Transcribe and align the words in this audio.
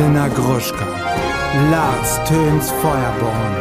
Elena 0.00 0.28
Gruschka, 0.28 0.86
Lars 1.70 2.24
Töns 2.24 2.70
Feuerborn. 2.70 3.54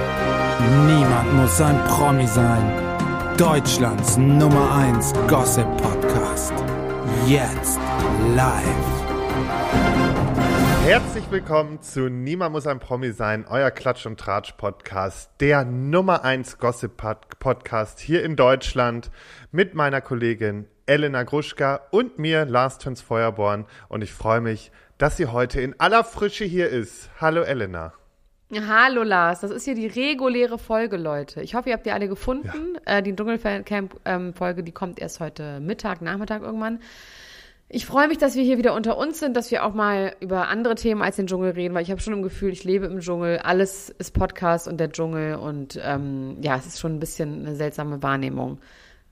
Niemand 0.87 1.33
muss 1.33 1.59
ein 1.59 1.77
Promi 1.83 2.25
sein. 2.27 3.35
Deutschlands 3.37 4.15
Nummer 4.15 4.73
1 4.73 5.11
Gossip 5.27 5.67
Podcast. 5.75 6.53
Jetzt 7.27 7.77
live. 8.37 8.63
Herzlich 10.85 11.29
willkommen 11.29 11.81
zu 11.81 12.07
Niemand 12.07 12.53
muss 12.53 12.67
ein 12.67 12.79
Promi 12.79 13.11
sein, 13.11 13.45
euer 13.49 13.69
Klatsch 13.69 14.05
und 14.05 14.17
Tratsch 14.17 14.53
Podcast, 14.53 15.29
der 15.41 15.65
Nummer 15.65 16.23
1 16.23 16.57
Gossip 16.57 16.93
Podcast 17.39 17.99
hier 17.99 18.23
in 18.23 18.37
Deutschland 18.37 19.11
mit 19.51 19.75
meiner 19.75 19.99
Kollegin 19.99 20.69
Elena 20.89 21.21
Gruschka 21.21 21.81
und 21.91 22.17
mir, 22.17 22.45
Lars 22.45 22.79
Töns 22.79 23.01
Feuerborn. 23.01 23.65
Und 23.89 24.03
ich 24.03 24.11
freue 24.11 24.41
mich, 24.41 24.71
dass 24.99 25.15
sie 25.15 25.27
heute 25.27 25.61
in 25.61 25.79
aller 25.79 26.03
Frische 26.03 26.43
hier 26.45 26.69
ist. 26.69 27.09
Hallo 27.19 27.41
Elena. 27.41 27.93
Hallo 28.51 29.03
Lars, 29.03 29.39
das 29.39 29.51
ist 29.51 29.63
hier 29.63 29.75
die 29.75 29.87
reguläre 29.87 30.57
Folge, 30.57 30.97
Leute. 30.97 31.41
Ich 31.41 31.55
hoffe, 31.55 31.69
ihr 31.69 31.75
habt 31.75 31.85
die 31.85 31.91
alle 31.91 32.09
gefunden. 32.09 32.75
Ja. 32.85 32.97
Äh, 32.97 33.03
die 33.03 33.15
Dschungelcamp-Folge, 33.15 34.59
ähm, 34.59 34.65
die 34.65 34.71
kommt 34.71 34.99
erst 34.99 35.19
heute 35.19 35.59
Mittag, 35.61 36.01
Nachmittag 36.01 36.41
irgendwann. 36.41 36.79
Ich 37.69 37.85
freue 37.85 38.07
mich, 38.07 38.17
dass 38.17 38.35
wir 38.35 38.43
hier 38.43 38.57
wieder 38.57 38.73
unter 38.73 38.97
uns 38.97 39.19
sind, 39.19 39.37
dass 39.37 39.51
wir 39.51 39.63
auch 39.63 39.73
mal 39.73 40.15
über 40.19 40.47
andere 40.47 40.75
Themen 40.75 41.01
als 41.01 41.15
den 41.15 41.27
Dschungel 41.27 41.51
reden, 41.51 41.75
weil 41.75 41.83
ich 41.83 41.91
habe 41.91 42.01
schon 42.01 42.13
im 42.13 42.23
Gefühl, 42.23 42.51
ich 42.51 42.63
lebe 42.63 42.87
im 42.87 42.99
Dschungel, 42.99 43.37
alles 43.37 43.89
ist 43.89 44.11
Podcast 44.11 44.67
und 44.67 44.79
der 44.79 44.91
Dschungel 44.91 45.35
und 45.35 45.79
ähm, 45.81 46.37
ja, 46.41 46.57
es 46.57 46.65
ist 46.65 46.79
schon 46.79 46.95
ein 46.95 46.99
bisschen 46.99 47.45
eine 47.45 47.55
seltsame 47.55 48.03
Wahrnehmung. 48.03 48.59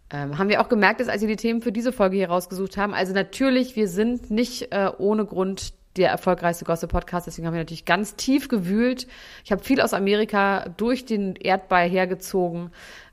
Ähm, 0.09 0.38
haben 0.38 0.49
wir 0.49 0.61
auch 0.61 0.70
gemerkt, 0.70 1.02
dass 1.02 1.09
als 1.09 1.21
wir 1.21 1.27
die 1.27 1.35
Themen 1.35 1.61
für 1.61 1.71
diese 1.71 1.91
Folge 1.91 2.15
hier 2.15 2.29
rausgesucht 2.29 2.77
haben, 2.77 2.93
also 2.93 3.13
natürlich, 3.13 3.75
wir 3.75 3.89
sind 3.89 4.31
nicht 4.31 4.71
äh, 4.71 4.89
ohne 4.98 5.25
Grund 5.25 5.73
der 5.98 6.09
erfolgreichste 6.09 6.63
Gossip-Podcast, 6.63 7.27
deswegen 7.27 7.48
haben 7.48 7.54
wir 7.54 7.62
natürlich 7.62 7.85
ganz 7.85 8.15
tief 8.15 8.48
gewühlt. 8.48 9.07
Ich 9.43 9.51
habe 9.51 9.63
viel 9.63 9.82
aus 9.82 9.93
Amerika 9.93 10.70
durch 10.77 11.05
den 11.05 11.35
Erdball 11.35 11.90
hergezogen, 11.90 12.71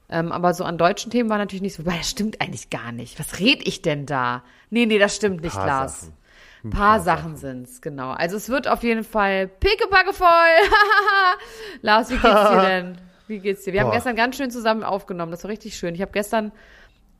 ähm, 0.08 0.30
aber 0.30 0.54
so 0.54 0.64
an 0.64 0.78
deutschen 0.78 1.10
Themen 1.10 1.30
war 1.30 1.38
natürlich 1.38 1.62
nicht 1.62 1.74
so, 1.74 1.84
weil 1.84 1.98
das 1.98 2.10
stimmt 2.10 2.40
eigentlich 2.40 2.70
gar 2.70 2.92
nicht. 2.92 3.18
Was 3.18 3.40
red 3.40 3.66
ich 3.66 3.82
denn 3.82 4.06
da? 4.06 4.44
Nee, 4.70 4.86
nee, 4.86 4.98
das 4.98 5.16
stimmt 5.16 5.42
nicht, 5.42 5.56
Lars. 5.56 6.02
Sachen. 6.02 6.14
Ein 6.62 6.70
paar, 6.70 6.80
paar 6.80 7.00
Sachen, 7.00 7.22
Sachen 7.22 7.36
sind's, 7.36 7.82
genau. 7.82 8.10
Also 8.10 8.36
es 8.36 8.48
wird 8.48 8.68
auf 8.68 8.82
jeden 8.82 9.04
Fall 9.04 9.48
pickepacke 9.48 10.12
voll. 10.12 10.28
Lars, 11.82 12.10
wie 12.10 12.18
geht's 12.18 12.50
dir 12.50 12.62
denn? 12.68 12.98
Wie 13.26 13.38
geht's 13.38 13.64
dir? 13.64 13.72
Wir 13.72 13.80
Boah. 13.80 13.88
haben 13.88 13.94
gestern 13.94 14.16
ganz 14.16 14.36
schön 14.36 14.50
zusammen 14.50 14.82
aufgenommen. 14.82 15.30
Das 15.30 15.44
war 15.44 15.50
richtig 15.50 15.76
schön. 15.76 15.94
Ich 15.94 16.00
habe 16.00 16.12
gestern 16.12 16.52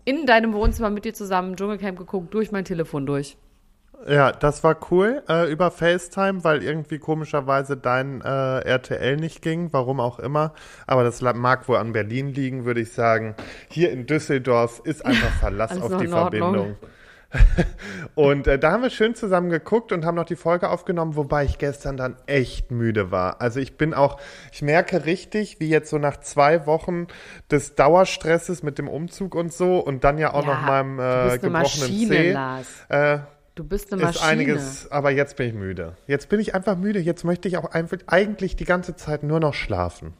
in 0.04 0.26
deinem 0.26 0.52
Wohnzimmer 0.52 0.90
mit 0.90 1.04
dir 1.04 1.14
zusammen 1.14 1.56
Dschungelcamp 1.56 1.98
geguckt, 1.98 2.34
durch 2.34 2.52
mein 2.52 2.64
Telefon 2.64 3.06
durch. 3.06 3.36
Ja, 4.06 4.32
das 4.32 4.62
war 4.62 4.76
cool 4.90 5.22
äh, 5.28 5.50
über 5.50 5.70
FaceTime, 5.70 6.44
weil 6.44 6.62
irgendwie 6.62 6.98
komischerweise 6.98 7.76
dein 7.76 8.20
äh, 8.20 8.58
RTL 8.58 9.16
nicht 9.16 9.40
ging, 9.40 9.72
warum 9.72 9.98
auch 9.98 10.18
immer. 10.18 10.52
Aber 10.86 11.04
das 11.04 11.22
mag 11.22 11.68
wohl 11.68 11.78
an 11.78 11.92
Berlin 11.92 12.28
liegen, 12.28 12.66
würde 12.66 12.80
ich 12.80 12.92
sagen. 12.92 13.34
Hier 13.68 13.90
in 13.90 14.06
Düsseldorf 14.06 14.82
ist 14.84 15.06
einfach 15.06 15.30
Verlass 15.40 15.80
auf 15.80 15.96
die 15.96 16.08
Verbindung. 16.08 16.76
und 18.14 18.46
äh, 18.46 18.58
da 18.58 18.72
haben 18.72 18.82
wir 18.82 18.90
schön 18.90 19.14
zusammen 19.14 19.50
geguckt 19.50 19.92
und 19.92 20.04
haben 20.04 20.14
noch 20.14 20.24
die 20.24 20.36
Folge 20.36 20.70
aufgenommen, 20.70 21.16
wobei 21.16 21.44
ich 21.44 21.58
gestern 21.58 21.96
dann 21.96 22.16
echt 22.26 22.70
müde 22.70 23.10
war. 23.10 23.40
Also 23.40 23.60
ich 23.60 23.76
bin 23.76 23.94
auch, 23.94 24.20
ich 24.52 24.62
merke 24.62 25.04
richtig, 25.04 25.60
wie 25.60 25.68
jetzt 25.68 25.90
so 25.90 25.98
nach 25.98 26.18
zwei 26.18 26.66
Wochen 26.66 27.06
des 27.50 27.74
Dauerstresses 27.74 28.62
mit 28.62 28.78
dem 28.78 28.88
Umzug 28.88 29.34
und 29.34 29.52
so 29.52 29.78
und 29.78 30.04
dann 30.04 30.18
ja 30.18 30.32
auch 30.32 30.46
ja, 30.46 30.54
noch 30.54 30.62
meinem 30.62 30.98
äh, 30.98 31.38
gebrochenen 31.38 31.52
Maschine, 31.52 32.16
Zeh. 32.16 32.32
Lars. 32.32 32.66
Äh, 32.88 33.18
Du 33.56 33.62
bist 33.62 33.92
eine 33.92 34.02
Maschine. 34.02 34.24
Ist 34.24 34.28
einiges, 34.28 34.90
aber 34.90 35.12
jetzt 35.12 35.36
bin 35.36 35.46
ich 35.46 35.54
müde. 35.54 35.96
Jetzt 36.08 36.28
bin 36.28 36.40
ich 36.40 36.56
einfach 36.56 36.76
müde. 36.76 36.98
Jetzt 36.98 37.24
möchte 37.24 37.46
ich 37.46 37.56
auch 37.56 37.70
einfach 37.70 37.98
eigentlich 38.08 38.56
die 38.56 38.64
ganze 38.64 38.96
Zeit 38.96 39.22
nur 39.22 39.38
noch 39.38 39.54
schlafen. 39.54 40.14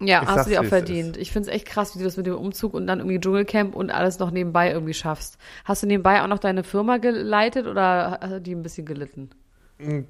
Ja, 0.00 0.22
ich 0.22 0.28
hast 0.28 0.46
du 0.46 0.50
dir 0.50 0.60
auch 0.60 0.64
verdient. 0.64 1.16
Ich 1.16 1.32
finde 1.32 1.48
es 1.48 1.54
echt 1.54 1.66
krass, 1.66 1.94
wie 1.94 1.98
du 1.98 2.04
das 2.04 2.16
mit 2.16 2.26
dem 2.26 2.36
Umzug 2.36 2.74
und 2.74 2.86
dann 2.86 3.00
irgendwie 3.00 3.18
Dschungelcamp 3.18 3.74
und 3.74 3.90
alles 3.90 4.18
noch 4.18 4.30
nebenbei 4.30 4.70
irgendwie 4.70 4.94
schaffst. 4.94 5.38
Hast 5.64 5.82
du 5.82 5.86
nebenbei 5.86 6.22
auch 6.22 6.28
noch 6.28 6.38
deine 6.38 6.62
Firma 6.62 6.98
geleitet 6.98 7.66
oder 7.66 8.20
hat 8.20 8.46
die 8.46 8.54
ein 8.54 8.62
bisschen 8.62 8.86
gelitten? 8.86 9.30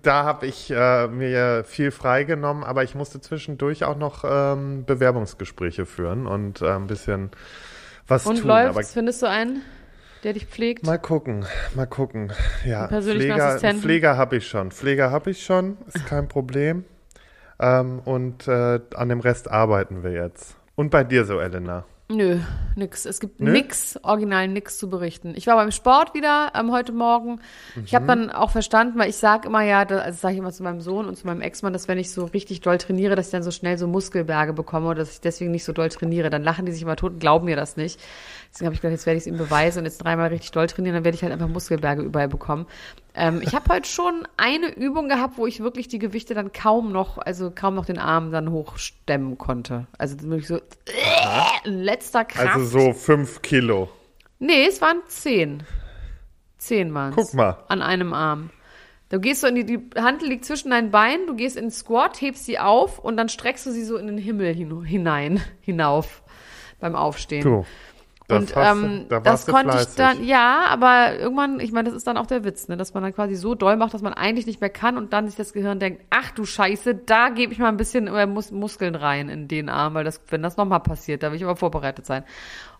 Da 0.02 0.24
habe 0.24 0.46
ich 0.46 0.70
äh, 0.70 1.08
mir 1.08 1.62
viel 1.64 1.90
freigenommen, 1.90 2.64
aber 2.64 2.84
ich 2.84 2.94
musste 2.94 3.20
zwischendurch 3.20 3.84
auch 3.84 3.96
noch 3.96 4.24
ähm, 4.26 4.84
Bewerbungsgespräche 4.86 5.84
führen 5.84 6.26
und 6.26 6.62
äh, 6.62 6.70
ein 6.70 6.86
bisschen 6.86 7.30
was 8.06 8.24
und 8.24 8.40
tun. 8.40 8.50
Und 8.50 8.74
läuft, 8.74 8.90
findest 8.90 9.20
du 9.20 9.26
einen, 9.26 9.62
der 10.24 10.32
dich 10.32 10.46
pflegt? 10.46 10.86
Mal 10.86 10.98
gucken, 10.98 11.44
mal 11.74 11.86
gucken. 11.86 12.32
Ja, 12.64 12.88
Pfleger, 12.88 13.58
Pfleger 13.58 14.16
habe 14.16 14.36
ich 14.36 14.48
schon. 14.48 14.70
Pfleger 14.70 15.10
habe 15.10 15.30
ich 15.30 15.44
schon, 15.44 15.76
ist 15.86 16.06
kein 16.06 16.28
Problem. 16.28 16.84
Ähm, 17.60 18.00
und 18.04 18.46
äh, 18.48 18.80
an 18.94 19.08
dem 19.08 19.20
Rest 19.20 19.50
arbeiten 19.50 20.02
wir 20.02 20.12
jetzt. 20.12 20.56
Und 20.76 20.90
bei 20.90 21.04
dir 21.04 21.24
so, 21.24 21.40
Elena? 21.40 21.84
Nö, 22.10 22.38
nix. 22.74 23.04
Es 23.04 23.20
gibt 23.20 23.38
Nö? 23.38 23.52
nix, 23.52 23.98
original 24.02 24.48
nix 24.48 24.78
zu 24.78 24.88
berichten. 24.88 25.34
Ich 25.36 25.46
war 25.46 25.56
beim 25.56 25.70
Sport 25.70 26.14
wieder 26.14 26.52
ähm, 26.58 26.72
heute 26.72 26.92
Morgen. 26.92 27.40
Mhm. 27.74 27.84
Ich 27.84 27.94
habe 27.94 28.06
dann 28.06 28.30
auch 28.30 28.50
verstanden, 28.50 28.98
weil 28.98 29.10
ich 29.10 29.16
sage 29.16 29.46
immer 29.46 29.62
ja, 29.62 29.84
das, 29.84 30.00
also 30.00 30.18
sage 30.18 30.32
ich 30.32 30.38
immer 30.38 30.52
zu 30.52 30.62
meinem 30.62 30.80
Sohn 30.80 31.06
und 31.06 31.16
zu 31.16 31.26
meinem 31.26 31.42
Ex-Mann, 31.42 31.74
dass 31.74 31.86
wenn 31.86 31.98
ich 31.98 32.10
so 32.10 32.24
richtig 32.24 32.62
doll 32.62 32.78
trainiere, 32.78 33.14
dass 33.14 33.26
ich 33.26 33.32
dann 33.32 33.42
so 33.42 33.50
schnell 33.50 33.76
so 33.76 33.86
Muskelberge 33.86 34.54
bekomme 34.54 34.86
oder 34.86 35.00
dass 35.00 35.12
ich 35.12 35.20
deswegen 35.20 35.50
nicht 35.50 35.64
so 35.64 35.74
doll 35.74 35.90
trainiere. 35.90 36.30
Dann 36.30 36.42
lachen 36.42 36.64
die 36.64 36.72
sich 36.72 36.80
immer 36.80 36.96
tot 36.96 37.12
und 37.12 37.18
glauben 37.18 37.44
mir 37.44 37.56
das 37.56 37.76
nicht. 37.76 38.00
Deswegen 38.58 38.66
habe 38.66 38.74
ich 38.74 38.80
gedacht, 38.80 38.94
jetzt 38.94 39.06
werde 39.06 39.18
ich 39.18 39.22
es 39.22 39.26
ihm 39.28 39.38
beweisen 39.38 39.78
und 39.78 39.84
jetzt 39.84 39.98
dreimal 39.98 40.30
richtig 40.30 40.50
doll 40.50 40.66
trainieren, 40.66 40.96
dann 40.96 41.04
werde 41.04 41.14
ich 41.14 41.22
halt 41.22 41.32
einfach 41.32 41.46
Muskelberge 41.46 42.02
überall 42.02 42.26
bekommen. 42.26 42.66
Ähm, 43.14 43.40
ich 43.40 43.54
habe 43.54 43.72
heute 43.72 43.88
schon 43.88 44.26
eine 44.36 44.74
Übung 44.74 45.08
gehabt, 45.08 45.38
wo 45.38 45.46
ich 45.46 45.60
wirklich 45.60 45.86
die 45.86 46.00
Gewichte 46.00 46.34
dann 46.34 46.52
kaum 46.52 46.90
noch, 46.90 47.18
also 47.18 47.52
kaum 47.54 47.76
noch 47.76 47.86
den 47.86 48.00
Arm 48.00 48.32
dann 48.32 48.50
hochstemmen 48.50 49.38
konnte. 49.38 49.86
Also 49.96 50.20
wirklich 50.22 50.48
so 50.48 50.56
äh, 50.56 51.68
letzter 51.68 52.24
Kraft. 52.24 52.56
Also 52.56 52.80
so 52.80 52.92
fünf 52.94 53.42
Kilo. 53.42 53.90
Nee, 54.40 54.66
es 54.66 54.80
waren 54.80 55.02
zehn. 55.06 55.62
Zehn 56.56 56.92
waren 56.94 57.14
Guck 57.14 57.34
mal. 57.34 57.58
An 57.68 57.80
einem 57.80 58.12
Arm. 58.12 58.50
Du 59.08 59.20
gehst 59.20 59.42
so 59.42 59.46
in 59.46 59.54
die, 59.54 59.66
die 59.66 59.80
Hand 59.94 60.22
liegt 60.22 60.44
zwischen 60.44 60.70
deinen 60.70 60.90
Beinen, 60.90 61.28
du 61.28 61.36
gehst 61.36 61.56
in 61.56 61.66
den 61.66 61.70
Squat, 61.70 62.20
hebst 62.20 62.44
sie 62.44 62.58
auf 62.58 62.98
und 62.98 63.16
dann 63.16 63.28
streckst 63.28 63.66
du 63.66 63.70
sie 63.70 63.84
so 63.84 63.96
in 63.98 64.08
den 64.08 64.18
Himmel 64.18 64.52
hin, 64.52 64.82
hinein, 64.82 65.40
hinauf 65.60 66.24
beim 66.80 66.96
Aufstehen. 66.96 67.44
Du. 67.44 67.64
Das 68.28 68.40
und 68.40 68.52
ähm, 68.56 69.06
da 69.08 69.20
das 69.20 69.46
konnte 69.46 69.72
fleißig. 69.72 69.88
ich 69.88 69.94
dann, 69.96 70.22
ja, 70.22 70.66
aber 70.68 71.18
irgendwann, 71.18 71.60
ich 71.60 71.72
meine, 71.72 71.88
das 71.88 71.96
ist 71.96 72.06
dann 72.06 72.18
auch 72.18 72.26
der 72.26 72.44
Witz, 72.44 72.68
ne, 72.68 72.76
dass 72.76 72.92
man 72.92 73.02
dann 73.02 73.14
quasi 73.14 73.34
so 73.34 73.54
doll 73.54 73.78
macht, 73.78 73.94
dass 73.94 74.02
man 74.02 74.12
eigentlich 74.12 74.44
nicht 74.44 74.60
mehr 74.60 74.68
kann 74.68 74.98
und 74.98 75.14
dann 75.14 75.26
sich 75.26 75.36
das 75.36 75.54
Gehirn 75.54 75.80
denkt, 75.80 76.02
ach 76.10 76.30
du 76.32 76.44
Scheiße, 76.44 76.94
da 76.94 77.30
gebe 77.30 77.54
ich 77.54 77.58
mal 77.58 77.68
ein 77.68 77.78
bisschen 77.78 78.06
äh, 78.06 78.26
Mus 78.26 78.50
Muskeln 78.50 78.94
rein 78.96 79.30
in 79.30 79.48
den 79.48 79.70
Arm, 79.70 79.94
weil 79.94 80.04
das, 80.04 80.20
wenn 80.28 80.42
das 80.42 80.58
nochmal 80.58 80.80
passiert, 80.80 81.22
da 81.22 81.30
will 81.30 81.38
ich 81.38 81.44
aber 81.44 81.56
vorbereitet 81.56 82.04
sein. 82.04 82.22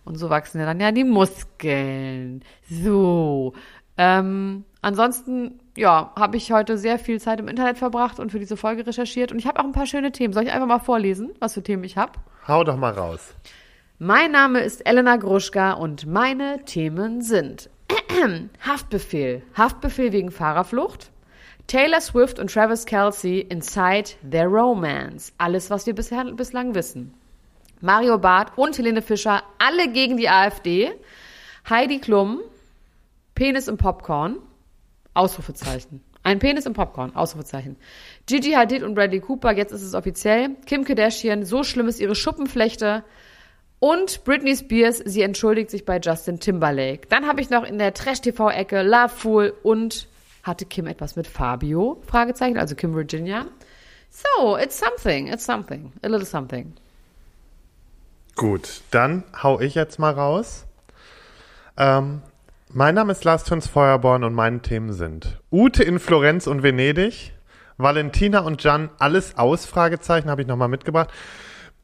Und 0.05 0.17
so 0.17 0.29
wachsen 0.29 0.59
ja 0.59 0.67
dann 0.67 0.79
ja 0.79 0.91
die 0.91 1.03
Muskeln. 1.03 2.43
So. 2.69 3.53
Ähm, 3.97 4.65
ansonsten, 4.83 5.59
ja, 5.75 6.13
habe 6.15 6.37
ich 6.37 6.51
heute 6.51 6.77
sehr 6.77 6.99
viel 6.99 7.19
Zeit 7.19 7.39
im 7.39 7.47
Internet 7.47 7.79
verbracht 7.79 8.19
und 8.19 8.31
für 8.31 8.39
diese 8.39 8.55
Folge 8.55 8.85
recherchiert 8.85 9.31
und 9.31 9.39
ich 9.39 9.47
habe 9.47 9.59
auch 9.59 9.65
ein 9.65 9.71
paar 9.71 9.87
schöne 9.87 10.11
Themen. 10.11 10.31
Soll 10.31 10.43
ich 10.43 10.51
einfach 10.51 10.67
mal 10.67 10.77
vorlesen, 10.77 11.31
was 11.39 11.55
für 11.55 11.63
Themen 11.63 11.83
ich 11.83 11.97
habe? 11.97 12.13
Hau 12.47 12.63
doch 12.63 12.77
mal 12.77 12.93
raus. 12.93 13.33
Mein 14.01 14.31
Name 14.31 14.61
ist 14.61 14.87
Elena 14.87 15.17
Gruschka 15.17 15.73
und 15.73 16.05
meine 16.05 16.63
Themen 16.63 17.21
sind 17.21 17.69
Haftbefehl, 18.65 19.41
Haftbefehl 19.57 20.13
wegen 20.13 20.31
Fahrerflucht, 20.31 21.11
Taylor 21.67 21.99
Swift 21.99 22.39
und 22.39 22.49
Travis 22.49 22.85
Kelsey 22.85 23.41
Inside 23.41 24.11
Their 24.31 24.47
Romance, 24.47 25.33
alles, 25.37 25.69
was 25.69 25.85
wir 25.85 25.93
bisher, 25.93 26.23
bislang 26.31 26.75
wissen. 26.75 27.13
Mario 27.81 28.17
Barth 28.17 28.57
und 28.57 28.77
Helene 28.77 29.01
Fischer, 29.01 29.43
alle 29.57 29.91
gegen 29.91 30.15
die 30.15 30.29
AfD. 30.29 30.93
Heidi 31.69 31.99
Klum, 31.99 32.39
Penis 33.35 33.67
im 33.67 33.75
Popcorn, 33.75 34.37
Ausrufezeichen. 35.13 36.01
Ein 36.23 36.39
Penis 36.39 36.65
im 36.65 36.71
Popcorn, 36.71 37.17
Ausrufezeichen. 37.17 37.75
Gigi 38.27 38.53
Hadid 38.53 38.81
und 38.81 38.95
Bradley 38.95 39.19
Cooper, 39.19 39.51
jetzt 39.51 39.73
ist 39.73 39.83
es 39.83 39.93
offiziell. 39.93 40.55
Kim 40.65 40.85
Kardashian, 40.85 41.43
so 41.43 41.65
schlimm 41.65 41.89
ist 41.89 41.99
ihre 41.99 42.15
Schuppenflechte. 42.15 43.03
Und 43.79 44.23
Britney 44.25 44.55
Spears, 44.55 44.97
sie 44.97 45.21
entschuldigt 45.21 45.69
sich 45.69 45.85
bei 45.85 45.99
Justin 45.99 46.39
Timberlake. 46.39 47.07
Dann 47.07 47.25
habe 47.25 47.41
ich 47.41 47.49
noch 47.49 47.63
in 47.63 47.77
der 47.77 47.93
Trash-TV-Ecke 47.93 48.81
Love 48.81 49.09
Fool 49.09 49.53
und 49.63 50.07
hatte 50.43 50.65
Kim 50.65 50.85
etwas 50.85 51.15
mit 51.15 51.27
Fabio? 51.27 52.01
Fragezeichen, 52.05 52.57
also 52.57 52.75
Kim 52.75 52.93
Virginia. 52.93 53.45
So, 54.09 54.57
it's 54.57 54.77
something, 54.77 55.27
it's 55.27 55.45
something, 55.45 55.93
a 56.03 56.07
little 56.07 56.25
something. 56.25 56.73
Gut, 58.35 58.81
dann 58.91 59.23
hau 59.43 59.59
ich 59.59 59.75
jetzt 59.75 59.99
mal 59.99 60.13
raus. 60.13 60.65
Ähm, 61.77 62.21
mein 62.69 62.95
Name 62.95 63.11
ist 63.11 63.23
Lars 63.23 63.43
Töns 63.43 63.67
Feuerborn 63.67 64.23
und 64.23 64.33
meine 64.33 64.61
Themen 64.61 64.93
sind 64.93 65.39
Ute 65.51 65.83
in 65.83 65.99
Florenz 65.99 66.47
und 66.47 66.63
Venedig, 66.63 67.33
Valentina 67.77 68.39
und 68.39 68.63
Jan, 68.63 68.89
alles 68.99 69.37
aus, 69.37 69.65
Fragezeichen, 69.65 70.29
habe 70.29 70.41
ich 70.41 70.47
nochmal 70.47 70.67
mitgebracht. 70.67 71.09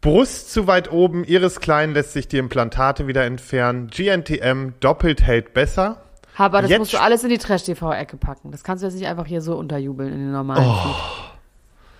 Brust 0.01 0.51
zu 0.51 0.67
weit 0.67 0.91
oben, 0.91 1.23
Iris 1.23 1.59
Klein 1.59 1.93
lässt 1.93 2.13
sich 2.13 2.27
die 2.27 2.37
Implantate 2.37 3.07
wieder 3.07 3.25
entfernen. 3.25 3.87
GNTM 3.87 4.73
doppelt 4.79 5.21
hält 5.23 5.53
besser. 5.53 6.01
Aber 6.37 6.61
das 6.61 6.69
Jetzt- 6.69 6.79
musst 6.79 6.93
du 6.93 6.97
alles 7.01 7.23
in 7.23 7.29
die 7.29 7.37
Trash-TV-Ecke 7.37 8.17
packen. 8.17 8.51
Das 8.51 8.63
kannst 8.63 8.83
du 8.83 8.87
jetzt 8.87 8.95
nicht 8.95 9.07
einfach 9.07 9.25
hier 9.25 9.41
so 9.41 9.55
unterjubeln 9.55 10.11
in 10.11 10.19
den 10.19 10.31
normalen 10.31 10.65
Oh. 10.67 10.73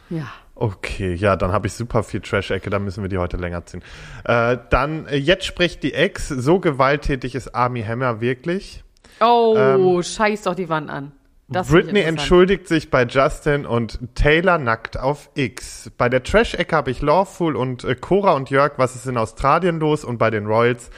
Feed. 0.10 0.20
Ja. 0.20 0.28
Okay, 0.58 1.14
ja, 1.16 1.36
dann 1.36 1.52
habe 1.52 1.68
ich 1.68 1.74
super 1.74 2.04
viel 2.04 2.22
Trash-Ecke, 2.22 2.70
dann 2.70 2.84
müssen 2.84 3.02
wir 3.02 3.10
die 3.10 3.18
heute 3.18 3.38
länger 3.38 3.66
ziehen. 3.66 3.82
Äh, 4.24 4.58
dann, 4.70 5.06
äh, 5.08 5.16
jetzt 5.18 5.46
spricht 5.46 5.84
die 5.84 5.94
Ex, 5.94 6.28
so 6.30 6.60
gewalttätig 6.60 7.34
ist 7.36 7.56
Army 7.56 7.82
Hammer 7.84 8.22
wirklich. 8.22 8.84
Oh, 9.20 10.02
scheiß 10.02 10.44
doch 10.44 10.56
die 10.56 10.70
Wand 10.70 10.90
an. 10.90 11.12
Das 11.48 11.68
Britney 11.68 12.02
entschuldigt 12.02 12.68
sich 12.68 12.90
bei 12.90 13.04
Justin 13.04 13.68
und 13.68 14.00
Taylor 14.16 14.58
nackt 14.58 14.98
auf 14.98 15.30
X. 15.36 15.92
Bei 15.96 16.10
der 16.10 16.24
Trash-Ecke 16.24 16.76
habe 16.76 16.90
ich 16.90 17.02
Lawful 17.02 17.56
und 17.56 17.84
äh, 17.84 17.96
Cora 17.96 18.34
und 18.34 18.50
Jörg, 18.50 18.74
was 18.78 18.96
ist 18.96 19.06
in 19.06 19.18
Australien 19.18 19.80
los? 19.80 20.04
Und 20.04 20.18
bei 20.18 20.32
den 20.32 20.48
Royals 20.48 20.90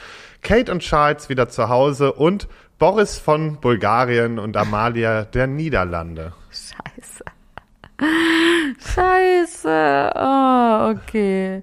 Kate 0.42 0.72
und 0.72 0.80
Charles 0.80 1.28
wieder 1.28 1.48
zu 1.48 1.68
Hause 1.68 2.12
und 2.12 2.48
Boris 2.78 3.18
von 3.18 3.60
Bulgarien 3.60 4.38
und 4.38 4.56
Amalia 4.56 5.24
der 5.24 5.46
Niederlande. 5.48 6.32
Scheiße. 6.50 7.24
Scheiße. 8.94 10.12
Oh, 10.14 10.94
okay. 10.94 11.62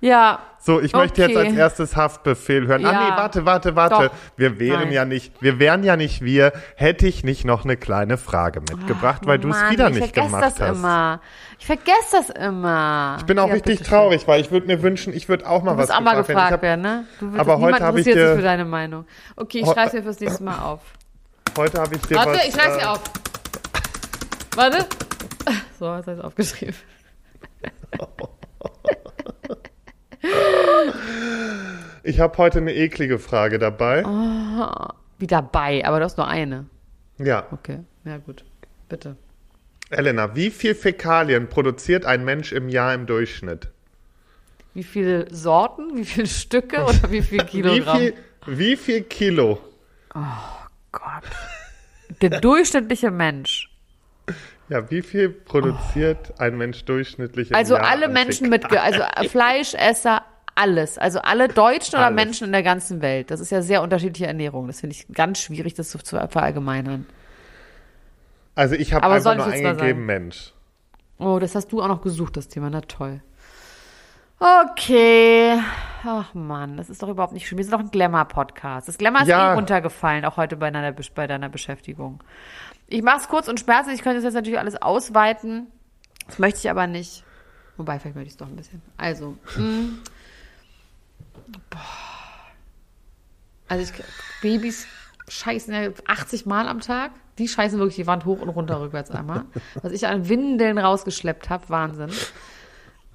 Ja. 0.00 0.40
So, 0.66 0.80
ich 0.80 0.92
möchte 0.94 1.22
jetzt 1.22 1.36
Okay. 1.36 1.46
als 1.50 1.56
erstes 1.56 1.94
Haftbefehl 1.94 2.66
hören. 2.66 2.84
Ah 2.84 2.90
Ja. 2.92 3.04
nee, 3.04 3.16
warte, 3.16 3.46
warte, 3.46 3.76
warte. 3.76 4.08
Doch. 4.08 4.14
Wir 4.36 4.58
wären 4.58 4.80
Nein. 4.86 4.92
ja 4.92 5.04
nicht, 5.04 5.32
wir 5.40 5.60
wären 5.60 5.84
ja 5.84 5.94
nicht 5.96 6.22
wir, 6.22 6.52
hätte 6.74 7.06
ich 7.06 7.22
nicht 7.22 7.44
noch 7.44 7.62
eine 7.62 7.76
kleine 7.76 8.18
Frage 8.18 8.58
mitgebracht, 8.60 9.22
weil 9.26 9.38
du 9.38 9.50
es 9.50 9.70
wieder 9.70 9.86
ich 9.90 9.94
nicht 9.94 10.12
vergesse 10.12 10.26
gemacht 10.26 10.42
das 10.42 10.60
hast. 10.60 10.76
immer. 10.78 11.20
Ich 11.60 11.66
vergesse 11.66 11.94
das 12.10 12.30
immer. 12.30 13.14
Ich 13.20 13.26
bin 13.26 13.38
auch 13.38 13.46
ja, 13.46 13.54
richtig 13.54 13.82
traurig, 13.82 14.26
weil 14.26 14.40
ich 14.40 14.50
würde 14.50 14.66
mir 14.66 14.82
wünschen, 14.82 15.12
ich 15.12 15.28
würde 15.28 15.48
auch 15.48 15.62
mal 15.62 15.74
Du 15.76 15.78
was 15.78 15.90
auch 15.92 16.00
mal 16.00 16.16
gefragt 16.16 16.48
Ich 16.48 16.52
hab- 16.54 16.62
werden, 16.62 16.80
ne? 16.82 17.04
Du 17.20 17.30
aber 17.38 17.60
heute 17.60 17.84
hab 17.84 17.96
ich 17.96 18.02
dir- 18.04 18.34
für 18.34 18.42
deine 18.42 18.64
Meinung. 18.64 19.04
Okay, 19.36 19.60
ich 19.60 19.68
schreibe 19.70 19.96
mir 19.98 20.02
fürs 20.02 20.18
nächste 20.18 20.42
Mal 20.42 20.58
auf. 20.58 20.80
Heute 21.56 21.80
habe 21.80 21.94
ich 21.94 22.02
dir 22.02 22.16
Warte, 22.16 22.32
was, 22.32 22.48
ich 22.48 22.52
schreibe 22.54 22.74
äh, 22.76 22.80
sie 22.80 22.86
auf. 22.86 23.00
Warte. 24.56 24.86
So, 25.78 25.94
jetzt 25.94 26.08
habe 26.08 26.18
ich 26.18 26.24
aufgeschrieben. 26.24 26.74
Ich 32.02 32.20
habe 32.20 32.38
heute 32.38 32.58
eine 32.58 32.72
eklige 32.72 33.18
Frage 33.18 33.58
dabei. 33.58 34.04
Oh. 34.06 34.92
Wie 35.18 35.26
dabei, 35.26 35.84
aber 35.84 35.98
du 35.98 36.04
hast 36.04 36.16
nur 36.18 36.28
eine. 36.28 36.66
Ja, 37.18 37.46
Okay, 37.50 37.80
ja 38.04 38.18
gut. 38.18 38.44
Bitte. 38.88 39.16
Elena, 39.90 40.36
wie 40.36 40.50
viel 40.50 40.76
Fäkalien 40.76 41.48
produziert 41.48 42.04
ein 42.06 42.24
Mensch 42.24 42.52
im 42.52 42.68
Jahr 42.68 42.94
im 42.94 43.06
Durchschnitt? 43.06 43.68
Wie 44.74 44.84
viele 44.84 45.32
Sorten, 45.34 45.96
wie 45.96 46.04
viele 46.04 46.26
Stücke 46.28 46.84
oder 46.84 47.10
wie 47.10 47.22
viel 47.22 47.40
Wie 47.42 47.44
Kilogramm? 47.46 47.98
viel, 47.98 48.14
wie 48.46 48.76
viel 48.76 49.02
Kilo? 49.02 49.58
Gott. 50.92 51.24
Der 52.20 52.40
durchschnittliche 52.40 53.10
Mensch. 53.10 53.68
Ja, 54.68 54.90
wie 54.90 55.02
viel 55.02 55.28
produziert 55.28 56.34
ein 56.40 56.56
Mensch 56.58 56.84
durchschnittlich 56.84 57.50
im 57.50 57.56
Also 57.56 57.74
Jahr 57.76 57.86
alle 57.88 58.08
Menschen 58.08 58.48
mit, 58.48 58.68
Ge- 58.68 58.78
also 58.78 59.00
Fleischesser, 59.28 60.22
alles. 60.56 60.98
Also 60.98 61.20
alle 61.20 61.48
Deutschen 61.48 61.96
oder 61.96 62.06
Alles. 62.06 62.16
Menschen 62.24 62.46
in 62.46 62.52
der 62.52 62.62
ganzen 62.62 63.00
Welt. 63.02 63.30
Das 63.30 63.40
ist 63.40 63.50
ja 63.50 63.62
sehr 63.62 63.82
unterschiedliche 63.82 64.26
Ernährung. 64.26 64.66
Das 64.66 64.80
finde 64.80 64.96
ich 64.96 65.06
ganz 65.12 65.38
schwierig, 65.38 65.74
das 65.74 65.90
zu, 65.90 65.98
zu 65.98 66.16
verallgemeinern. 66.28 67.06
Also 68.54 68.74
ich 68.74 68.92
habe 68.94 69.06
einfach 69.06 69.36
nur 69.36 69.46
eingegeben 69.46 70.06
Mensch. 70.06 70.52
Oh, 71.18 71.38
das 71.38 71.54
hast 71.54 71.68
du 71.72 71.80
auch 71.82 71.88
noch 71.88 72.02
gesucht, 72.02 72.36
das 72.36 72.48
Thema. 72.48 72.70
Na 72.70 72.80
toll. 72.80 73.20
Okay. 74.38 75.58
Ach 76.04 76.34
Mann, 76.34 76.76
das 76.76 76.90
ist 76.90 77.02
doch 77.02 77.08
überhaupt 77.08 77.32
nicht 77.32 77.46
schlimm. 77.46 77.58
Wir 77.58 77.64
sind 77.64 77.72
doch 77.72 77.80
ein 77.80 77.90
Glamour-Podcast. 77.90 78.86
Das 78.88 78.98
Glamour 78.98 79.22
ist 79.22 79.28
Ja. 79.28 79.52
eh 79.52 79.54
runtergefallen, 79.54 80.24
auch 80.24 80.36
heute 80.36 80.56
bei 80.56 80.70
deiner, 80.70 80.92
bei 81.14 81.26
deiner 81.26 81.48
Beschäftigung. 81.48 82.22
Ich 82.88 83.02
mache 83.02 83.18
es 83.20 83.28
kurz 83.28 83.48
und 83.48 83.58
schmerzlich. 83.60 83.96
Ich 83.96 84.02
könnte 84.02 84.16
das 84.16 84.24
jetzt 84.24 84.34
natürlich 84.34 84.58
alles 84.58 84.80
ausweiten. 84.80 85.66
Das 86.26 86.38
möchte 86.38 86.60
ich 86.60 86.70
aber 86.70 86.86
nicht. 86.86 87.24
Wobei, 87.76 87.98
vielleicht 87.98 88.16
möchte 88.16 88.28
ich 88.28 88.32
es 88.34 88.36
doch 88.38 88.46
ein 88.48 88.56
bisschen. 88.56 88.80
Also, 88.96 89.36
mh. 89.56 89.88
Boah. 91.70 91.80
Also 93.68 93.82
ich, 93.92 94.02
Babys 94.42 94.86
scheißen 95.28 95.74
ja 95.74 95.90
80 96.06 96.46
Mal 96.46 96.68
am 96.68 96.80
Tag. 96.80 97.12
Die 97.38 97.48
scheißen 97.48 97.78
wirklich 97.78 97.96
die 97.96 98.06
Wand 98.06 98.24
hoch 98.24 98.40
und 98.40 98.48
runter 98.48 98.80
rückwärts 98.80 99.10
einmal. 99.10 99.44
Was 99.82 99.92
ich 99.92 100.06
an 100.06 100.28
Windeln 100.28 100.78
rausgeschleppt 100.78 101.50
habe, 101.50 101.68
Wahnsinn. 101.68 102.10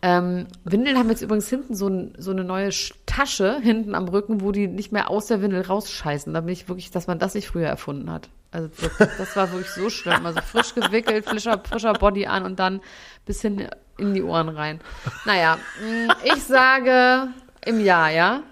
Ähm, 0.04 0.48
Windeln 0.64 0.98
haben 0.98 1.10
jetzt 1.10 1.22
übrigens 1.22 1.48
hinten 1.50 1.74
so, 1.76 1.88
ein, 1.88 2.14
so 2.18 2.32
eine 2.32 2.44
neue 2.44 2.70
Sch- 2.70 2.94
Tasche 3.12 3.60
hinten 3.62 3.94
am 3.94 4.08
Rücken, 4.08 4.40
wo 4.40 4.54
die 4.54 4.68
nicht 4.68 4.94
mehr 4.94 5.10
aus 5.10 5.26
der 5.26 5.42
Windel 5.42 5.62
rausscheißen. 5.62 6.34
Da 6.34 6.40
bin 6.40 6.54
ich 6.54 6.70
wirklich, 6.70 6.92
dass 6.92 7.08
man 7.08 7.20
das 7.20 7.34
nicht 7.34 7.48
früher 7.48 7.68
erfunden 7.68 8.10
hat. 8.10 8.30
Also 8.52 8.70
das, 8.70 9.18
das 9.18 9.36
war 9.36 9.52
wirklich 9.52 9.72
so 9.72 9.90
schlimm. 9.90 10.26
Also 10.26 10.40
frisch 10.42 10.74
gewickelt, 10.74 11.26
frischer, 11.26 11.62
frischer 11.62 11.92
Body 11.92 12.26
an 12.26 12.46
und 12.46 12.58
dann 12.58 12.80
bis 13.26 13.42
hin 13.42 13.68
in 13.98 14.14
die 14.14 14.24
Ohren 14.24 14.48
rein. 14.48 14.80
Naja, 15.26 15.58
mh, 15.84 16.16
ich 16.24 16.42
sage 16.44 17.28
im 17.66 17.84
Jahr, 17.84 18.12
ja? 18.12 18.44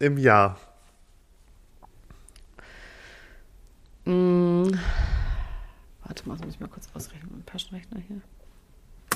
Im 0.00 0.18
Jahr. 0.18 0.58
Warte 6.04 6.28
mal, 6.28 6.36
das 6.36 6.44
muss 6.44 6.54
ich 6.54 6.60
mal 6.60 6.68
kurz 6.68 6.88
ausrechnen 6.94 7.30
mit 7.30 7.46
dem 7.46 7.46
Taschenrechner 7.46 8.00
hier. 8.08 8.20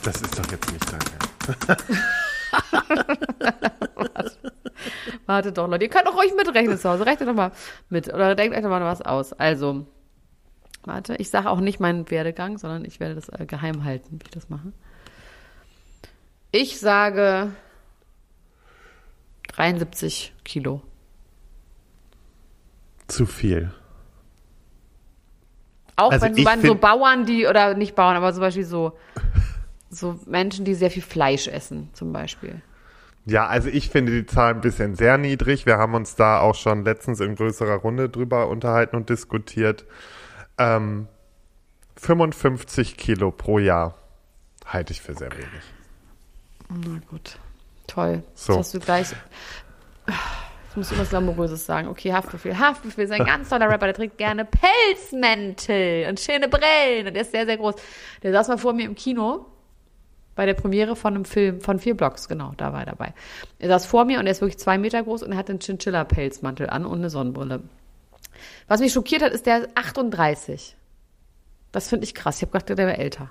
Das 0.05 0.21
ist 0.21 0.39
doch 0.39 0.49
jetzt 0.53 0.73
nicht 0.73 0.87
dein 0.93 1.77
Ernst. 4.15 4.39
Warte 5.27 5.53
doch, 5.53 5.69
Leute. 5.69 5.85
Ihr 5.85 5.91
könnt 5.91 6.07
auch 6.07 6.17
ruhig 6.17 6.35
mitrechnen 6.37 6.79
zu 6.79 6.89
Hause. 6.89 7.07
Rechnet 7.07 7.29
doch 7.29 7.35
mal 7.35 7.53
mit. 7.89 8.13
Oder 8.13 8.35
denkt 8.35 8.57
euch 8.57 8.63
doch 8.63 8.69
mal 8.69 8.83
was 8.83 9.03
aus. 9.03 9.33
Also, 9.33 9.87
warte. 10.85 11.17
Ich 11.17 11.31
sage 11.31 11.49
auch 11.49 11.61
nicht 11.61 11.81
meinen 11.81 12.11
Werdegang, 12.11 12.59
sondern 12.59 12.85
ich 12.85 13.01
werde 13.01 13.15
das 13.15 13.29
äh, 13.29 13.47
geheim 13.47 13.85
halten, 13.85 14.19
wie 14.21 14.25
ich 14.25 14.31
das 14.31 14.49
mache. 14.49 14.73
Ich 16.51 16.79
sage 16.79 17.53
73 19.49 20.35
Kilo. 20.45 20.83
Zu 23.07 23.27
viel. 23.27 23.73
Auch 25.97 26.11
Also 26.11 26.27
wenn 26.27 26.61
so, 26.61 26.69
so 26.69 26.75
Bauern, 26.75 27.25
die, 27.25 27.47
oder 27.47 27.75
nicht 27.75 27.95
Bauern, 27.95 28.17
aber 28.17 28.33
zum 28.33 28.41
Beispiel 28.41 28.65
so, 28.65 28.97
so 29.95 30.19
Menschen, 30.27 30.65
die 30.65 30.75
sehr 30.75 30.91
viel 30.91 31.03
Fleisch 31.03 31.49
essen, 31.49 31.91
zum 31.93 32.13
Beispiel. 32.13 32.63
Ja, 33.27 33.47
also 33.47 33.69
ich 33.69 33.89
finde 33.89 34.13
die 34.13 34.27
Zahl 34.27 34.55
ein 34.55 34.61
bisschen 34.61 34.97
sehr 34.97 35.17
niedrig. 35.17 35.65
Wir 35.65 35.79
haben 35.79 35.95
uns 35.95 36.15
da 36.15 36.41
auch 36.41 36.55
schon 36.55 36.85
letztens 36.85 37.21
in 37.21 37.37
größerer 37.37 37.77
Runde 37.77 38.09
drüber 38.11 38.49
unterhalten 38.49 38.97
und 38.97 39.09
diskutiert. 39.09 39.87
Ähm, 40.59 41.09
55 41.97 42.97
Kilo 42.97 43.31
pro 43.31 43.59
Jahr 43.59 43.95
halte 44.67 44.93
ich 44.93 45.01
für 45.01 45.15
sehr 45.15 45.33
wenig. 45.33 45.49
Na 46.69 47.01
gut. 47.09 47.39
Toll. 47.87 48.23
So. 48.35 48.55
Jetzt 48.55 48.59
hast 48.59 48.75
du 48.75 48.81
gleich. 48.81 49.07
Ich 50.71 50.77
muss 50.77 50.91
irgendwas 50.91 51.11
Glamouröses 51.11 51.65
sagen. 51.65 51.89
Okay, 51.89 52.13
Haftbefehl. 52.13 52.59
Haftbefehl 52.59 53.05
ist 53.05 53.13
ein 53.13 53.25
ganz 53.25 53.49
toller 53.49 53.71
Rapper, 53.71 53.87
der 53.87 53.95
trägt 53.95 54.19
gerne 54.19 54.45
Pelzmäntel 54.45 56.09
und 56.09 56.21
schöne 56.21 56.49
Brillen 56.49 57.07
und 57.07 57.15
der 57.15 57.23
ist 57.23 57.31
sehr, 57.31 57.47
sehr 57.47 57.57
groß. 57.57 57.77
Der 58.23 58.33
saß 58.33 58.49
mal 58.49 58.59
vor 58.59 58.73
mir 58.73 58.85
im 58.85 58.95
Kino 58.95 59.47
bei 60.35 60.47
der 60.47 60.55
Premiere 60.55 60.97
von 60.97 61.15
einem 61.15 61.25
Film 61.25 61.61
von 61.61 61.79
vier 61.79 61.97
Blocks, 61.97 62.29
genau, 62.29 62.53
da 62.57 62.73
war 62.73 62.81
er 62.81 62.87
dabei. 62.87 63.15
Er 63.59 63.69
saß 63.69 63.87
vor 63.87 64.05
mir 64.05 64.19
und 64.19 64.27
er 64.27 64.33
ist 64.33 64.41
wirklich 64.41 64.59
zwei 64.59 64.79
Meter 64.79 65.03
groß 65.03 65.23
und 65.23 65.33
er 65.33 65.39
hat 65.39 65.49
einen 65.51 65.61
Chinchilla-Pelzmantel 65.61 66.69
an 66.69 66.85
und 66.87 66.99
eine 66.99 67.11
Sonnenbrille. 67.11 67.63
Was 68.67 68.81
mich 68.81 68.93
schockiert 68.93 69.23
hat, 69.23 69.33
ist 69.33 69.47
der 69.47 69.59
ist 69.63 69.77
38. 69.77 70.77
Das 71.73 71.89
finde 71.89 72.05
ich 72.05 72.15
krass. 72.15 72.37
Ich 72.37 72.43
habe 72.43 72.53
gedacht, 72.53 72.69
der 72.69 72.77
wäre 72.77 72.97
älter. 72.99 73.31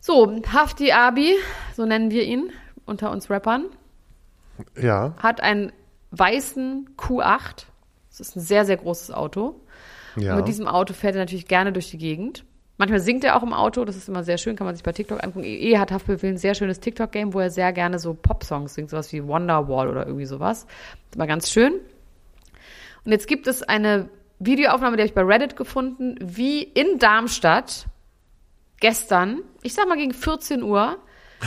So, 0.00 0.40
Hafti 0.52 0.92
Abi, 0.92 1.34
so 1.76 1.84
nennen 1.84 2.10
wir 2.10 2.22
ihn 2.24 2.50
unter 2.86 3.10
uns 3.10 3.28
Rappern, 3.30 3.66
Ja, 4.80 5.14
hat 5.18 5.40
einen 5.40 5.72
weißen 6.12 6.90
Q8. 6.96 7.66
Das 8.10 8.20
ist 8.20 8.36
ein 8.36 8.40
sehr, 8.40 8.64
sehr 8.64 8.76
großes 8.76 9.10
Auto. 9.10 9.60
ja. 10.16 10.32
Und 10.32 10.38
mit 10.38 10.48
diesem 10.48 10.66
Auto 10.66 10.94
fährt 10.94 11.14
er 11.14 11.20
natürlich 11.20 11.46
gerne 11.48 11.72
durch 11.72 11.90
die 11.90 11.98
Gegend. 11.98 12.44
Manchmal 12.78 13.00
singt 13.00 13.24
er 13.24 13.36
auch 13.36 13.42
im 13.42 13.52
Auto, 13.52 13.84
das 13.84 13.96
ist 13.96 14.08
immer 14.08 14.22
sehr 14.22 14.38
schön, 14.38 14.54
kann 14.54 14.64
man 14.64 14.76
sich 14.76 14.84
bei 14.84 14.92
TikTok 14.92 15.22
angucken. 15.22 15.44
Eh 15.44 15.76
hat 15.78 15.90
Haftbefehl 15.90 16.30
ein 16.30 16.38
sehr 16.38 16.54
schönes 16.54 16.78
TikTok-Game, 16.78 17.34
wo 17.34 17.40
er 17.40 17.50
sehr 17.50 17.72
gerne 17.72 17.98
so 17.98 18.14
Pop-Songs 18.14 18.74
singt, 18.74 18.90
sowas 18.90 19.12
wie 19.12 19.26
Wonderwall 19.26 19.88
oder 19.88 20.06
irgendwie 20.06 20.26
sowas. 20.26 20.64
Das 20.64 21.10
ist 21.10 21.16
immer 21.16 21.26
ganz 21.26 21.50
schön. 21.50 21.74
Und 23.04 23.12
jetzt 23.12 23.26
gibt 23.26 23.48
es 23.48 23.64
eine 23.64 24.08
Videoaufnahme, 24.38 24.96
die 24.96 25.02
habe 25.02 25.08
ich 25.08 25.14
bei 25.14 25.22
Reddit 25.22 25.56
gefunden, 25.56 26.14
wie 26.20 26.62
in 26.62 27.00
Darmstadt 27.00 27.86
gestern, 28.78 29.42
ich 29.62 29.74
sag 29.74 29.88
mal 29.88 29.96
gegen 29.96 30.14
14 30.14 30.62
Uhr, 30.62 30.98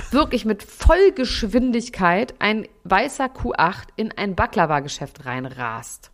wirklich 0.10 0.44
mit 0.44 0.64
Vollgeschwindigkeit 0.64 2.36
ein 2.40 2.68
weißer 2.84 3.28
Q8 3.28 3.88
in 3.96 4.12
ein 4.12 4.36
Baklava-Geschäft 4.36 5.26
reinrast. 5.26 6.12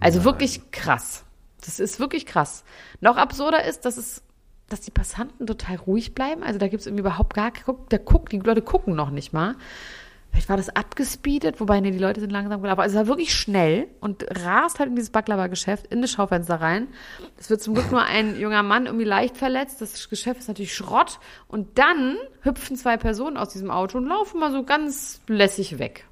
Also 0.00 0.24
wirklich 0.24 0.72
krass. 0.72 1.25
Das 1.66 1.80
ist 1.80 2.00
wirklich 2.00 2.26
krass. 2.26 2.64
Noch 3.00 3.16
absurder 3.16 3.64
ist, 3.64 3.84
dass 3.84 3.96
es, 3.96 4.22
dass 4.68 4.80
die 4.80 4.92
Passanten 4.92 5.46
total 5.46 5.76
ruhig 5.76 6.14
bleiben. 6.14 6.42
Also 6.42 6.58
da 6.58 6.68
gibt 6.68 6.80
es 6.80 6.86
irgendwie 6.86 7.00
überhaupt 7.00 7.34
gar, 7.34 7.52
da 7.88 7.98
guckt, 7.98 8.32
die 8.32 8.38
Leute 8.38 8.62
gucken 8.62 8.94
noch 8.94 9.10
nicht 9.10 9.32
mal. 9.32 9.56
Vielleicht 10.30 10.48
war 10.48 10.56
das 10.58 10.68
abgespeedet, 10.68 11.60
wobei, 11.60 11.80
nee, 11.80 11.92
die 11.92 11.98
Leute 11.98 12.20
sind 12.20 12.30
langsam 12.30 12.60
gelaufen. 12.60 12.80
Also 12.80 12.94
es 12.94 13.00
war 13.00 13.08
wirklich 13.08 13.34
schnell 13.34 13.88
und 14.00 14.26
rast 14.44 14.78
halt 14.78 14.90
in 14.90 14.94
dieses 14.94 15.10
Baklava-Geschäft, 15.10 15.86
in 15.86 16.02
das 16.02 16.10
Schaufenster 16.10 16.60
rein. 16.60 16.88
Es 17.38 17.48
wird 17.48 17.62
zum 17.62 17.74
Glück 17.74 17.90
nur 17.90 18.02
ein 18.02 18.36
junger 18.38 18.62
Mann 18.62 18.86
irgendwie 18.86 19.06
leicht 19.06 19.38
verletzt. 19.38 19.80
Das 19.80 20.10
Geschäft 20.10 20.40
ist 20.40 20.48
natürlich 20.48 20.74
Schrott. 20.74 21.20
Und 21.48 21.78
dann 21.78 22.18
hüpfen 22.42 22.76
zwei 22.76 22.98
Personen 22.98 23.38
aus 23.38 23.48
diesem 23.48 23.70
Auto 23.70 23.96
und 23.96 24.06
laufen 24.06 24.38
mal 24.38 24.52
so 24.52 24.62
ganz 24.62 25.22
lässig 25.26 25.78
weg. 25.78 26.04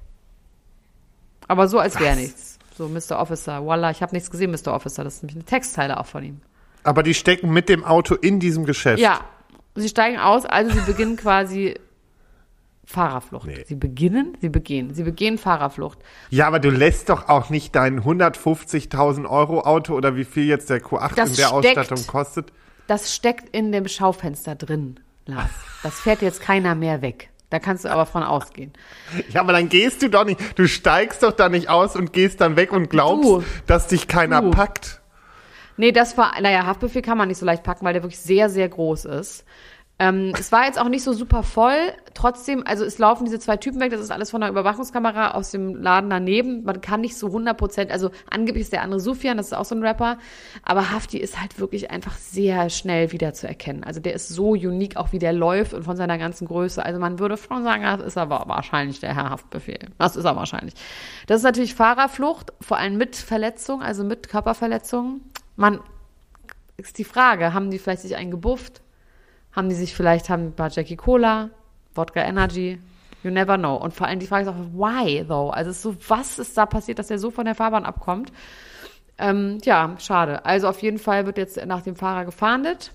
Aber 1.47 1.67
so, 1.67 1.77
als 1.77 1.99
wäre 1.99 2.15
nichts. 2.15 2.54
So, 2.77 2.87
Mr. 2.89 3.19
Officer. 3.19 3.63
Voila, 3.65 3.91
ich 3.91 4.01
habe 4.01 4.13
nichts 4.13 4.29
gesehen, 4.29 4.51
Mr. 4.51 4.73
Officer. 4.73 5.03
Das 5.03 5.15
ist 5.15 5.23
nämlich 5.23 5.35
eine 5.35 5.45
Textzeile 5.45 5.99
auch 5.99 6.05
von 6.05 6.23
ihm. 6.23 6.41
Aber 6.83 7.03
die 7.03 7.13
stecken 7.13 7.51
mit 7.51 7.69
dem 7.69 7.83
Auto 7.83 8.15
in 8.15 8.39
diesem 8.39 8.65
Geschäft. 8.65 8.99
Ja, 8.99 9.21
sie 9.75 9.89
steigen 9.89 10.19
aus, 10.19 10.45
also 10.45 10.71
sie 10.71 10.81
beginnen 10.85 11.15
quasi 11.17 11.75
Fahrerflucht. 12.85 13.47
Nee. 13.47 13.63
Sie 13.67 13.75
beginnen, 13.75 14.37
sie 14.41 14.49
begehen, 14.49 14.93
sie 14.93 15.03
begehen 15.03 15.37
Fahrerflucht. 15.39 15.97
Ja, 16.29 16.45
aber 16.47 16.59
du 16.59 16.69
lässt 16.69 17.09
doch 17.09 17.27
auch 17.29 17.49
nicht 17.49 17.75
dein 17.75 18.01
150.000 18.03 19.27
Euro 19.27 19.61
Auto 19.61 19.95
oder 19.95 20.15
wie 20.15 20.25
viel 20.25 20.45
jetzt 20.45 20.69
der 20.69 20.81
Q8 20.83 21.15
Das 21.15 21.29
in 21.31 21.35
der 21.37 21.47
steckt- 21.47 21.77
Ausstattung 21.79 22.07
kostet. 22.07 22.53
Das 22.87 23.15
steckt 23.15 23.49
in 23.55 23.71
dem 23.71 23.87
Schaufenster 23.87 24.53
drin, 24.53 24.99
Lars. 25.25 25.49
Das 25.81 25.99
fährt 25.99 26.21
jetzt 26.21 26.41
keiner 26.41 26.75
mehr 26.75 27.01
weg. 27.01 27.31
Da 27.49 27.59
kannst 27.59 27.85
du 27.85 27.89
aber 27.91 28.05
von 28.05 28.23
ausgehen. 28.23 28.73
Ja, 29.29 29.41
aber 29.41 29.53
dann 29.53 29.69
gehst 29.69 30.01
du 30.01 30.09
doch 30.09 30.25
nicht, 30.25 30.39
du 30.57 30.67
steigst 30.67 31.23
doch 31.23 31.31
da 31.31 31.47
nicht 31.49 31.69
aus 31.69 31.95
und 31.95 32.11
gehst 32.13 32.41
dann 32.41 32.55
weg 32.55 32.71
und 32.71 32.89
glaubst, 32.89 33.23
Du. 33.29 33.43
dass 33.67 33.87
dich 33.87 34.07
keiner 34.07 34.41
Du. 34.41 34.51
packt. 34.51 35.01
Nee, 35.77 35.91
das 35.91 36.17
war, 36.17 36.39
naja, 36.41 36.65
Haftbefehl 36.65 37.01
kann 37.01 37.17
man 37.17 37.27
nicht 37.27 37.37
so 37.37 37.45
leicht 37.45 37.63
packen, 37.63 37.85
weil 37.85 37.93
der 37.93 38.01
wirklich 38.03 38.19
sehr, 38.19 38.49
sehr 38.49 38.69
groß 38.69 39.05
ist. 39.05 39.43
Ähm, 39.97 40.33
es 40.37 40.51
war 40.51 40.65
jetzt 40.65 40.79
auch 40.79 40.89
nicht 40.89 41.03
so 41.03 41.13
super 41.13 41.41
voll. 41.41 41.93
Trotzdem, 42.13 42.63
also 42.67 42.83
es 42.83 42.97
laufen 42.97 43.23
diese 43.23 43.39
zwei 43.39 43.55
Typen 43.55 43.79
weg. 43.79 43.91
Das 43.91 44.01
ist 44.01 44.11
alles 44.11 44.29
von 44.29 44.41
der 44.41 44.49
Überwachungskamera 44.49 45.31
aus 45.31 45.51
dem 45.51 45.75
Laden 45.75 46.09
daneben. 46.09 46.63
Man 46.63 46.81
kann 46.81 46.99
nicht 46.99 47.17
so 47.17 47.27
100 47.27 47.57
Prozent, 47.57 47.91
also 47.91 48.11
angeblich 48.29 48.63
ist 48.63 48.73
der 48.73 48.81
andere 48.81 48.99
Sufian, 48.99 49.37
das 49.37 49.47
ist 49.47 49.53
auch 49.53 49.63
so 49.63 49.73
ein 49.73 49.83
Rapper. 49.83 50.17
Aber 50.63 50.91
Hafti 50.91 51.17
ist 51.17 51.39
halt 51.39 51.59
wirklich 51.59 51.91
einfach 51.91 52.17
sehr 52.17 52.69
schnell 52.69 53.13
wieder 53.13 53.33
zu 53.33 53.47
erkennen. 53.47 53.85
Also 53.85 54.01
der 54.01 54.13
ist 54.13 54.27
so 54.27 54.49
unique, 54.49 54.97
auch 54.97 55.13
wie 55.13 55.19
der 55.19 55.31
läuft 55.31 55.73
und 55.73 55.83
von 55.83 55.95
seiner 55.95 56.17
ganzen 56.17 56.45
Größe. 56.45 56.83
Also 56.83 56.99
man 56.99 57.19
würde 57.19 57.37
schon 57.37 57.63
sagen, 57.63 57.83
das 57.83 58.01
ist 58.01 58.17
aber 58.17 58.43
wahrscheinlich 58.47 58.99
der 58.99 59.15
Herr 59.15 59.29
Haftbefehl. 59.29 59.79
Das 59.97 60.17
ist 60.17 60.25
er 60.25 60.35
wahrscheinlich. 60.35 60.73
Das 61.27 61.37
ist 61.37 61.43
natürlich 61.43 61.73
Fahrerflucht, 61.73 62.51
vor 62.59 62.77
allem 62.77 62.97
mit 62.97 63.15
Verletzung, 63.15 63.81
also 63.81 64.03
mit 64.03 64.27
Körperverletzungen. 64.27 65.21
Man 65.55 65.79
ist 66.75 66.97
die 66.97 67.05
Frage, 67.05 67.53
haben 67.53 67.71
die 67.71 67.79
vielleicht 67.79 68.01
sich 68.01 68.17
einen 68.17 68.31
gebufft? 68.31 68.81
Haben 69.55 69.69
die 69.69 69.75
sich 69.75 69.95
vielleicht, 69.95 70.29
haben 70.29 70.47
ein 70.47 70.53
paar 70.53 70.69
Jackie 70.69 70.95
Cola, 70.97 71.49
Wodka 71.93 72.21
Energy? 72.21 72.79
You 73.23 73.31
never 73.31 73.57
know. 73.57 73.75
Und 73.75 73.93
vor 73.93 74.07
allem 74.07 74.19
die 74.19 74.27
Frage 74.27 74.43
ist 74.43 74.49
auch, 74.49 74.55
why 74.73 75.25
though? 75.25 75.49
Also 75.49 75.71
ist 75.71 75.81
so, 75.81 75.95
was 76.07 76.37
ist 76.37 76.57
da 76.57 76.65
passiert, 76.65 76.99
dass 76.99 77.09
er 77.09 77.17
so 77.17 77.31
von 77.31 77.45
der 77.45 77.55
Fahrbahn 77.55 77.85
abkommt? 77.85 78.31
Ähm, 79.17 79.59
ja, 79.63 79.95
schade. 79.99 80.45
Also 80.45 80.67
auf 80.67 80.81
jeden 80.81 80.99
Fall 80.99 81.25
wird 81.25 81.37
jetzt 81.37 81.63
nach 81.65 81.81
dem 81.81 81.95
Fahrer 81.95 82.25
gefahndet. 82.25 82.91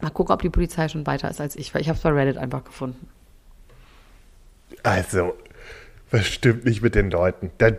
Mal 0.00 0.10
gucken, 0.10 0.32
ob 0.32 0.42
die 0.42 0.50
Polizei 0.50 0.88
schon 0.88 1.06
weiter 1.06 1.28
ist 1.28 1.40
als 1.40 1.56
ich, 1.56 1.74
weil 1.74 1.82
ich 1.82 1.88
habe 1.88 1.96
es 1.96 2.02
bei 2.02 2.10
Reddit 2.10 2.38
einfach 2.38 2.64
gefunden. 2.64 3.08
Also, 4.82 5.34
was 6.10 6.26
stimmt 6.26 6.64
nicht 6.64 6.82
mit 6.82 6.94
den 6.94 7.10
Leuten? 7.10 7.50
Da, 7.58 7.70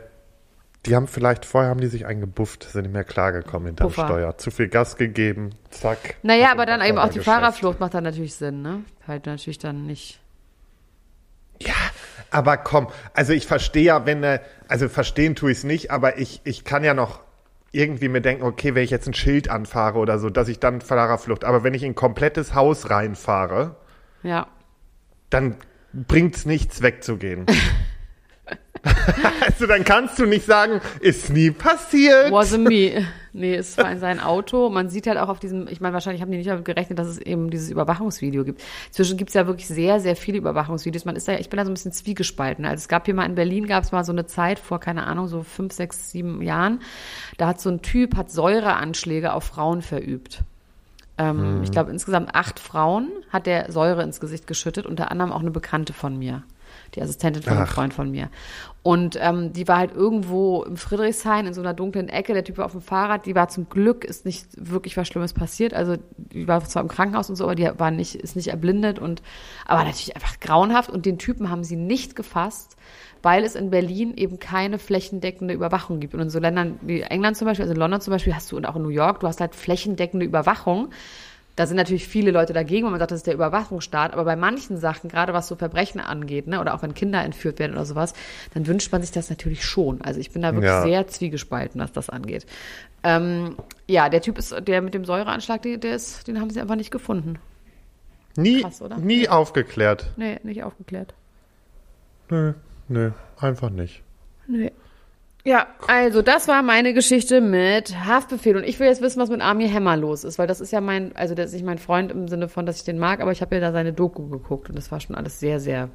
die 0.86 0.96
haben 0.96 1.08
vielleicht, 1.08 1.46
vorher 1.46 1.70
haben 1.70 1.80
die 1.80 1.88
sich 1.88 2.06
eingebufft, 2.06 2.64
sind 2.66 2.84
nicht 2.84 2.94
mehr 2.94 3.04
klargekommen 3.06 3.68
hinterm 3.68 3.88
Puffer. 3.88 4.06
Steuer. 4.08 4.38
Zu 4.38 4.52
viel 4.52 4.68
Gas 4.68 4.98
gegeben, 4.98 5.52
zack. 5.70 6.16
Naja, 6.24 6.52
aber 6.52 6.66
dann 6.66 6.82
eben 6.82 6.98
auch 6.98 7.06
die 7.08 7.20
Geschäft. 7.20 7.26
Fahrerflucht 7.26 7.80
macht 7.80 7.94
dann 7.94 8.04
natürlich 8.04 8.36
Sinn, 8.36 8.62
ne? 8.62 8.84
Halt 9.08 9.26
natürlich 9.26 9.60
dann 9.60 9.86
nicht. 9.86 10.20
Ja, 11.60 11.74
aber 12.32 12.58
komm, 12.58 12.88
also 13.14 13.32
ich 13.32 13.48
verstehe 13.48 13.84
ja, 13.84 14.06
wenn, 14.06 14.24
äh, 14.24 14.40
also 14.68 14.90
verstehen 14.90 15.36
tue 15.36 15.52
ich 15.52 15.60
es 15.60 15.64
nicht, 15.64 15.92
aber 15.92 16.18
ich, 16.18 16.42
ich 16.44 16.64
kann 16.66 16.84
ja 16.84 16.94
noch 16.94 17.22
irgendwie 17.72 18.10
mir 18.10 18.22
denken, 18.22 18.44
okay, 18.44 18.76
wenn 18.76 18.84
ich 18.84 18.92
jetzt 18.92 19.08
ein 19.08 19.14
Schild 19.14 19.50
anfahre 19.50 19.98
oder 20.00 20.20
so, 20.20 20.30
dass 20.30 20.48
ich 20.48 20.60
dann 20.60 20.82
Fahrerflucht, 20.82 21.44
aber 21.46 21.64
wenn 21.64 21.74
ich 21.74 21.84
in 21.84 21.92
ein 21.92 21.96
komplettes 21.96 22.54
Haus 22.54 22.90
reinfahre, 22.90 23.78
Ja. 24.22 24.48
dann 25.30 25.56
bringt's 25.94 26.46
nichts 26.46 26.82
wegzugehen. 26.82 27.46
also 29.42 29.66
dann 29.68 29.84
kannst 29.84 30.20
du 30.20 30.26
nicht 30.26 30.46
sagen, 30.46 30.82
ist 31.00 31.30
nie 31.30 31.52
passiert. 31.52 32.32
Wasn't 32.32 32.68
me. 32.70 33.06
Nee, 33.36 33.56
es 33.56 33.76
war 33.80 33.92
in 33.92 33.98
sein 33.98 34.20
Auto. 34.20 34.70
Man 34.70 34.90
sieht 34.90 35.08
halt 35.08 35.18
auch 35.18 35.28
auf 35.28 35.40
diesem, 35.40 35.68
ich 35.68 35.82
meine, 35.82 35.96
wahrscheinlich 35.96 36.22
haben 36.22 36.30
die 36.30 36.38
nicht 36.38 36.48
damit 36.52 36.66
gerechnet, 36.66 37.00
dass 37.00 37.08
es 37.08 37.18
eben 37.18 37.50
dieses 37.50 37.72
Überwachungsvideo 37.72 38.44
gibt. 38.44 38.62
Inzwischen 38.90 39.18
gibt 39.18 39.32
es 39.32 39.34
ja 39.34 39.48
wirklich 39.48 39.68
sehr, 39.68 40.00
sehr 40.00 40.16
viele 40.16 40.38
Überwachungsvideos. 40.38 41.06
Man 41.06 41.16
ist 41.16 41.28
da, 41.28 41.34
ich 41.34 41.50
bin 41.50 41.58
da 41.58 41.66
so 41.66 41.72
ein 41.72 41.74
bisschen 41.74 41.92
zwiegespalten. 41.94 42.64
Also 42.64 42.82
es 42.82 42.88
gab 42.88 43.06
hier 43.06 43.16
mal 43.16 43.26
in 43.26 43.34
Berlin, 43.34 43.66
gab 43.66 43.84
es 43.86 43.92
mal 43.92 44.04
so 44.04 44.12
eine 44.12 44.28
Zeit 44.28 44.60
vor, 44.60 44.80
keine 44.80 45.08
Ahnung, 45.08 45.28
so 45.28 45.42
fünf, 45.42 45.74
sechs, 45.74 46.12
sieben 46.12 46.44
Jahren. 46.44 46.82
Da 47.38 47.48
hat 47.48 47.60
so 47.60 47.72
ein 47.72 47.82
Typ, 47.82 48.18
hat 48.18 48.30
Säureanschläge 48.30 49.34
auf 49.34 49.46
Frauen 49.46 49.82
verübt. 49.82 50.44
Ähm, 51.18 51.62
Ich 51.64 51.72
glaube, 51.72 51.90
insgesamt 51.90 52.36
acht 52.36 52.60
Frauen 52.60 53.10
hat 53.32 53.48
der 53.48 53.72
Säure 53.72 54.04
ins 54.04 54.20
Gesicht 54.20 54.46
geschüttet, 54.46 54.86
unter 54.86 55.10
anderem 55.10 55.32
auch 55.32 55.42
eine 55.42 55.50
Bekannte 55.52 55.94
von 55.94 56.20
mir, 56.20 56.44
die 56.94 57.02
Assistentin 57.02 57.42
von 57.42 57.58
einem. 57.58 57.66
Freund 57.66 57.94
von 57.96 58.12
mir. 58.12 58.30
Und 58.84 59.18
ähm, 59.22 59.54
die 59.54 59.66
war 59.70 59.78
halt 59.78 59.94
irgendwo 59.94 60.64
im 60.64 60.76
Friedrichshain 60.76 61.48
in 61.48 61.54
so 61.54 61.62
einer 61.62 61.74
dunklen 61.74 62.10
Ecke, 62.10 62.34
der 62.34 62.44
Typ 62.44 62.58
war 62.58 62.66
auf 62.66 62.74
dem 62.74 62.82
Fahrrad, 62.82 63.26
die 63.26 63.34
war 63.34 63.48
zum 63.48 63.70
Glück, 63.70 64.04
ist 64.04 64.26
nicht 64.26 64.46
wirklich 64.58 64.98
was 64.98 65.08
Schlimmes 65.08 65.32
passiert, 65.32 65.74
also 65.74 65.96
die 66.18 66.50
war 66.50 66.62
zwar 66.66 66.82
im 66.82 66.90
Krankenhaus 66.90 67.30
und 67.30 67.38
so, 67.38 67.46
aber 67.46 67.56
die 67.56 67.70
war 67.78 67.92
nicht, 67.92 68.16
ist 68.16 68.36
nicht 68.36 68.50
erblindet 68.50 69.00
und, 69.00 69.22
aber 69.66 69.86
natürlich 69.86 70.18
einfach 70.18 70.38
grauenhaft 70.42 70.90
und 70.90 71.06
den 71.06 71.18
Typen 71.18 71.50
haben 71.50 71.64
sie 71.64 71.78
nicht 71.78 72.18
gefasst, 72.18 72.76
weil 73.22 73.46
es 73.46 73.56
in 73.56 73.70
Berlin 73.70 74.18
eben 74.18 74.38
keine 74.38 74.78
flächendeckende 74.78 75.54
Überwachung 75.54 76.02
gibt. 76.02 76.14
Und 76.14 76.20
in 76.20 76.30
so 76.30 76.40
Ländern 76.40 76.78
wie 76.82 77.02
England 77.02 77.38
zum 77.38 77.48
Beispiel, 77.48 77.64
also 77.64 77.74
in 77.74 77.80
London 77.80 78.02
zum 78.02 78.12
Beispiel 78.12 78.36
hast 78.36 78.52
du 78.52 78.58
und 78.58 78.66
auch 78.66 78.76
in 78.76 78.82
New 78.82 78.90
York, 78.90 79.22
du 79.22 79.28
hast 79.28 79.40
halt 79.40 79.56
flächendeckende 79.56 80.26
Überwachung. 80.26 80.90
Da 81.56 81.68
sind 81.68 81.78
natürlich 81.78 82.08
viele 82.08 82.32
Leute 82.32 82.52
dagegen, 82.52 82.86
weil 82.86 82.92
man 82.92 83.00
sagt, 83.00 83.12
das 83.12 83.18
ist 83.20 83.28
der 83.28 83.36
Überwachungsstaat. 83.36 84.14
Aber 84.14 84.24
bei 84.26 84.36
manchen 84.36 84.78
Sachen, 84.78 85.08
gerade 85.10 85.34
was 85.34 85.48
so 85.48 85.56
Verbrechen 85.56 86.02
angeht, 86.02 86.48
ne, 86.48 86.60
oder 86.60 86.74
auch 86.74 86.82
wenn 86.82 86.96
Kinder 86.96 87.24
entführt 87.24 87.60
werden 87.60 87.74
oder 87.74 87.86
sowas, 87.86 88.14
dann 88.56 88.66
wünscht 88.66 88.92
man 88.92 89.02
sich 89.02 89.12
das 89.12 89.30
natürlich 89.30 89.64
schon. 89.64 90.02
Also 90.02 90.20
ich 90.20 90.32
bin 90.32 90.42
da 90.42 90.52
wirklich 90.54 90.72
Ja. 90.72 90.82
sehr 90.82 91.08
zwiegespalten, 91.08 91.80
was 91.80 91.92
das 91.92 92.10
angeht. 92.10 92.48
Ähm, 93.04 93.56
ja, 93.88 94.10
der 94.10 94.22
Typ 94.22 94.40
ist, 94.40 94.56
der 94.68 94.82
mit 94.82 94.96
dem 94.96 95.06
Säureanschlag, 95.06 95.62
der, 95.62 95.78
der 95.78 95.96
ist, 95.96 96.28
den 96.28 96.40
haben 96.42 96.50
sie 96.50 96.60
einfach 96.60 96.76
nicht 96.76 96.90
gefunden. 96.92 97.38
nie, 98.36 98.62
krass, 98.62 98.82
nie 98.98 99.30
aufgeklärt. 99.30 100.12
Nee, 100.18 100.40
nicht 100.42 100.64
aufgeklärt. 100.64 101.14
Nö, 102.30 102.54
nö, 102.88 103.12
einfach 103.38 103.70
nicht. 103.70 104.02
Nee. 104.48 104.72
Ja, 105.46 105.68
also 105.88 106.22
das 106.22 106.48
war 106.48 106.64
meine 106.64 106.94
Geschichte 106.94 107.42
mit 107.42 108.06
Haftbefehl. 108.06 108.56
Und 108.56 108.64
ich 108.64 108.80
will 108.80 108.88
jetzt 108.88 109.02
wissen, 109.02 109.20
was 109.20 109.30
mit 109.30 109.42
Army 109.42 109.70
Hammer 109.70 109.98
los 109.98 110.24
ist, 110.24 110.40
weil 110.40 110.48
das 110.48 110.62
ist 110.62 110.72
ja 110.72 110.80
mein, 110.80 111.14
also 111.16 111.36
der 111.36 111.46
ist 111.46 111.54
nicht 111.54 111.66
mein 111.66 111.80
Freund 111.80 112.12
im 112.12 112.30
Sinne 112.30 112.48
von, 112.48 112.66
dass 112.66 112.78
ich 112.78 112.86
den 112.86 112.98
mag, 112.98 113.20
aber 113.20 113.32
ich 113.34 113.42
habe 113.42 113.56
ja 113.56 113.62
da 113.62 113.74
seine 113.74 113.92
Doku 113.92 114.30
geguckt 114.30 114.70
und 114.70 114.78
das 114.78 114.92
war 114.92 115.02
schon 115.02 115.16
alles 115.16 115.40
sehr, 115.40 115.60
sehr 115.60 115.90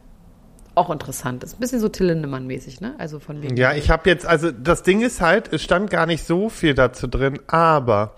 auch 0.75 0.91
interessant. 0.91 1.43
Das 1.43 1.51
ist 1.51 1.57
ein 1.57 1.61
bisschen 1.61 1.81
so 1.81 1.89
Till 1.89 2.07
Lindemann-mäßig, 2.07 2.81
ne? 2.81 2.95
Also 2.99 3.19
von 3.19 3.43
wegen. 3.43 3.57
Ja, 3.57 3.73
ich 3.73 3.91
habe 3.91 4.09
jetzt, 4.09 4.27
also 4.27 4.53
das 4.53 4.83
Ding 4.83 5.01
ist 5.01 5.21
halt, 5.21 5.53
es 5.53 5.63
stand 5.63 5.91
gar 5.91 6.07
nicht 6.07 6.25
so 6.25 6.51
viel 6.51 6.75
dazu 6.75 7.09
drin, 7.09 7.41
aber 7.47 8.15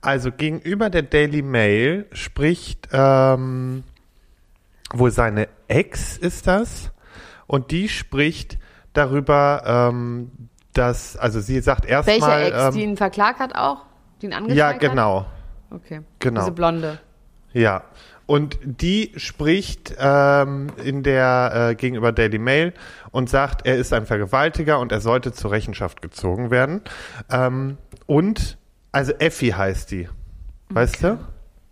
also 0.00 0.32
gegenüber 0.32 0.88
der 0.88 1.02
Daily 1.02 1.42
Mail 1.42 2.06
spricht 2.12 2.88
ähm, 2.90 3.84
wohl 4.92 5.10
seine 5.10 5.48
Ex 5.68 6.16
ist 6.16 6.46
das 6.46 6.90
und 7.46 7.70
die 7.70 7.88
spricht 7.88 8.58
darüber, 8.92 9.90
ähm, 9.92 10.32
dass, 10.72 11.16
also 11.16 11.40
sie 11.40 11.60
sagt 11.60 11.84
erstmal, 11.84 12.42
Ex, 12.42 12.74
die 12.74 12.82
ähm, 12.82 12.90
ihn 12.90 12.96
verklagt 12.96 13.40
hat 13.40 13.54
auch? 13.54 13.84
Die 14.20 14.26
ihn 14.26 14.32
angezeigt 14.32 14.58
ja 14.58 14.68
hat? 14.68 14.80
genau, 14.80 15.26
Okay. 15.70 16.00
Genau. 16.18 16.40
Diese 16.40 16.52
Blonde. 16.52 16.98
Ja, 17.52 17.84
und 18.26 18.58
die 18.62 19.12
spricht 19.16 19.96
ähm, 19.98 20.68
in 20.84 21.02
der 21.02 21.70
äh, 21.70 21.74
gegenüber 21.74 22.12
Daily 22.12 22.38
Mail 22.38 22.72
und 23.10 23.28
sagt, 23.28 23.66
er 23.66 23.76
ist 23.76 23.92
ein 23.92 24.06
Vergewaltiger 24.06 24.78
und 24.78 24.92
er 24.92 25.00
sollte 25.00 25.32
zur 25.32 25.50
Rechenschaft 25.50 26.00
gezogen 26.00 26.50
werden. 26.50 26.82
Ähm, 27.30 27.76
und 28.06 28.56
also 28.92 29.12
Effi 29.12 29.48
heißt 29.48 29.90
die, 29.90 30.08
weißt 30.68 31.02
du? 31.02 31.18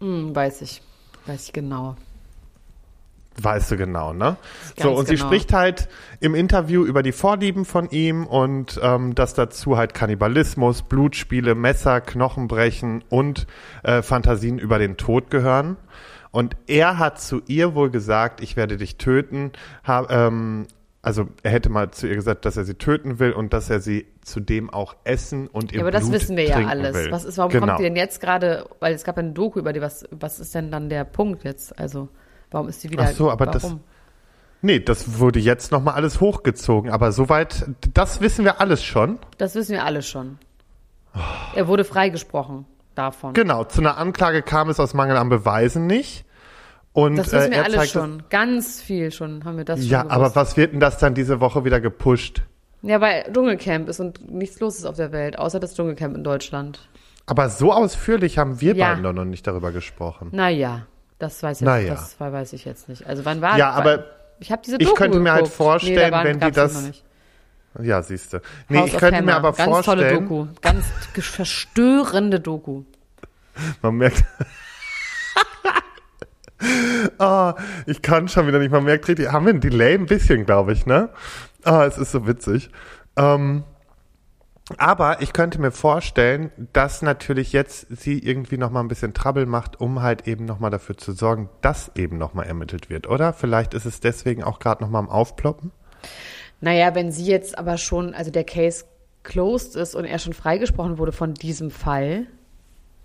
Hm, 0.01 0.35
weiß 0.35 0.63
ich. 0.63 0.83
Weiß 1.27 1.45
ich 1.45 1.53
genau. 1.53 1.97
Weißt 3.41 3.71
du 3.71 3.77
genau, 3.77 4.13
ne? 4.13 4.37
So, 4.77 4.93
und 4.93 5.07
sie 5.07 5.15
genau. 5.15 5.27
spricht 5.27 5.53
halt 5.53 5.89
im 6.21 6.35
Interview 6.35 6.85
über 6.85 7.03
die 7.03 7.13
Vorlieben 7.13 7.65
von 7.65 7.89
ihm 7.91 8.27
und 8.27 8.81
ähm, 8.83 9.15
dass 9.15 9.35
dazu 9.35 9.77
halt 9.77 9.95
Kannibalismus, 9.95 10.83
Blutspiele, 10.83 11.55
Messer, 11.55 12.01
Knochenbrechen 12.01 13.05
und 13.09 13.47
äh, 13.85 14.03
Fantasien 14.03 14.59
über 14.59 14.79
den 14.79 14.97
Tod 14.97 15.31
gehören. 15.31 15.77
Und 16.31 16.57
er 16.67 16.99
hat 16.99 17.21
zu 17.21 17.43
ihr 17.47 17.75
wohl 17.75 17.91
gesagt, 17.91 18.41
ich 18.41 18.57
werde 18.57 18.77
dich 18.77 18.97
töten. 18.97 19.53
Ha, 19.87 20.07
ähm, 20.11 20.67
also 21.01 21.29
er 21.43 21.53
hätte 21.53 21.71
mal 21.71 21.91
zu 21.93 22.09
ihr 22.09 22.17
gesagt, 22.17 22.45
dass 22.45 22.57
er 22.57 22.65
sie 22.65 22.75
töten 22.75 23.19
will 23.19 23.33
und 23.33 23.53
dass 23.53 23.71
er 23.71 23.81
sie 23.81 24.07
zudem 24.23 24.69
auch 24.69 24.97
essen 25.05 25.47
und 25.47 25.73
ihr 25.73 25.79
Ja, 25.79 25.85
aber 25.85 25.91
das 25.91 26.11
wissen 26.11 26.37
wir 26.37 26.45
ja 26.45 26.67
alles. 26.67 26.95
Will. 26.95 27.11
Was 27.13 27.25
ist, 27.25 27.39
warum 27.39 27.53
genau. 27.53 27.67
kommt 27.67 27.79
die 27.79 27.85
denn 27.85 27.97
jetzt 27.97 28.21
gerade, 28.21 28.67
weil 28.81 28.95
es 28.95 29.05
gab 29.05 29.17
ja 29.17 29.23
eine 29.23 29.33
Doku 29.33 29.61
über 29.61 29.73
die, 29.73 29.81
was, 29.81 30.07
was 30.11 30.41
ist 30.41 30.55
denn 30.55 30.71
dann 30.71 30.89
der 30.89 31.05
Punkt 31.05 31.45
jetzt? 31.45 31.79
Also, 31.79 32.09
warum 32.51 32.69
ist 32.69 32.81
sie 32.81 32.91
wieder, 32.91 33.05
Ach 33.05 33.13
so, 33.13 33.31
aber 33.31 33.47
das- 33.47 33.63
warum? 33.65 33.81
Nee, 34.61 34.81
das 34.81 35.19
wurde 35.21 35.39
jetzt 35.39 35.71
nochmal 35.71 35.95
alles 35.95 36.21
hochgezogen, 36.21 36.91
aber 36.91 37.13
soweit, 37.13 37.67
das 37.95 38.21
wissen 38.21 38.45
wir 38.45 38.61
alles 38.61 38.83
schon. 38.83 39.19
Das 39.39 39.55
wissen 39.55 39.73
wir 39.73 39.85
alle 39.85 40.03
schon. 40.03 40.39
Er 41.55 41.69
wurde 41.69 41.85
freigesprochen 41.85 42.65
davon. 42.97 43.35
Genau, 43.35 43.65
zu 43.65 43.81
einer 43.81 43.97
Anklage 43.99 44.43
kam 44.43 44.69
es 44.69 44.81
aus 44.81 44.95
Mangel 44.95 45.17
an 45.17 45.29
Beweisen 45.29 45.87
nicht. 45.87 46.25
Und, 46.93 47.17
Das 47.17 47.27
wissen 47.33 47.53
äh, 47.53 47.57
wir 47.57 47.59
er 47.59 47.65
alle 47.67 47.87
schon. 47.87 48.23
Ganz 48.31 48.81
viel 48.83 49.13
schon 49.13 49.45
haben 49.45 49.57
wir 49.59 49.65
das 49.65 49.77
Das, 49.79 49.85
schon 49.85 49.93
ja, 49.93 50.07
aber 50.11 50.35
was 50.35 50.57
wird 50.57 50.73
denn 50.73 50.81
das 50.81 50.99
dann 50.99 51.15
diese 51.15 51.41
Woche 51.41 51.65
wieder 51.65 51.81
gepusht? 51.81 52.43
Ja, 52.83 53.01
weil 53.01 53.31
Dschungelcamp 53.33 53.89
ist 53.89 54.01
und 54.01 54.29
nichts 54.33 54.59
los 54.59 54.79
ist 54.79 54.85
auf 54.87 54.97
der 54.97 55.13
Welt, 55.13 55.39
außer 55.39 55.61
das 55.61 55.75
Dschungelcamp 55.75 56.17
in 56.17 56.25
Deutschland. 56.25 56.89
Aber 57.27 57.49
so 57.51 57.73
ausführlich 57.73 58.39
haben 58.39 58.61
wir 58.61 58.75
Ja. 58.75 58.89
beiden 58.89 59.05
doch 59.05 59.13
noch 59.13 59.25
nicht 59.25 59.47
darüber 59.47 59.71
gesprochen. 59.71 60.29
Naja, 60.33 60.87
das 61.19 61.43
weiß, 61.43 61.61
jetzt, 61.61 61.67
Naja. 61.67 61.95
das 61.95 62.19
weiß 62.21 62.53
ich 62.53 62.65
jetzt 62.65 62.89
nicht. 62.89 63.07
Also 63.07 63.25
wann 63.25 63.41
war 63.41 63.57
Ja, 63.59 63.73
wann, 63.77 63.83
aber 63.83 64.05
ich 64.41 64.53
habe 64.53 64.63
diese 64.65 64.77
ich 64.79 64.85
Doku 64.87 64.97
könnte 64.97 65.19
mir 65.21 65.33
halt 65.33 65.45
geguckt. 65.45 65.57
vorstellen, 65.57 66.13
nee, 66.15 66.25
wenn 66.25 66.41
die 66.41 66.51
das-. 66.53 66.91
Ja, 67.81 68.03
siehst 68.03 68.33
du. 68.33 68.41
Nee, 68.69 68.79
House 68.79 68.89
ich 68.89 68.97
könnte 68.99 69.23
mir 69.23 69.35
Hammer. 69.35 69.49
aber 69.49 69.57
Ganz 69.57 69.85
tolle 69.85 70.03
vorstellen, 70.03 70.29
Doku. 70.29 70.47
Ganz 70.61 70.85
verstörende 71.21 72.41
Doku. 72.41 72.83
man 73.83 73.95
merkt, 73.97 74.25
Ah, 77.19 77.55
ich 77.87 78.03
kann 78.03 78.27
schon 78.29 78.47
wieder 78.49 78.59
nicht, 78.59 78.73
man 78.73 78.83
merkt 78.85 79.07
richtig, 79.07 79.31
haben 79.31 79.47
wir 79.47 79.55
ein 79.55 79.61
Delay 79.61 79.95
ein 79.95 80.07
bisschen, 80.07 80.45
glaube 80.45 80.73
ich, 80.73 80.87
ne? 80.87 81.09
Ah, 81.63 81.85
es 81.85 81.99
ist 81.99 82.11
so 82.11 82.27
witzig. 82.27 82.71
Ähm, 83.17 83.63
aber 84.77 85.23
ich 85.23 85.33
könnte 85.33 85.61
mir 85.61 85.71
vorstellen, 85.71 86.51
dass 86.73 87.01
natürlich 87.03 87.53
jetzt 87.53 87.87
sie 87.91 88.19
irgendwie 88.19 88.59
noch 88.59 88.71
mal 88.71 88.81
ein 88.81 88.89
bisschen 88.89 89.15
Trouble 89.15 89.47
macht, 89.47 89.81
um 89.81 90.03
halt 90.03 90.27
eben 90.29 90.45
noch 90.45 90.59
mal 90.61 90.71
dafür 90.71 90.97
zu 90.97 91.13
sorgen, 91.13 91.49
dass 91.63 91.91
eben 91.95 92.19
noch 92.19 92.35
mal 92.35 92.43
ermittelt 92.45 92.91
wird, 92.91 93.09
oder? 93.09 93.33
Vielleicht 93.33 93.73
ist 93.75 93.87
es 93.87 94.01
deswegen 94.01 94.45
auch 94.45 94.59
gerade 94.59 94.83
noch 94.83 94.91
mal 94.91 94.99
am 94.99 95.09
Aufploppen. 95.09 95.71
Naja, 96.61 96.95
wenn 96.95 97.11
sie 97.13 97.25
jetzt 97.27 97.57
aber 97.57 97.79
schon, 97.79 98.15
also 98.15 98.31
der 98.31 98.45
Case 98.45 98.85
closed 99.23 99.77
ist 99.77 99.95
und 99.95 100.05
er 100.05 100.19
schon 100.19 100.33
freigesprochen 100.33 100.99
wurde 100.99 101.13
von 101.13 101.35
diesem 101.35 101.71
Fall, 101.71 102.27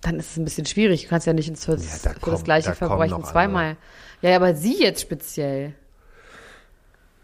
dann 0.01 0.17
ist 0.19 0.31
es 0.31 0.37
ein 0.37 0.43
bisschen 0.43 0.65
schwierig. 0.65 1.03
Du 1.03 1.09
kannst 1.09 1.27
ja 1.27 1.33
nicht 1.33 1.47
ins, 1.47 1.65
Ja, 1.65 1.77
für 1.77 1.81
das 1.81 2.19
kommen- 2.21 2.43
gleiche 2.43 2.73
Verbrechen 2.75 3.23
zweimal. 3.23 3.77
Ja, 4.21 4.35
aber 4.35 4.53
sie 4.53 4.81
jetzt 4.81 5.01
speziell. 5.01 5.73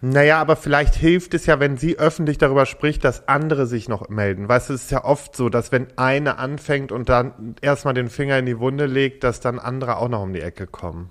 Naja, 0.02 0.40
aber 0.40 0.56
vielleicht 0.56 0.96
hilft 0.96 1.34
es 1.34 1.46
ja, 1.46 1.60
wenn 1.60 1.76
sie 1.78 2.00
öffentlich 2.00 2.38
darüber 2.38 2.66
spricht, 2.66 3.04
dass 3.04 3.28
andere 3.28 3.66
sich 3.66 3.90
noch 3.90 4.08
melden. 4.08 4.48
Weißt 4.48 4.70
du, 4.70 4.74
es 4.74 4.84
ist 4.84 4.92
ja 4.92 5.04
oft 5.04 5.36
so, 5.36 5.50
dass 5.50 5.74
wenn 5.74 5.88
eine 5.98 6.38
anfängt 6.38 6.94
und 6.94 7.10
dann 7.10 7.56
erstmal 7.62 7.94
den 7.94 8.10
Finger 8.10 8.40
in 8.40 8.46
die 8.46 8.60
Wunde 8.60 8.86
legt, 8.86 9.26
dass 9.26 9.42
dann 9.42 9.60
andere 9.60 9.98
auch 9.98 10.08
noch 10.08 10.24
um 10.24 10.32
die 10.32 10.42
Ecke 10.42 10.68
kommen. 10.68 11.10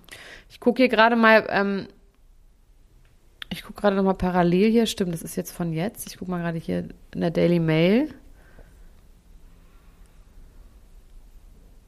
Ich 0.48 0.58
gucke 0.58 0.82
hier 0.82 0.88
gerade 0.88 1.16
mal, 1.16 1.46
ähm, 1.50 1.88
ich 3.50 3.62
gucke 3.62 3.80
gerade 3.80 3.96
noch 3.96 4.04
mal 4.04 4.14
parallel 4.14 4.70
hier. 4.70 4.86
Stimmt, 4.86 5.12
das 5.12 5.22
ist 5.22 5.36
jetzt 5.36 5.52
von 5.52 5.72
jetzt. 5.72 6.06
Ich 6.06 6.16
gucke 6.16 6.30
mal 6.30 6.40
gerade 6.40 6.58
hier 6.58 6.88
in 7.14 7.20
der 7.20 7.30
Daily 7.30 7.60
Mail. 7.60 8.08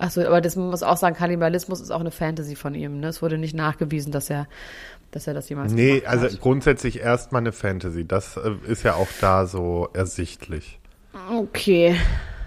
Achso, 0.00 0.22
aber 0.22 0.40
das 0.40 0.56
man 0.56 0.70
muss 0.70 0.82
auch 0.82 0.96
sagen, 0.96 1.14
Kannibalismus 1.14 1.80
ist 1.80 1.90
auch 1.90 2.00
eine 2.00 2.10
Fantasy 2.10 2.56
von 2.56 2.74
ihm. 2.74 3.00
Ne? 3.00 3.08
Es 3.08 3.20
wurde 3.22 3.36
nicht 3.38 3.54
nachgewiesen, 3.54 4.12
dass 4.12 4.30
er, 4.30 4.46
dass 5.10 5.26
er 5.26 5.34
das 5.34 5.48
jemals 5.48 5.72
Nee, 5.72 6.00
gemacht 6.00 6.06
also 6.08 6.24
hat. 6.26 6.40
grundsätzlich 6.40 7.00
erstmal 7.00 7.40
eine 7.42 7.52
Fantasy. 7.52 8.06
Das 8.06 8.36
äh, 8.38 8.52
ist 8.66 8.82
ja 8.82 8.94
auch 8.94 9.08
da 9.20 9.46
so 9.46 9.88
ersichtlich. 9.92 10.80
Okay. 11.30 11.96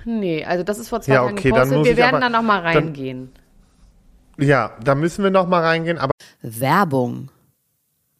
Nee, 0.05 0.43
also 0.45 0.63
das 0.63 0.79
ist 0.79 0.89
vor 0.89 1.01
zwei 1.01 1.13
Ja, 1.13 1.23
Tagen 1.25 1.33
okay, 1.37 1.49
dann 1.49 1.69
gepostet. 1.69 1.77
muss 1.77 1.87
Wir 1.87 1.97
werden 1.97 2.15
aber- 2.15 2.19
da 2.21 2.29
noch 2.29 2.41
mal 2.41 2.61
dann- 2.63 2.73
reingehen. 2.85 3.31
Ja, 4.39 4.71
da 4.83 4.95
müssen 4.95 5.23
wir 5.23 5.29
noch 5.31 5.47
mal 5.47 5.61
reingehen, 5.61 5.99
aber 5.99 6.11
Werbung. 6.41 7.29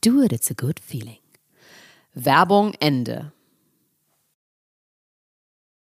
Do 0.00 0.22
it, 0.22 0.32
it's 0.32 0.50
a 0.50 0.54
good 0.54 0.80
feeling. 0.80 1.18
Werbung 2.14 2.74
Ende. 2.80 3.32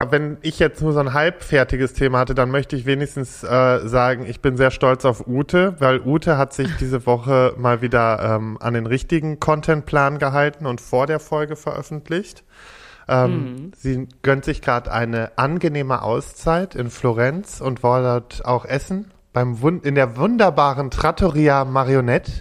Wenn 0.03 0.37
ich 0.41 0.59
jetzt 0.59 0.81
nur 0.81 0.91
so 0.91 0.99
ein 0.99 1.13
halbfertiges 1.13 1.93
Thema 1.93 2.19
hatte, 2.19 2.35
dann 2.35 2.51
möchte 2.51 2.75
ich 2.75 2.85
wenigstens 2.85 3.43
äh, 3.43 3.87
sagen, 3.87 4.25
ich 4.27 4.41
bin 4.41 4.57
sehr 4.57 4.69
stolz 4.69 5.05
auf 5.05 5.25
Ute, 5.25 5.79
weil 5.79 6.01
Ute 6.01 6.37
hat 6.37 6.53
sich 6.53 6.75
diese 6.79 7.05
Woche 7.05 7.53
mal 7.57 7.81
wieder 7.81 8.35
ähm, 8.35 8.57
an 8.59 8.73
den 8.73 8.87
richtigen 8.87 9.39
Contentplan 9.39 10.19
gehalten 10.19 10.65
und 10.65 10.81
vor 10.81 11.07
der 11.07 11.19
Folge 11.19 11.55
veröffentlicht. 11.55 12.43
Ähm, 13.07 13.31
mhm. 13.31 13.71
Sie 13.77 14.07
gönnt 14.21 14.43
sich 14.43 14.61
gerade 14.61 14.91
eine 14.91 15.37
angenehme 15.37 16.01
Auszeit 16.01 16.75
in 16.75 16.89
Florenz 16.89 17.61
und 17.61 17.81
war 17.81 18.01
dort 18.01 18.45
auch 18.45 18.65
essen. 18.65 19.11
Beim 19.31 19.61
Wund 19.61 19.85
in 19.85 19.95
der 19.95 20.17
wunderbaren 20.17 20.91
Trattoria 20.91 21.63
Marionette 21.63 22.31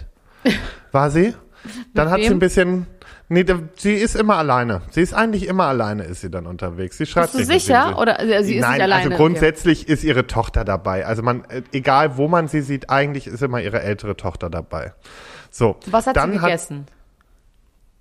war 0.91 1.09
sie. 1.09 1.33
Dann 1.93 2.09
hat 2.09 2.21
sie 2.21 2.27
ein 2.27 2.39
bisschen. 2.39 2.87
Nee, 3.27 3.43
sie 3.77 3.93
ist 3.93 4.15
immer 4.15 4.37
alleine. 4.37 4.83
Sie 4.91 5.01
ist 5.01 5.13
eigentlich 5.13 5.47
immer 5.47 5.65
alleine, 5.65 6.03
ist 6.03 6.21
sie 6.21 6.29
dann 6.29 6.45
unterwegs. 6.45 6.97
Sie 6.97 7.07
schreibt 7.07 7.33
Bist 7.33 7.49
du 7.49 7.53
sicher? 7.53 7.87
Sie, 7.89 7.95
Oder 7.95 8.19
also 8.19 8.45
sie 8.45 8.55
ist 8.55 8.61
nein, 8.61 8.73
nicht 8.73 8.83
alleine? 8.83 9.03
Also 9.05 9.17
grundsätzlich 9.17 9.83
okay. 9.83 9.93
ist 9.93 10.03
ihre 10.03 10.27
Tochter 10.27 10.63
dabei. 10.63 11.07
Also 11.07 11.23
man, 11.23 11.43
äh, 11.45 11.63
egal 11.71 12.17
wo 12.17 12.27
man 12.27 12.47
sie 12.47 12.61
sieht, 12.61 12.91
eigentlich 12.91 13.25
ist 13.25 13.41
immer 13.41 13.61
ihre 13.61 13.81
ältere 13.81 14.15
Tochter 14.15 14.51
dabei. 14.51 14.93
So. 15.49 15.77
Was 15.87 16.05
hat 16.05 16.21
sie 16.21 16.31
gegessen? 16.37 16.85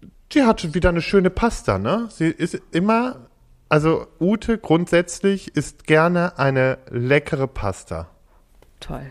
Hat, 0.03 0.11
sie 0.33 0.43
hat 0.43 0.61
schon 0.61 0.75
wieder 0.75 0.91
eine 0.91 1.01
schöne 1.01 1.31
Pasta, 1.31 1.79
ne? 1.79 2.09
Sie 2.11 2.29
ist 2.29 2.61
immer, 2.73 3.29
also 3.71 4.07
Ute 4.21 4.59
grundsätzlich 4.59 5.57
isst 5.57 5.87
gerne 5.87 6.39
eine 6.39 6.79
leckere 6.91 7.49
Pasta. 7.49 8.09
Toll. 8.81 9.11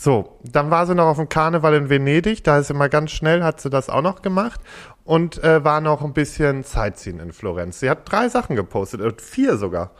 So, 0.00 0.38
dann 0.44 0.70
war 0.70 0.86
sie 0.86 0.94
noch 0.94 1.06
auf 1.06 1.16
dem 1.16 1.28
Karneval 1.28 1.74
in 1.74 1.90
Venedig, 1.90 2.44
da 2.44 2.58
ist 2.58 2.70
immer 2.70 2.88
ganz 2.88 3.10
schnell, 3.10 3.42
hat 3.42 3.60
sie 3.60 3.68
das 3.68 3.90
auch 3.90 4.00
noch 4.00 4.22
gemacht 4.22 4.60
und 5.02 5.42
äh, 5.42 5.64
war 5.64 5.80
noch 5.80 6.02
ein 6.02 6.12
bisschen 6.12 6.62
Sightseeing 6.62 7.18
in 7.18 7.32
Florenz. 7.32 7.80
Sie 7.80 7.90
hat 7.90 8.08
drei 8.08 8.28
Sachen 8.28 8.54
gepostet, 8.54 9.00
äh, 9.00 9.12
vier 9.20 9.56
sogar. 9.56 9.90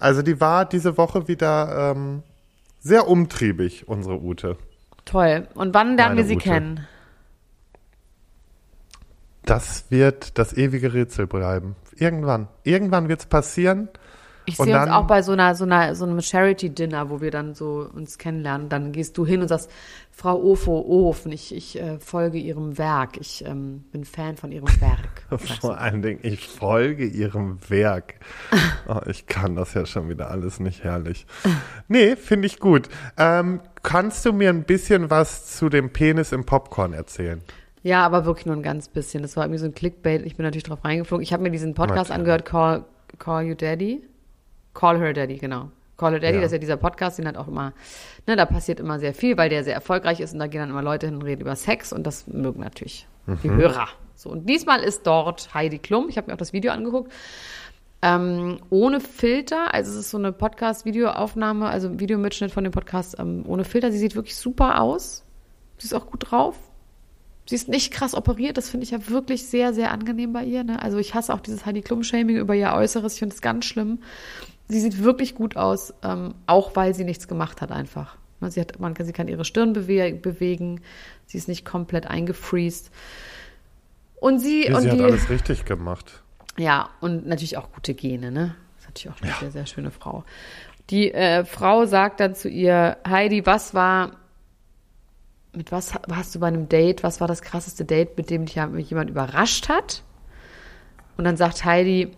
Also 0.00 0.22
die 0.22 0.40
war 0.40 0.64
diese 0.64 0.98
Woche 0.98 1.28
wieder 1.28 1.92
ähm, 1.94 2.24
sehr 2.80 3.06
umtriebig, 3.06 3.86
unsere 3.86 4.20
Ute. 4.20 4.56
Toll. 5.04 5.46
Und 5.54 5.72
wann 5.74 5.96
lernen 5.96 6.16
wir 6.16 6.24
sie 6.24 6.34
Ute. 6.34 6.48
kennen? 6.48 6.86
Das 9.44 9.84
wird 9.90 10.38
das 10.38 10.54
ewige 10.54 10.92
Rätsel 10.92 11.28
bleiben. 11.28 11.76
Irgendwann. 11.94 12.48
Irgendwann 12.64 13.08
wird 13.08 13.20
es 13.20 13.26
passieren. 13.26 13.90
Ich 14.46 14.56
sehe 14.56 14.80
uns 14.80 14.90
auch 14.90 15.06
bei 15.06 15.22
so 15.22 15.32
einer, 15.32 15.54
so 15.54 15.64
einer, 15.64 15.94
so 15.94 16.04
einem 16.04 16.20
Charity-Dinner, 16.20 17.10
wo 17.10 17.20
wir 17.20 17.30
dann 17.30 17.54
so 17.54 17.88
uns 17.92 18.18
kennenlernen. 18.18 18.68
Dann 18.68 18.92
gehst 18.92 19.18
du 19.18 19.26
hin 19.26 19.42
und 19.42 19.48
sagst, 19.48 19.70
Frau 20.12 20.42
Ofo 20.42 20.80
Ofen, 20.80 21.30
ich, 21.32 21.54
ich 21.54 21.78
äh, 21.78 21.98
folge 21.98 22.38
ihrem 22.38 22.78
Werk. 22.78 23.18
Ich 23.18 23.44
ähm, 23.44 23.84
bin 23.92 24.04
Fan 24.04 24.36
von 24.36 24.50
ihrem 24.50 24.68
Werk. 24.80 25.40
Vor 25.60 25.78
allen 25.78 26.00
Dingen, 26.00 26.20
ich 26.22 26.48
folge 26.48 27.04
ihrem 27.04 27.58
Werk. 27.68 28.14
Oh, 28.88 29.00
ich 29.06 29.26
kann 29.26 29.56
das 29.56 29.74
ja 29.74 29.84
schon 29.84 30.08
wieder 30.08 30.30
alles 30.30 30.60
nicht 30.60 30.84
herrlich. 30.84 31.26
Nee, 31.88 32.14
finde 32.14 32.46
ich 32.46 32.60
gut. 32.60 32.88
Ähm, 33.16 33.60
kannst 33.82 34.24
du 34.24 34.32
mir 34.32 34.48
ein 34.48 34.62
bisschen 34.62 35.10
was 35.10 35.56
zu 35.56 35.68
dem 35.68 35.90
Penis 35.92 36.30
im 36.30 36.44
Popcorn 36.44 36.92
erzählen? 36.92 37.42
Ja, 37.82 38.06
aber 38.06 38.26
wirklich 38.26 38.46
nur 38.46 38.54
ein 38.54 38.62
ganz 38.62 38.88
bisschen. 38.88 39.22
Das 39.22 39.36
war 39.36 39.44
irgendwie 39.44 39.58
so 39.58 39.66
ein 39.66 39.74
Clickbait. 39.74 40.24
Ich 40.24 40.36
bin 40.36 40.44
natürlich 40.44 40.64
drauf 40.64 40.84
reingeflogen. 40.84 41.22
Ich 41.22 41.32
habe 41.32 41.42
mir 41.42 41.50
diesen 41.50 41.74
Podcast 41.74 42.10
okay. 42.10 42.18
angehört, 42.18 42.44
Call, 42.44 42.84
Call 43.18 43.46
You 43.46 43.54
Daddy. 43.54 44.02
Call 44.76 44.98
Her 45.00 45.12
Daddy, 45.14 45.38
genau. 45.38 45.70
Call 45.96 46.12
Her 46.12 46.20
Daddy, 46.20 46.36
ja. 46.36 46.40
das 46.42 46.48
ist 46.48 46.52
ja 46.52 46.58
dieser 46.58 46.76
Podcast, 46.76 47.18
den 47.18 47.26
hat 47.26 47.36
auch 47.36 47.48
immer, 47.48 47.72
ne, 48.26 48.36
da 48.36 48.44
passiert 48.44 48.78
immer 48.78 48.98
sehr 48.98 49.14
viel, 49.14 49.36
weil 49.38 49.48
der 49.48 49.64
sehr 49.64 49.74
erfolgreich 49.74 50.20
ist 50.20 50.34
und 50.34 50.38
da 50.38 50.46
gehen 50.46 50.60
dann 50.60 50.70
immer 50.70 50.82
Leute 50.82 51.06
hin 51.06 51.16
und 51.16 51.22
reden 51.22 51.40
über 51.40 51.56
Sex 51.56 51.92
und 51.92 52.06
das 52.06 52.26
mögen 52.26 52.60
natürlich 52.60 53.08
mhm. 53.24 53.38
die 53.42 53.50
Hörer. 53.50 53.88
So, 54.14 54.30
und 54.30 54.48
diesmal 54.48 54.80
ist 54.80 55.06
dort 55.06 55.54
Heidi 55.54 55.78
Klum, 55.78 56.08
ich 56.08 56.18
habe 56.18 56.28
mir 56.28 56.34
auch 56.34 56.38
das 56.38 56.52
Video 56.52 56.72
angeguckt, 56.72 57.10
ähm, 58.02 58.58
ohne 58.68 59.00
Filter, 59.00 59.72
also 59.72 59.90
es 59.90 59.96
ist 59.96 60.10
so 60.10 60.18
eine 60.18 60.30
Podcast-Videoaufnahme, 60.30 61.66
also 61.66 61.98
Videomitschnitt 61.98 62.50
von 62.50 62.62
dem 62.62 62.72
Podcast 62.72 63.16
ähm, 63.18 63.44
ohne 63.46 63.64
Filter. 63.64 63.90
Sie 63.90 63.98
sieht 63.98 64.14
wirklich 64.14 64.36
super 64.36 64.82
aus. 64.82 65.24
Sie 65.78 65.86
ist 65.86 65.94
auch 65.94 66.06
gut 66.06 66.30
drauf. 66.30 66.56
Sie 67.48 67.54
ist 67.54 67.68
nicht 67.68 67.92
krass 67.92 68.14
operiert, 68.14 68.58
das 68.58 68.68
finde 68.68 68.84
ich 68.84 68.90
ja 68.90 69.08
wirklich 69.08 69.46
sehr, 69.46 69.72
sehr 69.72 69.92
angenehm 69.92 70.32
bei 70.32 70.44
ihr. 70.44 70.62
Ne? 70.62 70.82
Also 70.82 70.98
ich 70.98 71.14
hasse 71.14 71.32
auch 71.32 71.40
dieses 71.40 71.64
Heidi 71.64 71.80
Klum-Shaming 71.80 72.36
über 72.36 72.54
ihr 72.54 72.72
Äußeres, 72.72 73.14
ich 73.14 73.18
finde 73.20 73.34
es 73.34 73.40
ganz 73.40 73.64
schlimm 73.64 74.00
sie 74.68 74.80
sieht 74.80 75.02
wirklich 75.02 75.34
gut 75.34 75.56
aus, 75.56 75.94
ähm, 76.02 76.34
auch 76.46 76.76
weil 76.76 76.94
sie 76.94 77.04
nichts 77.04 77.28
gemacht 77.28 77.60
hat 77.60 77.72
einfach. 77.72 78.16
Ne, 78.40 78.50
sie, 78.50 78.60
hat, 78.60 78.78
man 78.78 78.94
kann, 78.94 79.06
sie 79.06 79.12
kann 79.12 79.28
ihre 79.28 79.44
Stirn 79.44 79.72
bewe 79.72 80.14
bewegen, 80.14 80.80
sie 81.26 81.38
ist 81.38 81.48
nicht 81.48 81.64
komplett 81.64 82.06
eingefriest. 82.06 82.90
Und 84.20 84.38
sie, 84.38 84.66
ja, 84.66 84.76
und 84.76 84.82
sie 84.82 84.90
die, 84.90 84.98
hat 84.98 85.10
alles 85.10 85.30
richtig 85.30 85.64
gemacht. 85.64 86.22
Ja, 86.58 86.90
und 87.00 87.26
natürlich 87.26 87.56
auch 87.56 87.70
gute 87.72 87.94
Gene, 87.94 88.30
ne? 88.30 88.54
Das 88.76 88.84
ist 88.84 88.88
natürlich 88.88 89.16
auch 89.16 89.22
eine 89.22 89.30
ja. 89.30 89.36
sehr, 89.40 89.50
sehr 89.50 89.66
schöne 89.66 89.90
Frau. 89.90 90.24
Die 90.90 91.12
äh, 91.12 91.44
Frau 91.44 91.84
sagt 91.86 92.20
dann 92.20 92.34
zu 92.34 92.48
ihr, 92.48 92.96
Heidi, 93.06 93.44
was 93.44 93.74
war, 93.74 94.12
mit 95.52 95.72
was 95.72 95.94
warst 96.06 96.34
du 96.34 96.40
bei 96.40 96.46
einem 96.46 96.68
Date? 96.68 97.02
Was 97.02 97.20
war 97.20 97.28
das 97.28 97.42
krasseste 97.42 97.84
Date, 97.84 98.16
mit 98.16 98.30
dem 98.30 98.46
dich 98.46 98.54
jemand 98.54 99.10
überrascht 99.10 99.68
hat? 99.68 100.02
Und 101.16 101.24
dann 101.24 101.36
sagt 101.36 101.64
Heidi, 101.64 102.12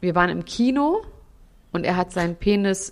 wir 0.00 0.14
waren 0.14 0.30
im 0.30 0.44
Kino 0.44 1.02
und 1.72 1.84
er 1.84 1.96
hat 1.96 2.12
seinen 2.12 2.36
Penis 2.36 2.90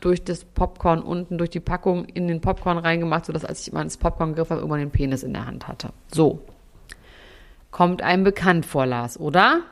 durch 0.00 0.22
das 0.22 0.44
Popcorn 0.44 1.02
unten, 1.02 1.38
durch 1.38 1.50
die 1.50 1.60
Packung 1.60 2.04
in 2.04 2.28
den 2.28 2.40
Popcorn 2.40 2.78
reingemacht, 2.78 3.26
sodass 3.26 3.44
als 3.44 3.62
ich 3.62 3.72
immer 3.72 3.82
ins 3.82 3.96
Popcorn 3.96 4.34
griff, 4.34 4.50
habe, 4.50 4.60
irgendwann 4.60 4.80
den 4.80 4.90
Penis 4.90 5.22
in 5.22 5.32
der 5.32 5.46
Hand 5.46 5.66
hatte. 5.66 5.90
So. 6.12 6.40
Kommt 7.70 8.02
einem 8.02 8.24
bekannt 8.24 8.64
vor, 8.64 8.86
Lars, 8.86 9.18
oder? 9.18 9.62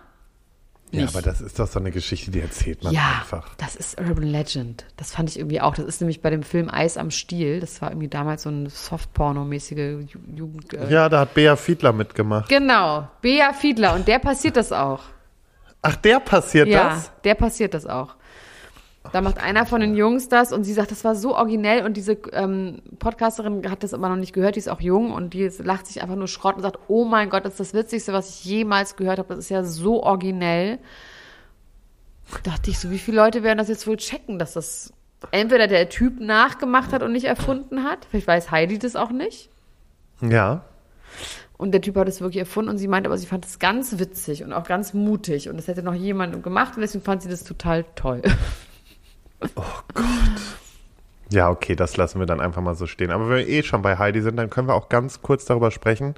Nicht. 0.93 1.03
Ja, 1.03 1.09
aber 1.09 1.23
das 1.23 1.41
ist 1.41 1.59
doch 1.59 1.67
so 1.67 1.81
eine 1.81 1.91
Geschichte, 1.91 2.31
die 2.31 2.41
erzählt 2.41 2.85
man 2.85 2.93
ja, 2.93 3.19
einfach. 3.21 3.57
Das 3.57 3.75
ist 3.75 4.01
Urban 4.01 4.25
Legend. 4.25 4.85
Das 4.97 5.11
fand 5.11 5.29
ich 5.29 5.39
irgendwie 5.39 5.61
auch. 5.61 5.75
Das 5.75 5.85
ist 5.85 6.01
nämlich 6.01 6.23
bei 6.23 6.31
dem 6.31 6.45
Film 6.45 6.71
Eis 6.71 6.97
am 6.97 7.11
Stiel. 7.11 7.59
Das 7.59 7.83
war 7.83 7.91
irgendwie 7.91 8.09
damals 8.09 8.45
so 8.45 8.51
eine 8.51 8.71
Softporno-mäßige 8.71 10.07
Jugend. 10.37 10.75
Äh 10.75 10.89
ja, 10.89 11.09
da 11.09 11.21
hat 11.21 11.35
Bea 11.35 11.57
Fiedler 11.57 11.93
mitgemacht. 11.93 12.49
Genau, 12.49 13.09
Bea 13.21 13.53
Fiedler. 13.53 13.95
Und 13.95 14.07
der 14.07 14.21
passiert 14.21 14.57
das 14.57 14.71
auch. 14.71 15.03
Ach, 15.83 15.97
der 15.97 16.21
passiert 16.21 16.69
ja, 16.69 16.91
das? 16.91 17.07
Ja, 17.07 17.13
der 17.25 17.35
passiert 17.35 17.75
das 17.75 17.87
auch. 17.87 18.16
Da 19.13 19.21
macht 19.21 19.39
einer 19.39 19.67
von 19.67 19.81
den 19.81 19.95
Jungs 19.95 20.29
das 20.29 20.53
und 20.53 20.65
sie 20.65 20.73
sagt, 20.73 20.91
das 20.91 21.05
war 21.05 21.15
so 21.15 21.37
originell 21.37 21.85
und 21.85 21.97
diese 21.97 22.13
ähm, 22.33 22.83
Podcasterin 22.99 23.71
hat 23.71 23.83
das 23.83 23.95
aber 23.95 24.09
noch 24.09 24.17
nicht 24.17 24.33
gehört, 24.33 24.57
die 24.57 24.61
ist 24.61 24.69
auch 24.69 24.81
jung 24.81 25.13
und 25.13 25.35
die 25.35 25.51
lacht 25.59 25.87
sich 25.87 26.03
einfach 26.03 26.17
nur 26.17 26.29
Schrott 26.29 26.57
und 26.57 26.63
sagt, 26.63 26.79
oh 26.89 27.05
mein 27.05 27.31
Gott, 27.31 27.45
das 27.45 27.53
ist 27.55 27.61
das 27.61 27.75
Witzigste, 27.75 28.13
was 28.13 28.31
ich 28.31 28.45
jemals 28.45 28.97
gehört 28.97 29.19
habe, 29.19 29.29
das 29.35 29.39
ist 29.45 29.51
ja 29.51 29.65
so 29.65 30.03
originell. 30.03 30.79
Da 32.43 32.51
dachte 32.53 32.71
ich 32.71 32.79
so, 32.79 32.91
wie 32.91 32.99
viele 32.99 33.19
Leute 33.19 33.43
werden 33.43 33.59
das 33.59 33.69
jetzt 33.69 33.87
wohl 33.87 33.97
checken, 33.97 34.39
dass 34.39 34.55
das 34.55 34.93
entweder 35.31 35.67
der 35.67 35.89
Typ 35.89 36.21
nachgemacht 36.21 36.93
hat 36.93 37.03
und 37.03 37.13
nicht 37.13 37.27
erfunden 37.27 37.85
hat, 37.85 38.07
vielleicht 38.11 38.27
weiß 38.27 38.51
Heidi 38.51 38.79
das 38.79 38.97
auch 38.97 39.11
nicht. 39.11 39.51
Ja. 40.21 40.65
Und 41.59 41.73
der 41.73 41.81
Typ 41.81 41.97
hat 41.97 42.09
es 42.09 42.21
wirklich 42.21 42.41
erfunden 42.41 42.71
und 42.71 42.79
sie 42.79 42.89
meinte 42.89 43.09
aber, 43.09 43.17
sie 43.17 43.27
fand 43.27 43.47
es 43.47 43.59
ganz 43.59 43.99
witzig 43.99 44.45
und 44.45 44.53
auch 44.53 44.65
ganz 44.65 44.93
mutig 44.93 45.49
und 45.49 45.57
das 45.57 45.69
hätte 45.69 45.83
noch 45.83 45.95
jemand 45.95 46.43
gemacht 46.43 46.77
und 46.77 46.83
deswegen 46.83 47.05
fand 47.05 47.23
sie 47.23 47.31
das 47.31 47.45
total 47.45 47.85
toll. 47.95 48.23
Oh 49.41 49.63
Gott. 49.95 50.07
Ja, 51.31 51.51
okay, 51.51 51.75
das 51.75 51.97
lassen 51.97 52.21
wir 52.21 52.27
dann 52.27 52.41
einfach 52.41 52.63
mal 52.63 52.75
so 52.75 52.87
stehen. 52.87 53.11
Aber 53.11 53.29
wenn 53.29 53.39
wir 53.39 53.49
eh 53.49 53.63
schon 53.63 53.83
bei 53.83 53.99
Heidi 53.99 54.23
sind, 54.23 54.37
dann 54.37 54.51
können 54.51 54.69
wir 54.69 54.75
auch 54.75 54.89
ganz 54.89 55.23
kurz 55.23 55.45
darüber 55.45 55.71
sprechen, 55.71 56.15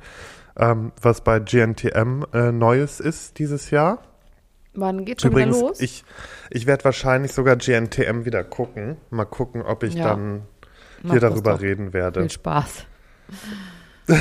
ähm, 0.57 0.92
was 1.00 1.22
bei 1.22 1.38
GNTM 1.38 2.24
äh, 2.33 2.52
Neues 2.52 3.00
ist 3.00 3.38
dieses 3.38 3.70
Jahr. 3.70 4.02
Wann 4.74 5.04
geht 5.04 5.22
schon 5.22 5.33
Übrigens, 5.33 5.57
wieder 5.57 5.68
los? 5.68 5.81
Ich, 5.81 6.04
ich 6.50 6.66
werde 6.66 6.85
wahrscheinlich 6.85 7.33
sogar 7.33 7.57
GNTM 7.57 8.24
wieder 8.24 8.44
gucken. 8.44 8.98
Mal 9.11 9.24
gucken, 9.24 9.62
ob 9.62 9.83
ich 9.83 9.94
ja. 9.94 10.09
dann 10.09 10.42
Mach 11.02 11.12
hier 11.12 11.20
darüber 11.20 11.61
reden 11.61 11.92
werde. 11.92 12.20
Viel 12.20 12.31
Spaß. 12.31 12.85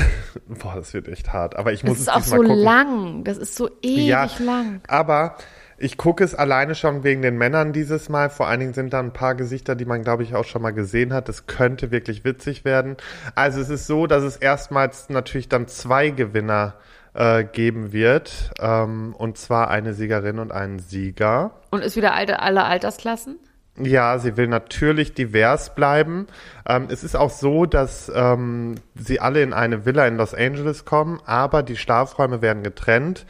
Boah, 0.47 0.75
das 0.75 0.93
wird 0.93 1.07
echt 1.10 1.31
hart. 1.31 1.55
Aber 1.55 1.73
ich 1.73 1.83
muss 1.83 2.05
das 2.05 2.07
es 2.07 2.07
ist 2.07 2.13
auch 2.13 2.38
so 2.38 2.41
gucken. 2.41 2.57
lang. 2.57 3.23
Das 3.23 3.38
ist 3.38 3.55
so 3.55 3.69
ewig 3.81 4.07
ja, 4.07 4.29
lang. 4.39 4.81
Aber 4.88 5.38
ich 5.78 5.98
gucke 5.98 6.24
es 6.24 6.34
alleine 6.34 6.76
schon 6.76 7.04
wegen 7.04 7.22
den 7.22 7.38
Männern 7.38 7.72
dieses 7.72 8.10
Mal. 8.10 8.30
Vor 8.30 8.48
allen 8.48 8.60
Dingen 8.60 8.74
sind 8.74 8.94
da 8.94 9.00
ein 9.00 9.13
paar 9.13 9.36
Gesichter, 9.36 9.76
die 9.76 9.86
man, 9.86 10.04
glaube 10.04 10.24
ich, 10.24 10.36
auch 10.36 10.46
schon 10.46 10.62
mal 10.62 10.72
gesehen 10.72 11.13
hat. 11.13 11.30
Das 11.30 11.46
könnte 11.46 11.92
wirklich 11.92 12.24
witzig 12.24 12.66
werden. 12.66 12.98
Also 13.36 13.62
es 13.62 13.70
ist 13.70 13.88
so, 13.88 14.08
dass 14.08 14.24
es 14.24 14.38
erstmals 14.38 15.10
natürlich 15.10 15.50
dann 15.50 15.68
zwei 15.68 16.10
Gewinner 16.10 16.76
äh, 17.13 17.44
geben 17.44 17.94
wird. 17.94 18.52
Ähm, 18.60 19.13
und 19.18 19.38
zwar 19.38 19.70
eine 19.70 19.94
Siegerin 19.94 20.40
und 20.40 20.52
einen 20.52 20.80
Sieger. 20.80 21.52
Und 21.70 21.84
ist 21.84 21.96
wieder 21.96 22.13
alte, 22.13 22.40
alle 22.40 22.63
Altersklassen? 22.63 23.38
Ja, 23.80 24.18
sie 24.18 24.38
will 24.38 24.48
natürlich 24.48 25.13
divers 25.13 25.76
bleiben. 25.76 26.28
Ähm, 26.68 26.88
es 26.90 27.04
ist 27.04 27.16
auch 27.16 27.30
so, 27.30 27.66
dass 27.66 28.12
ähm, 28.13 28.76
sie 28.96 29.20
alle 29.20 29.42
in 29.44 29.54
eine 29.54 29.86
Villa 29.86 30.08
in 30.08 30.18
Los 30.18 30.34
Angeles 30.34 30.84
kommen, 30.86 31.20
aber 31.26 31.62
die 31.63 31.78
Schlafräume 31.78 32.42
werden 32.42 32.63
getrennt. 32.63 33.26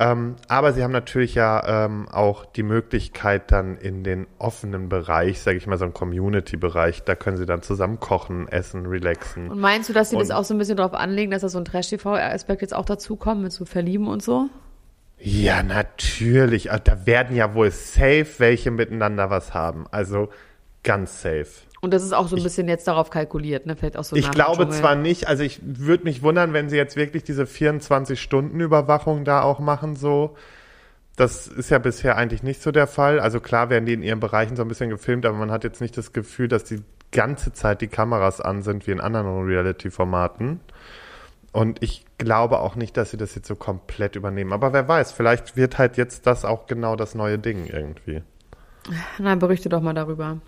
Ähm, 0.00 0.36
aber 0.48 0.72
sie 0.72 0.82
haben 0.82 0.90
natürlich 0.92 1.34
ja 1.34 1.84
ähm, 1.84 2.08
auch 2.10 2.44
die 2.46 2.62
Möglichkeit 2.62 3.52
dann 3.52 3.76
in 3.76 4.02
den 4.02 4.26
offenen 4.38 4.88
Bereich, 4.88 5.40
sage 5.40 5.58
ich 5.58 5.66
mal 5.66 5.78
so 5.78 5.84
ein 5.84 5.92
Community-Bereich, 5.92 7.04
da 7.04 7.14
können 7.14 7.36
sie 7.36 7.46
dann 7.46 7.62
zusammen 7.62 8.00
kochen, 8.00 8.48
essen, 8.48 8.86
relaxen. 8.86 9.50
Und 9.50 9.60
meinst 9.60 9.88
du, 9.88 9.92
dass 9.92 10.10
sie 10.10 10.16
Und- 10.16 10.22
das 10.22 10.30
auch 10.30 10.44
so 10.44 10.54
ein 10.54 10.58
bisschen 10.58 10.78
darauf 10.78 10.94
anlegen, 10.94 11.30
dass 11.30 11.42
da 11.42 11.48
so 11.48 11.58
ein 11.58 11.64
Trash-TV-Aspekt 11.64 12.62
jetzt 12.62 12.74
auch 12.74 12.84
dazukommt, 12.86 13.42
mit 13.42 13.52
so 13.52 13.64
Verlieben 13.64 14.08
und 14.08 14.22
so? 14.22 14.48
Ja, 15.24 15.62
natürlich. 15.62 16.70
Also, 16.72 16.82
Da 16.84 17.06
werden 17.06 17.36
ja 17.36 17.54
wohl 17.54 17.70
safe 17.70 18.26
welche 18.38 18.70
miteinander 18.70 19.30
was 19.30 19.54
haben. 19.54 19.86
Also 19.90 20.30
ganz 20.82 21.22
safe. 21.22 21.46
Und 21.80 21.92
das 21.92 22.02
ist 22.02 22.12
auch 22.12 22.28
so 22.28 22.36
ein 22.36 22.42
bisschen 22.42 22.68
jetzt 22.68 22.86
darauf 22.86 23.10
kalkuliert, 23.10 23.66
ne? 23.66 23.74
Vielleicht 23.76 23.96
auch 23.96 24.04
so 24.04 24.14
Ich 24.14 24.30
glaube 24.30 24.68
zwar 24.68 24.94
nicht, 24.94 25.26
also 25.26 25.42
ich 25.42 25.60
würde 25.64 26.04
mich 26.04 26.22
wundern, 26.22 26.52
wenn 26.52 26.68
sie 26.68 26.76
jetzt 26.76 26.96
wirklich 26.96 27.24
diese 27.24 27.44
24-Stunden-Überwachung 27.44 29.24
da 29.24 29.42
auch 29.42 29.58
machen, 29.58 29.96
so. 29.96 30.36
Das 31.16 31.46
ist 31.46 31.70
ja 31.70 31.78
bisher 31.78 32.16
eigentlich 32.16 32.42
nicht 32.42 32.62
so 32.62 32.70
der 32.70 32.86
Fall. 32.86 33.20
Also 33.20 33.38
klar 33.40 33.68
werden 33.68 33.84
die 33.84 33.92
in 33.92 34.02
ihren 34.02 34.20
Bereichen 34.20 34.56
so 34.56 34.62
ein 34.62 34.68
bisschen 34.68 34.90
gefilmt, 34.90 35.26
aber 35.26 35.36
man 35.36 35.50
hat 35.50 35.62
jetzt 35.62 35.80
nicht 35.80 35.96
das 35.96 36.12
Gefühl, 36.12 36.48
dass 36.48 36.64
die 36.64 36.82
ganze 37.10 37.52
Zeit 37.52 37.80
die 37.80 37.88
Kameras 37.88 38.40
an 38.40 38.62
sind 38.62 38.86
wie 38.86 38.92
in 38.92 39.00
anderen 39.00 39.44
Reality-Formaten. 39.44 40.60
Und 41.52 41.82
ich 41.82 42.06
glaube 42.24 42.60
auch 42.60 42.76
nicht, 42.76 42.96
dass 42.96 43.10
sie 43.10 43.16
das 43.16 43.34
jetzt 43.34 43.48
so 43.48 43.56
komplett 43.56 44.16
übernehmen. 44.16 44.52
Aber 44.52 44.72
wer 44.72 44.86
weiß, 44.86 45.12
vielleicht 45.12 45.56
wird 45.56 45.78
halt 45.78 45.96
jetzt 45.96 46.26
das 46.26 46.44
auch 46.44 46.66
genau 46.66 46.96
das 46.96 47.14
neue 47.14 47.38
Ding 47.38 47.66
irgendwie. 47.66 48.22
Nein, 49.18 49.38
berichte 49.38 49.68
doch 49.68 49.80
mal 49.80 49.94
darüber. 49.94 50.38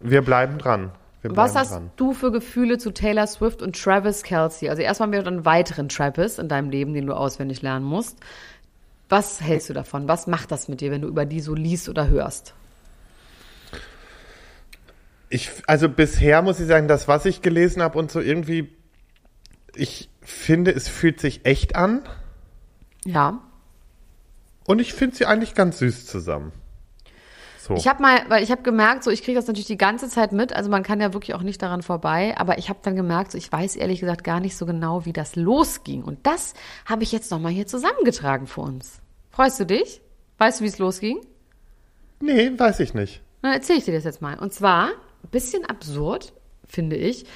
Wir 0.00 0.22
bleiben 0.22 0.58
dran. 0.58 0.92
Wir 1.22 1.30
bleiben 1.30 1.36
Was 1.36 1.56
hast 1.56 1.72
dran. 1.72 1.90
du 1.96 2.12
für 2.12 2.30
Gefühle 2.30 2.76
zu 2.78 2.90
Taylor 2.90 3.26
Swift 3.26 3.62
und 3.62 3.80
Travis 3.80 4.22
Kelsey? 4.22 4.68
Also 4.68 4.82
erstmal 4.82 5.06
haben 5.06 5.12
wir 5.12 5.26
einen 5.26 5.44
weiteren 5.44 5.88
Travis 5.88 6.38
in 6.38 6.48
deinem 6.48 6.68
Leben, 6.70 6.92
den 6.92 7.06
du 7.06 7.14
auswendig 7.14 7.62
lernen 7.62 7.86
musst. 7.86 8.18
Was 9.08 9.40
hältst 9.40 9.70
du 9.70 9.72
davon? 9.72 10.08
Was 10.08 10.26
macht 10.26 10.50
das 10.50 10.68
mit 10.68 10.80
dir, 10.80 10.90
wenn 10.90 11.02
du 11.02 11.08
über 11.08 11.24
die 11.24 11.40
so 11.40 11.54
liest 11.54 11.88
oder 11.88 12.08
hörst? 12.08 12.54
Ich, 15.30 15.50
also 15.66 15.88
bisher 15.88 16.42
muss 16.42 16.60
ich 16.60 16.66
sagen, 16.66 16.88
das, 16.88 17.08
was 17.08 17.24
ich 17.24 17.42
gelesen 17.42 17.82
habe 17.82 17.98
und 17.98 18.10
so 18.10 18.20
irgendwie, 18.20 18.70
ich 19.76 20.08
finde, 20.22 20.72
es 20.72 20.88
fühlt 20.88 21.20
sich 21.20 21.44
echt 21.44 21.76
an 21.76 22.02
Ja. 23.04 23.40
und 24.66 24.78
ich 24.80 24.94
finde 24.94 25.16
sie 25.16 25.26
eigentlich 25.26 25.54
ganz 25.54 25.78
süß 25.78 26.06
zusammen. 26.06 26.52
So. 27.60 27.74
Ich 27.76 27.88
habe 27.88 28.02
mal, 28.02 28.20
weil 28.28 28.42
ich 28.42 28.50
habe 28.50 28.60
gemerkt, 28.62 29.04
so 29.04 29.10
ich 29.10 29.22
kriege 29.22 29.36
das 29.38 29.46
natürlich 29.46 29.66
die 29.66 29.78
ganze 29.78 30.08
Zeit 30.10 30.32
mit, 30.32 30.52
also 30.52 30.68
man 30.68 30.82
kann 30.82 31.00
ja 31.00 31.14
wirklich 31.14 31.34
auch 31.34 31.40
nicht 31.42 31.62
daran 31.62 31.82
vorbei, 31.82 32.34
aber 32.36 32.58
ich 32.58 32.68
habe 32.68 32.80
dann 32.82 32.94
gemerkt, 32.94 33.32
so 33.32 33.38
ich 33.38 33.50
weiß 33.50 33.76
ehrlich 33.76 34.00
gesagt 34.00 34.22
gar 34.22 34.40
nicht 34.40 34.56
so 34.56 34.66
genau, 34.66 35.06
wie 35.06 35.14
das 35.14 35.34
losging 35.34 36.02
und 36.02 36.26
das 36.26 36.52
habe 36.84 37.04
ich 37.04 37.12
jetzt 37.12 37.30
nochmal 37.30 37.52
hier 37.52 37.66
zusammengetragen 37.66 38.46
für 38.46 38.60
uns. 38.60 39.00
Freust 39.30 39.58
du 39.60 39.64
dich? 39.66 40.02
Weißt 40.38 40.60
du, 40.60 40.64
wie 40.64 40.68
es 40.68 40.78
losging? 40.78 41.18
nee, 42.20 42.50
weiß 42.56 42.80
ich 42.80 42.92
nicht. 42.94 43.22
Na, 43.42 43.52
erzähle 43.54 43.78
ich 43.78 43.84
dir 43.84 43.92
das 43.94 44.04
jetzt 44.04 44.22
mal. 44.22 44.38
Und 44.38 44.52
zwar, 44.54 44.86
ein 44.88 45.30
bisschen 45.30 45.64
absurd, 45.66 46.32
finde 46.66 46.96
ich. 46.96 47.26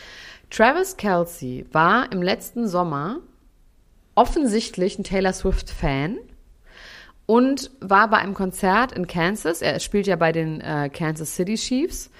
Travis 0.50 0.96
Kelsey 0.96 1.66
war 1.72 2.10
im 2.12 2.22
letzten 2.22 2.66
Sommer 2.68 3.20
offensichtlich 4.14 4.98
ein 4.98 5.04
Taylor 5.04 5.32
Swift-Fan 5.32 6.18
und 7.26 7.70
war 7.80 8.08
bei 8.08 8.16
einem 8.16 8.34
Konzert 8.34 8.92
in 8.92 9.06
Kansas. 9.06 9.60
Er 9.60 9.78
spielt 9.80 10.06
ja 10.06 10.16
bei 10.16 10.32
den 10.32 10.60
äh, 10.60 10.88
Kansas 10.92 11.36
City 11.36 11.54
Chiefs 11.56 12.10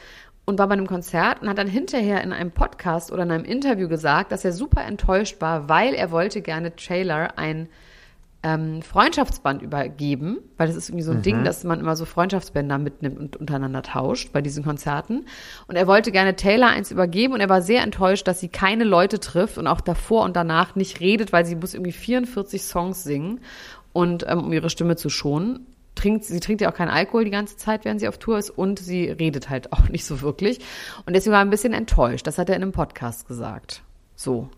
und 0.44 0.58
war 0.58 0.68
bei 0.68 0.74
einem 0.74 0.86
Konzert 0.86 1.42
und 1.42 1.48
hat 1.48 1.58
dann 1.58 1.66
hinterher 1.66 2.22
in 2.22 2.32
einem 2.32 2.50
Podcast 2.50 3.10
oder 3.10 3.22
in 3.22 3.30
einem 3.30 3.44
Interview 3.44 3.88
gesagt, 3.88 4.30
dass 4.32 4.44
er 4.44 4.52
super 4.52 4.84
enttäuscht 4.84 5.40
war, 5.40 5.68
weil 5.68 5.94
er 5.94 6.10
wollte 6.10 6.42
gerne 6.42 6.76
Taylor 6.76 7.38
ein 7.38 7.68
ähm, 8.42 8.82
Freundschaftsband 8.82 9.62
übergeben, 9.62 10.38
weil 10.56 10.68
das 10.68 10.76
ist 10.76 10.90
irgendwie 10.90 11.04
so 11.04 11.10
ein 11.10 11.22
Ding, 11.22 11.42
dass 11.42 11.64
man 11.64 11.80
immer 11.80 11.96
so 11.96 12.04
Freundschaftsbänder 12.04 12.78
mitnimmt 12.78 13.18
und 13.18 13.36
untereinander 13.36 13.82
tauscht 13.82 14.32
bei 14.32 14.40
diesen 14.40 14.62
Konzerten. 14.62 15.26
Und 15.66 15.74
er 15.74 15.88
wollte 15.88 16.12
gerne 16.12 16.36
Taylor 16.36 16.68
eins 16.68 16.92
übergeben 16.92 17.34
und 17.34 17.40
er 17.40 17.48
war 17.48 17.62
sehr 17.62 17.82
enttäuscht, 17.82 18.28
dass 18.28 18.38
sie 18.38 18.48
keine 18.48 18.84
Leute 18.84 19.18
trifft 19.18 19.58
und 19.58 19.66
auch 19.66 19.80
davor 19.80 20.22
und 20.22 20.36
danach 20.36 20.76
nicht 20.76 21.00
redet, 21.00 21.32
weil 21.32 21.44
sie 21.46 21.56
muss 21.56 21.74
irgendwie 21.74 21.92
44 21.92 22.62
Songs 22.62 23.02
singen 23.02 23.40
und 23.92 24.24
ähm, 24.28 24.44
um 24.44 24.52
ihre 24.52 24.70
Stimme 24.70 24.94
zu 24.94 25.10
schonen. 25.10 25.66
Trinkt, 25.96 26.24
sie 26.24 26.38
trinkt 26.38 26.60
ja 26.60 26.70
auch 26.70 26.76
keinen 26.76 26.90
Alkohol 26.90 27.24
die 27.24 27.32
ganze 27.32 27.56
Zeit, 27.56 27.84
während 27.84 27.98
sie 27.98 28.06
auf 28.06 28.18
Tour 28.18 28.38
ist 28.38 28.50
und 28.50 28.78
sie 28.78 29.10
redet 29.10 29.50
halt 29.50 29.72
auch 29.72 29.88
nicht 29.88 30.04
so 30.04 30.20
wirklich. 30.20 30.60
Und 31.06 31.14
deswegen 31.14 31.32
war 31.32 31.40
er 31.40 31.44
ein 31.44 31.50
bisschen 31.50 31.72
enttäuscht. 31.72 32.24
Das 32.28 32.38
hat 32.38 32.48
er 32.48 32.54
in 32.54 32.62
einem 32.62 32.70
Podcast 32.70 33.26
gesagt. 33.26 33.82
So. 34.14 34.48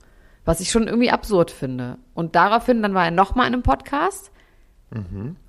Was 0.50 0.58
ich 0.58 0.72
schon 0.72 0.88
irgendwie 0.88 1.12
absurd 1.12 1.52
finde. 1.52 1.98
Und 2.12 2.34
daraufhin, 2.34 2.82
dann 2.82 2.92
war 2.92 3.04
er 3.04 3.12
nochmal 3.12 3.46
in 3.46 3.52
einem 3.52 3.62
Podcast. 3.62 4.32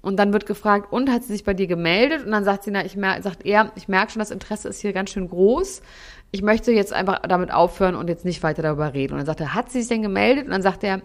Und 0.04 0.18
dann 0.18 0.32
wird 0.32 0.46
gefragt, 0.46 0.94
und 0.94 1.10
hat 1.10 1.24
sie 1.24 1.34
sich 1.34 1.44
bei 1.44 1.56
dir 1.56 1.66
gemeldet? 1.66 2.24
Und 2.24 2.32
dann 2.32 2.44
sagt 2.44 2.66
sie, 2.66 2.70
na, 2.70 2.86
ich 2.86 2.96
mer 2.96 3.20
sagt 3.24 3.44
er, 3.44 3.72
ich 3.74 3.88
merke 3.88 4.12
schon, 4.12 4.20
das 4.20 4.30
Interesse 4.30 4.70
ist 4.70 4.80
hier 4.80 4.94
ganz 4.94 5.10
schön 5.10 5.28
groß. 5.28 5.82
Ich 6.30 6.44
möchte 6.44 6.72
jetzt 6.72 6.94
einfach 6.94 7.24
damit 7.28 7.52
aufhören 7.52 7.96
und 7.96 8.10
jetzt 8.10 8.26
nicht 8.26 8.44
weiter 8.44 8.62
darüber 8.62 8.94
reden. 8.94 9.14
Und 9.14 9.18
dann 9.18 9.26
sagt 9.26 9.42
er, 9.42 9.56
hat 9.56 9.72
sie 9.72 9.80
sich 9.80 9.90
denn 9.90 10.04
gemeldet? 10.04 10.46
Und 10.46 10.52
dann 10.52 10.62
sagt 10.62 10.84
er, 10.84 11.02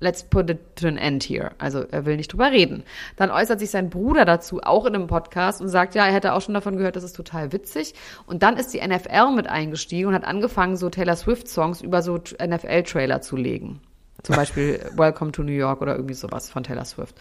let's 0.00 0.22
put 0.22 0.50
it 0.50 0.76
to 0.76 0.88
an 0.88 0.96
end 0.96 1.22
here. 1.22 1.52
Also 1.58 1.84
er 1.90 2.06
will 2.06 2.16
nicht 2.16 2.32
drüber 2.32 2.50
reden. 2.50 2.82
Dann 3.16 3.30
äußert 3.30 3.60
sich 3.60 3.70
sein 3.70 3.90
Bruder 3.90 4.24
dazu, 4.24 4.60
auch 4.62 4.86
in 4.86 4.94
einem 4.94 5.06
Podcast, 5.06 5.60
und 5.60 5.68
sagt, 5.68 5.94
ja, 5.94 6.06
er 6.06 6.12
hätte 6.12 6.32
auch 6.32 6.40
schon 6.40 6.54
davon 6.54 6.76
gehört, 6.76 6.96
das 6.96 7.04
ist 7.04 7.14
total 7.14 7.52
witzig. 7.52 7.94
Und 8.26 8.42
dann 8.42 8.56
ist 8.56 8.74
die 8.74 8.86
NFL 8.86 9.32
mit 9.36 9.46
eingestiegen 9.46 10.08
und 10.08 10.14
hat 10.14 10.24
angefangen, 10.24 10.76
so 10.76 10.90
Taylor 10.90 11.16
Swift-Songs 11.16 11.82
über 11.82 12.02
so 12.02 12.16
NFL-Trailer 12.16 13.20
zu 13.20 13.36
legen. 13.36 13.80
Zum 14.22 14.36
Beispiel 14.36 14.80
Welcome 14.96 15.32
to 15.32 15.42
New 15.42 15.52
York 15.52 15.80
oder 15.80 15.94
irgendwie 15.94 16.14
sowas 16.14 16.50
von 16.50 16.62
Taylor 16.62 16.84
Swift. 16.84 17.14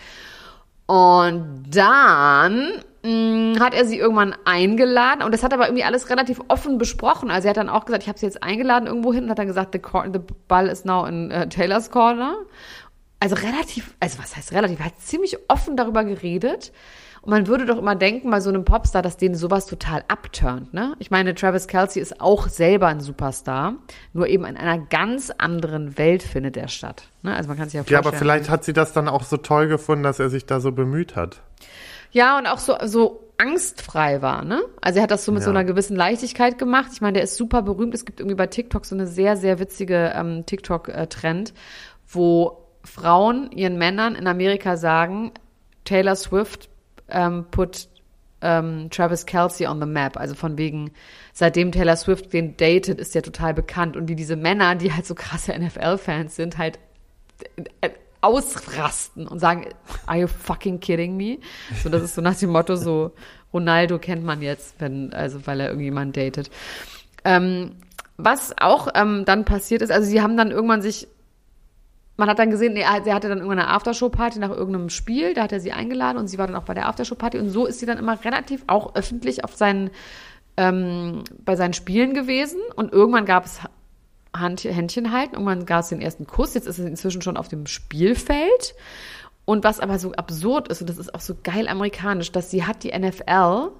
Und 0.89 1.65
dann 1.69 2.83
mh, 3.03 3.59
hat 3.59 3.75
er 3.75 3.85
sie 3.85 3.99
irgendwann 3.99 4.35
eingeladen 4.45 5.21
und 5.21 5.31
das 5.35 5.43
hat 5.43 5.53
aber 5.53 5.67
irgendwie 5.67 5.83
alles 5.83 6.09
relativ 6.09 6.41
offen 6.47 6.79
besprochen. 6.79 7.29
Also 7.29 7.47
er 7.47 7.49
hat 7.51 7.57
dann 7.57 7.69
auch 7.69 7.85
gesagt, 7.85 8.01
ich 8.01 8.09
habe 8.09 8.17
sie 8.17 8.25
jetzt 8.25 8.41
eingeladen 8.41 8.87
irgendwo 8.87 9.13
hin 9.13 9.25
und 9.25 9.29
hat 9.29 9.37
dann 9.37 9.45
gesagt, 9.45 9.73
the, 9.73 9.81
the 10.11 10.19
ball 10.47 10.65
is 10.65 10.85
now 10.85 11.05
in 11.05 11.29
äh, 11.29 11.47
Taylor's 11.47 11.91
Corner. 11.91 12.37
Also 13.19 13.35
relativ, 13.35 13.93
also 13.99 14.17
was 14.17 14.35
heißt 14.35 14.51
relativ, 14.51 14.79
er 14.79 14.85
hat 14.85 14.99
ziemlich 14.99 15.37
offen 15.47 15.77
darüber 15.77 16.03
geredet. 16.03 16.71
Und 17.21 17.31
man 17.31 17.47
würde 17.47 17.65
doch 17.65 17.77
immer 17.77 17.95
denken, 17.95 18.29
bei 18.31 18.39
so 18.39 18.49
einem 18.49 18.63
Popstar, 18.65 19.01
dass 19.01 19.17
denen 19.17 19.35
sowas 19.35 19.65
total 19.65 20.03
abturnt, 20.07 20.73
ne? 20.73 20.95
Ich 20.99 21.11
meine, 21.11 21.35
Travis 21.35 21.67
Kelsey 21.67 22.01
ist 22.01 22.21
auch 22.21 22.47
selber 22.47 22.87
ein 22.87 23.01
Superstar, 23.01 23.75
nur 24.13 24.27
eben 24.27 24.45
in 24.45 24.55
einer 24.57 24.77
ganz 24.77 25.29
anderen 25.37 25.97
Welt 25.97 26.23
findet 26.23 26.55
er 26.57 26.67
statt. 26.69 27.03
Ne? 27.21 27.35
Also 27.35 27.49
man 27.49 27.57
kann 27.57 27.65
sich 27.67 27.73
ja 27.73 27.81
Ja, 27.81 27.83
vorstellen. 27.83 28.05
aber 28.07 28.17
vielleicht 28.17 28.49
hat 28.49 28.63
sie 28.63 28.73
das 28.73 28.93
dann 28.93 29.07
auch 29.09 29.23
so 29.23 29.37
toll 29.37 29.67
gefunden, 29.67 30.03
dass 30.03 30.19
er 30.19 30.29
sich 30.29 30.45
da 30.45 30.59
so 30.59 30.71
bemüht 30.71 31.15
hat. 31.15 31.41
Ja, 32.11 32.37
und 32.37 32.47
auch 32.47 32.57
so, 32.57 32.75
so 32.85 33.25
angstfrei 33.37 34.21
war, 34.21 34.43
ne? 34.43 34.61
Also 34.81 34.99
er 34.99 35.03
hat 35.03 35.11
das 35.11 35.25
so 35.25 35.31
mit 35.31 35.43
so 35.43 35.49
Ja. 35.51 35.57
einer 35.57 35.63
gewissen 35.65 35.95
Leichtigkeit 35.95 36.57
gemacht. 36.57 36.89
Ich 36.93 37.01
meine, 37.01 37.13
der 37.13 37.23
ist 37.23 37.37
super 37.37 37.61
berühmt. 37.61 37.93
Es 37.93 38.05
gibt 38.05 38.19
irgendwie 38.19 38.35
bei 38.35 38.47
TikTok 38.47 38.85
so 38.85 38.95
eine 38.95 39.07
sehr, 39.07 39.37
sehr 39.37 39.59
witzige 39.59 40.11
ähm, 40.15 40.45
TikTok-Trend, 40.45 41.53
wo 42.07 42.65
Frauen 42.83 43.51
ihren 43.51 43.77
Männern 43.77 44.15
in 44.15 44.25
Amerika 44.27 44.75
sagen, 44.77 45.31
Taylor 45.85 46.15
Swift 46.15 46.69
ähm, 47.11 47.45
put 47.51 47.87
ähm, 48.41 48.89
Travis 48.89 49.25
Kelsey 49.25 49.67
on 49.67 49.79
the 49.79 49.85
map. 49.85 50.17
Also 50.17 50.35
von 50.35 50.57
wegen, 50.57 50.91
seitdem 51.33 51.71
Taylor 51.71 51.95
Swift 51.95 52.33
den 52.33 52.57
datet, 52.57 52.99
ist 52.99 53.15
der 53.15 53.23
total 53.23 53.53
bekannt. 53.53 53.97
Und 53.97 54.07
wie 54.07 54.15
diese 54.15 54.35
Männer, 54.35 54.75
die 54.75 54.93
halt 54.93 55.05
so 55.05 55.15
krasse 55.15 55.57
NFL-Fans 55.57 56.35
sind, 56.35 56.57
halt 56.57 56.79
äh, 57.81 57.89
ausrasten 58.21 59.27
und 59.27 59.39
sagen, 59.39 59.65
are 60.05 60.19
you 60.19 60.27
fucking 60.27 60.79
kidding 60.79 61.15
me? 61.15 61.37
So, 61.81 61.89
das 61.89 62.03
ist 62.03 62.15
so 62.15 62.21
nach 62.21 62.35
dem 62.35 62.49
Motto 62.49 62.75
so, 62.75 63.11
Ronaldo 63.53 63.97
kennt 63.97 64.23
man 64.23 64.41
jetzt, 64.41 64.75
wenn, 64.79 65.13
also 65.13 65.45
weil 65.47 65.59
er 65.59 65.69
irgendjemand 65.69 66.17
datet. 66.17 66.49
Ähm, 67.23 67.75
was 68.17 68.53
auch 68.59 68.89
ähm, 68.95 69.23
dann 69.25 69.45
passiert 69.45 69.81
ist, 69.81 69.91
also 69.91 70.09
sie 70.09 70.21
haben 70.21 70.35
dann 70.35 70.51
irgendwann 70.51 70.81
sich, 70.81 71.07
man 72.19 72.29
hat 72.29 72.37
dann 72.37 72.51
gesehen, 72.51 72.75
er 72.75 73.05
er 73.05 73.15
hatte 73.15 73.29
dann 73.29 73.39
irgendwann 73.39 73.59
eine 73.59 73.69
Aftershow-Party 73.69 74.39
nach 74.39 74.49
irgendeinem 74.49 74.89
Spiel, 74.89 75.33
da 75.33 75.43
hat 75.43 75.53
er 75.53 75.61
sie 75.61 75.71
eingeladen 75.71 76.17
und 76.17 76.27
sie 76.27 76.37
war 76.37 76.47
dann 76.47 76.55
auch 76.57 76.65
bei 76.65 76.73
der 76.73 76.87
Aftershow-Party 76.87 77.39
und 77.39 77.49
so 77.49 77.65
ist 77.65 77.79
sie 77.79 77.85
dann 77.85 77.97
immer 77.97 78.23
relativ 78.23 78.63
auch 78.67 78.93
öffentlich 78.95 79.45
auf 79.45 79.55
seinen, 79.55 79.89
ähm, 80.57 81.23
bei 81.45 81.55
seinen 81.55 81.73
Spielen 81.73 82.13
gewesen 82.13 82.59
und 82.75 82.91
irgendwann 82.91 83.25
gab 83.25 83.45
es 83.45 83.61
Händchen 84.35 85.11
halten. 85.11 85.35
Irgendwann 85.35 85.65
gab 85.65 85.81
es 85.81 85.89
den 85.89 86.01
ersten 86.01 86.27
Kuss. 86.27 86.53
Jetzt 86.53 86.67
ist 86.67 86.77
es 86.77 86.85
inzwischen 86.85 87.21
schon 87.21 87.37
auf 87.37 87.47
dem 87.47 87.65
Spielfeld. 87.65 88.75
Und 89.45 89.63
was 89.63 89.79
aber 89.79 89.97
so 89.97 90.11
absurd 90.11 90.67
ist, 90.67 90.81
und 90.81 90.89
das 90.89 90.99
ist 90.99 91.15
auch 91.15 91.21
so 91.21 91.35
geil 91.43 91.67
amerikanisch, 91.67 92.31
dass 92.31 92.51
sie 92.51 92.65
hat 92.65 92.83
die 92.83 92.97
NFL 92.97 93.71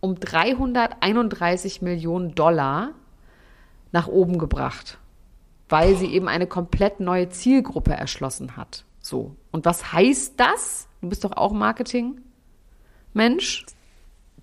um 0.00 0.18
331 0.18 1.82
Millionen 1.82 2.34
Dollar 2.34 2.90
nach 3.92 4.08
oben 4.08 4.38
gebracht, 4.38 4.98
weil 5.72 5.96
sie 5.96 6.06
eben 6.06 6.28
eine 6.28 6.46
komplett 6.46 7.00
neue 7.00 7.30
Zielgruppe 7.30 7.94
erschlossen 7.94 8.56
hat. 8.56 8.84
So. 9.00 9.34
Und 9.50 9.64
was 9.64 9.92
heißt 9.92 10.34
das? 10.36 10.86
Du 11.00 11.08
bist 11.08 11.24
doch 11.24 11.32
auch 11.32 11.52
Marketing-Mensch. 11.52 13.66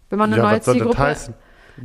Wenn 0.09 0.19
man 0.19 0.33
eine 0.33 0.41
ja, 0.41 0.49
neue 0.49 0.57
was 0.57 0.65
soll 0.65 0.73
Zielgruppe. 0.73 0.97
das 0.97 1.07
heißen? 1.07 1.33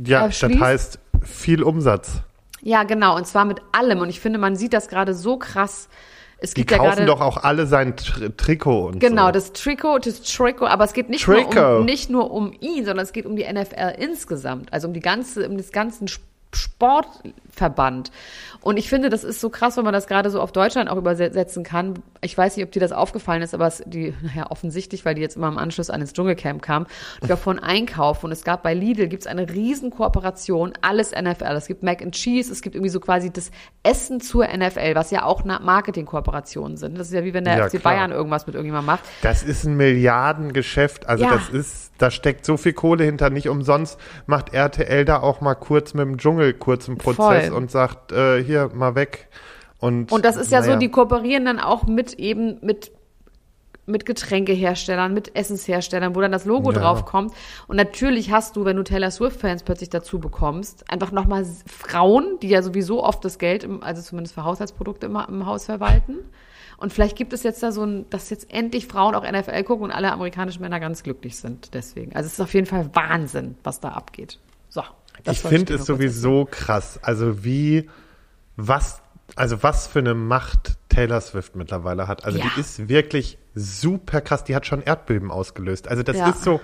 Ja, 0.03 0.27
das 0.27 0.43
heißt 0.43 0.99
viel 1.21 1.63
Umsatz. 1.63 2.21
Ja, 2.61 2.83
genau. 2.83 3.15
Und 3.15 3.27
zwar 3.27 3.45
mit 3.45 3.61
allem. 3.71 3.99
Und 3.99 4.09
ich 4.09 4.19
finde, 4.19 4.39
man 4.39 4.55
sieht 4.55 4.73
das 4.73 4.87
gerade 4.87 5.13
so 5.13 5.37
krass. 5.37 5.89
Es 6.37 6.53
Die 6.53 6.61
gibt 6.61 6.71
ja 6.71 6.77
kaufen 6.77 6.95
gerade. 6.95 7.05
doch 7.05 7.21
auch 7.21 7.37
alle 7.37 7.65
sein 7.65 7.95
Tr 7.95 8.35
Trikot 8.35 8.87
und 8.87 8.99
Genau, 8.99 9.27
so. 9.27 9.31
das 9.31 9.53
Trikot, 9.53 9.99
das 9.99 10.21
Trikot, 10.21 10.65
aber 10.65 10.83
es 10.83 10.93
geht 10.93 11.09
nicht 11.09 11.25
nur, 11.27 11.77
um, 11.79 11.85
nicht 11.85 12.09
nur 12.09 12.31
um 12.31 12.51
ihn, 12.59 12.83
sondern 12.83 13.05
es 13.05 13.13
geht 13.13 13.25
um 13.25 13.37
die 13.37 13.43
NFL 13.43 13.95
insgesamt, 13.99 14.73
also 14.73 14.89
um 14.89 14.93
die 14.93 14.99
ganze, 14.99 15.47
um 15.47 15.55
das 15.55 15.71
ganzen 15.71 16.09
Sportverband. 16.55 18.11
Und 18.61 18.77
ich 18.77 18.89
finde, 18.89 19.09
das 19.09 19.23
ist 19.23 19.39
so 19.41 19.49
krass, 19.51 19.77
wenn 19.77 19.83
man 19.83 19.93
das 19.93 20.07
gerade 20.07 20.31
so 20.31 20.41
auf 20.41 20.51
Deutschland 20.51 20.89
auch 20.89 20.97
übersetzen 20.97 21.63
kann. 21.63 21.99
Ich 22.21 22.35
weiß 22.35 22.57
nicht, 22.57 22.65
ob 22.65 22.71
dir 22.71 22.79
das 22.79 22.91
aufgefallen 22.91 23.43
ist, 23.43 23.53
aber 23.53 23.67
es, 23.67 23.83
die, 23.85 24.15
naja, 24.23 24.49
offensichtlich, 24.49 25.05
weil 25.05 25.13
die 25.13 25.21
jetzt 25.21 25.35
immer 25.35 25.49
im 25.49 25.59
Anschluss 25.59 25.91
an 25.91 26.01
das 26.01 26.13
Dschungelcamp 26.13 26.63
kam. 26.63 26.87
War 27.21 27.37
vorhin 27.37 27.61
einkaufen 27.61 28.25
und 28.25 28.31
es 28.31 28.43
gab 28.43 28.63
bei 28.63 28.73
Lidl 28.73 29.07
gibt's 29.07 29.27
eine 29.27 29.47
riesen 29.49 29.91
Kooperation, 29.91 30.73
alles 30.81 31.11
NFL. 31.11 31.43
Es 31.55 31.67
gibt 31.67 31.83
Mac 31.83 32.01
and 32.01 32.15
Cheese, 32.15 32.51
es 32.51 32.61
gibt 32.63 32.75
irgendwie 32.75 32.89
so 32.89 32.99
quasi 32.99 33.31
das 33.31 33.51
Essen 33.83 34.19
zur 34.19 34.47
NFL, 34.47 34.95
was 34.95 35.11
ja 35.11 35.23
auch 35.25 35.43
Marketingkooperationen 35.45 36.77
sind. 36.77 36.97
Das 36.97 37.07
ist 37.07 37.13
ja 37.13 37.23
wie 37.23 37.35
wenn 37.35 37.43
der 37.43 37.57
Ja, 37.57 37.65
FC 37.69 37.79
klar. 37.79 37.93
Bayern 37.93 38.11
irgendwas 38.11 38.47
mit 38.47 38.55
irgendjemandem 38.55 38.87
macht. 38.87 39.03
Das 39.21 39.43
ist 39.43 39.63
ein 39.65 39.77
Milliardengeschäft. 39.77 41.07
Also 41.07 41.23
Ja. 41.23 41.31
das 41.35 41.49
ist, 41.49 41.91
da 41.97 42.11
steckt 42.11 42.45
so 42.45 42.57
viel 42.57 42.73
Kohle 42.73 43.03
hinter. 43.03 43.29
Nicht 43.29 43.49
umsonst 43.49 43.99
macht 44.25 44.53
RTL 44.53 45.05
da 45.05 45.21
auch 45.21 45.41
mal 45.41 45.55
kurz 45.55 45.93
mit 45.93 46.05
dem 46.05 46.17
Dschungel 46.17 46.53
kurzen 46.53 46.97
Prozess 46.97 47.47
Voll. 47.47 47.57
und 47.57 47.71
sagt, 47.71 48.11
äh, 48.11 48.43
hier 48.43 48.69
mal 48.73 48.95
weg. 48.95 49.27
Und, 49.79 50.11
Und 50.11 50.25
das 50.25 50.35
ist 50.37 50.51
ja 50.51 50.61
so, 50.61 50.69
naja. 50.69 50.79
die 50.79 50.89
kooperieren 50.89 51.45
dann 51.45 51.59
auch 51.59 51.85
mit 51.85 52.13
eben 52.13 52.57
mit 52.61 52.91
mit 53.87 54.05
Getränkeherstellern, 54.05 55.13
mit 55.13 55.35
Essensherstellern, 55.35 56.15
wo 56.15 56.21
dann 56.21 56.31
das 56.31 56.45
Logo 56.45 56.71
Ja. 56.71 56.79
draufkommt. 56.79 57.33
Und 57.67 57.75
natürlich 57.75 58.31
hast 58.31 58.55
du, 58.55 58.65
wenn 58.65 58.77
du 58.77 58.83
Taylor 58.83 59.11
Swift-Fans 59.11 59.61
plötzlich 59.61 59.89
dazu 59.91 60.19
bekommst, 60.19 60.89
einfach 60.89 61.11
nochmal 61.11 61.45
Frauen, 61.67 62.39
die 62.41 62.49
ja 62.49 62.63
sowieso 62.63 63.03
oft 63.03 63.23
das 63.23 63.37
Geld, 63.37 63.63
im, 63.63 63.83
also 63.83 64.01
zumindest 64.01 64.33
für 64.33 64.43
Haushaltsprodukte 64.43 65.05
im, 65.05 65.15
im 65.29 65.45
Haus 65.45 65.65
verwalten. 65.65 66.15
Und 66.77 66.91
vielleicht 66.93 67.15
gibt 67.15 67.33
es 67.33 67.43
jetzt 67.43 67.63
da 67.63 67.71
so 67.71 67.85
ein, 67.85 68.09
dass 68.09 68.29
jetzt 68.29 68.51
endlich 68.51 68.87
Frauen 68.87 69.15
auch 69.15 69.29
NFL 69.29 69.63
gucken 69.63 69.85
und 69.85 69.91
alle 69.91 70.11
amerikanischen 70.11 70.61
Männer 70.61 70.79
ganz 70.79 71.03
glücklich 71.03 71.37
sind 71.37 71.73
deswegen. 71.73 72.15
Also 72.15 72.27
es 72.27 72.33
ist 72.33 72.41
auf 72.41 72.53
jeden 72.53 72.67
Fall 72.67 72.89
Wahnsinn, 72.93 73.55
was 73.63 73.79
da 73.79 73.89
abgeht. 73.89 74.39
So. 74.69 74.83
das 75.23 75.37
ich 75.37 75.41
finde 75.41 75.75
es 75.75 75.85
sowieso 75.85 76.45
krass. 76.45 76.99
Also 77.01 77.43
wie, 77.45 77.89
was, 78.57 79.01
also 79.35 79.63
was 79.63 79.87
für 79.87 79.99
eine 79.99 80.13
Macht 80.13 80.73
Taylor 80.89 81.21
Swift 81.21 81.55
mittlerweile 81.55 82.07
hat. 82.07 82.25
Also 82.25 82.39
Ja. 82.39 82.45
die 82.55 82.59
ist 82.61 82.89
wirklich 82.89 83.37
super 83.53 84.21
krass. 84.21 84.43
Die 84.43 84.55
hat 84.55 84.65
schon 84.65 84.81
Erdbeben 84.81 85.31
ausgelöst. 85.31 85.87
Also 85.87 86.03
das 86.03 86.17
Ja. 86.17 86.29
ist 86.29 86.43
so. 86.43 86.59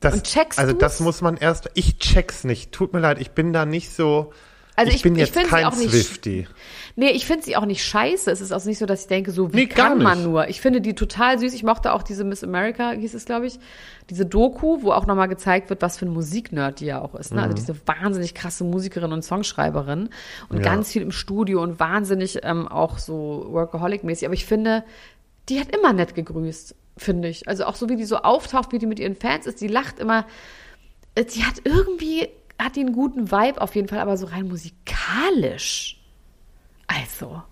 Das, 0.00 0.14
also 0.56 0.72
du's? 0.72 0.80
das 0.80 1.00
muss 1.00 1.22
man 1.22 1.36
erst. 1.36 1.70
Ich 1.74 1.98
check's 1.98 2.44
nicht. 2.44 2.72
Tut 2.72 2.92
mir 2.92 3.00
leid. 3.00 3.18
Ich 3.20 3.30
bin 3.30 3.52
da 3.52 3.64
nicht 3.64 3.90
so. 3.94 4.32
Also 4.76 4.90
ich, 4.90 4.96
ich- 4.96 5.02
bin 5.02 5.14
ich 5.14 5.20
jetzt 5.20 5.34
sie 5.34 5.42
kein 5.44 5.64
auch 5.66 5.76
nicht- 5.76 5.90
Swifty. 5.90 6.48
Nee, 6.96 7.10
ich 7.10 7.26
finde 7.26 7.44
sie 7.44 7.56
auch 7.56 7.64
nicht 7.66 7.84
scheiße. 7.84 8.30
Es 8.30 8.40
ist 8.40 8.52
auch 8.52 8.64
nicht 8.64 8.78
so, 8.78 8.86
dass 8.86 9.02
ich 9.02 9.06
denke, 9.08 9.30
so 9.32 9.52
wie 9.52 9.56
Nee, 9.56 9.66
kann 9.66 10.00
man 10.02 10.22
nur. 10.22 10.48
Ich 10.48 10.60
finde 10.60 10.80
die 10.80 10.94
total 10.94 11.38
süß. 11.40 11.52
Ich 11.54 11.62
mochte 11.64 11.92
auch 11.92 12.02
diese 12.04 12.22
Miss 12.24 12.44
America, 12.44 12.92
hieß 12.92 13.14
es, 13.14 13.24
glaube 13.24 13.46
ich, 13.46 13.58
diese 14.10 14.26
Doku, 14.26 14.82
wo 14.82 14.92
auch 14.92 15.06
nochmal 15.06 15.26
gezeigt 15.28 15.70
wird, 15.70 15.82
was 15.82 15.98
für 15.98 16.06
ein 16.06 16.12
Musiknerd 16.12 16.78
die 16.80 16.86
ja 16.86 17.00
auch 17.00 17.14
ist. 17.16 17.32
Ne? 17.34 17.42
Also 17.42 17.54
diese 17.54 17.74
wahnsinnig 17.86 18.34
krasse 18.34 18.62
Musikerin 18.64 19.12
und 19.12 19.22
Songschreiberin 19.22 20.08
und 20.48 20.58
Mhm. 20.58 20.64
Ja. 20.64 20.70
ganz 20.72 20.92
viel 20.92 21.02
im 21.02 21.10
Studio 21.12 21.62
und 21.62 21.80
wahnsinnig 21.80 22.40
ähm, 22.44 22.68
auch 22.68 22.98
so 22.98 23.46
Workaholic-mäßig. 23.50 24.26
Aber 24.26 24.34
ich 24.34 24.46
finde, 24.46 24.84
die 25.48 25.58
hat 25.60 25.74
immer 25.74 25.92
nett 25.92 26.14
gegrüßt, 26.14 26.74
finde 26.96 27.28
ich. 27.28 27.48
Also 27.48 27.64
auch 27.64 27.74
so, 27.74 27.88
wie 27.88 27.96
die 27.96 28.04
so 28.04 28.18
auftaucht, 28.18 28.72
wie 28.72 28.78
die 28.78 28.86
mit 28.86 29.00
ihren 29.00 29.16
Fans 29.16 29.46
ist. 29.46 29.60
Die 29.60 29.68
lacht 29.68 29.98
immer. 29.98 30.26
Äh, 31.16 31.24
Die 31.24 31.44
hat 31.44 31.54
irgendwie, 31.64 32.28
hat 32.58 32.76
die 32.76 32.80
einen 32.80 32.92
guten 32.92 33.30
Vibe 33.30 33.60
auf 33.60 33.74
jeden 33.74 33.88
Fall, 33.88 33.98
aber 33.98 34.16
so 34.16 34.26
rein 34.26 34.48
musikalisch. 34.48 36.00
Also. 36.86 37.42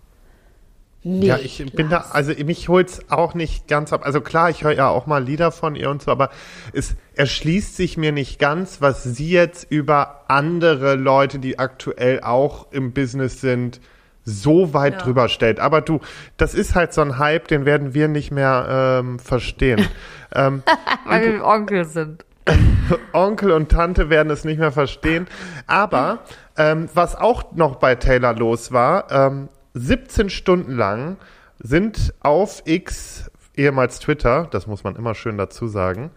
Nee, 1.04 1.26
Ja, 1.26 1.36
ich 1.36 1.64
bin 1.74 1.88
da, 1.88 2.06
also 2.12 2.32
mich 2.44 2.68
holt's 2.68 3.00
auch 3.10 3.34
nicht 3.34 3.66
ganz 3.66 3.92
ab. 3.92 4.06
Also 4.06 4.20
klar, 4.20 4.50
ich 4.50 4.62
höre 4.62 4.72
ja 4.72 4.88
auch 4.88 5.06
mal 5.06 5.22
Lieder 5.22 5.50
von 5.50 5.74
ihr 5.74 5.90
und 5.90 6.00
so, 6.00 6.12
aber 6.12 6.30
es 6.72 6.94
erschließt 7.16 7.76
sich 7.76 7.96
mir 7.96 8.12
nicht 8.12 8.38
ganz, 8.38 8.80
was 8.80 9.02
sie 9.02 9.30
jetzt 9.30 9.66
über 9.68 10.24
andere 10.28 10.94
Leute, 10.94 11.40
die 11.40 11.58
aktuell 11.58 12.20
auch 12.20 12.70
im 12.70 12.92
Business 12.92 13.40
sind, 13.40 13.80
so 14.24 14.72
weit 14.74 15.04
drüber 15.04 15.28
stellt. 15.28 15.58
Aber 15.58 15.80
du, 15.80 15.98
das 16.36 16.54
ist 16.54 16.76
halt 16.76 16.92
so 16.92 17.00
ein 17.00 17.18
Hype, 17.18 17.48
den 17.48 17.64
werden 17.64 17.94
wir 17.94 18.06
nicht 18.06 18.30
mehr 18.30 19.00
ähm, 19.00 19.18
verstehen. 19.18 19.84
ähm, 20.34 20.62
Weil 21.04 21.32
wir 21.32 21.44
Onkel 21.44 21.84
sind. 21.84 22.24
Onkel 23.12 23.52
und 23.52 23.70
Tante 23.70 24.10
werden 24.10 24.30
es 24.30 24.44
nicht 24.44 24.58
mehr 24.58 24.72
verstehen. 24.72 25.26
Aber 25.66 26.20
ähm, 26.56 26.88
was 26.94 27.14
auch 27.14 27.52
noch 27.52 27.76
bei 27.76 27.94
Taylor 27.94 28.34
los 28.34 28.72
war, 28.72 29.10
ähm, 29.10 29.48
17 29.74 30.30
Stunden 30.30 30.76
lang 30.76 31.16
sind 31.58 32.12
auf 32.20 32.62
X, 32.66 33.30
ehemals 33.56 34.00
Twitter, 34.00 34.48
das 34.50 34.66
muss 34.66 34.84
man 34.84 34.96
immer 34.96 35.14
schön 35.14 35.38
dazu 35.38 35.68
sagen, 35.68 36.10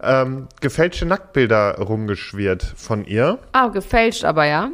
ähm, 0.00 0.48
gefälschte 0.60 1.06
Nacktbilder 1.06 1.78
rumgeschwirrt 1.78 2.62
von 2.62 3.04
ihr. 3.04 3.38
Ah, 3.52 3.68
gefälscht 3.68 4.24
aber, 4.24 4.44
ja. 4.44 4.70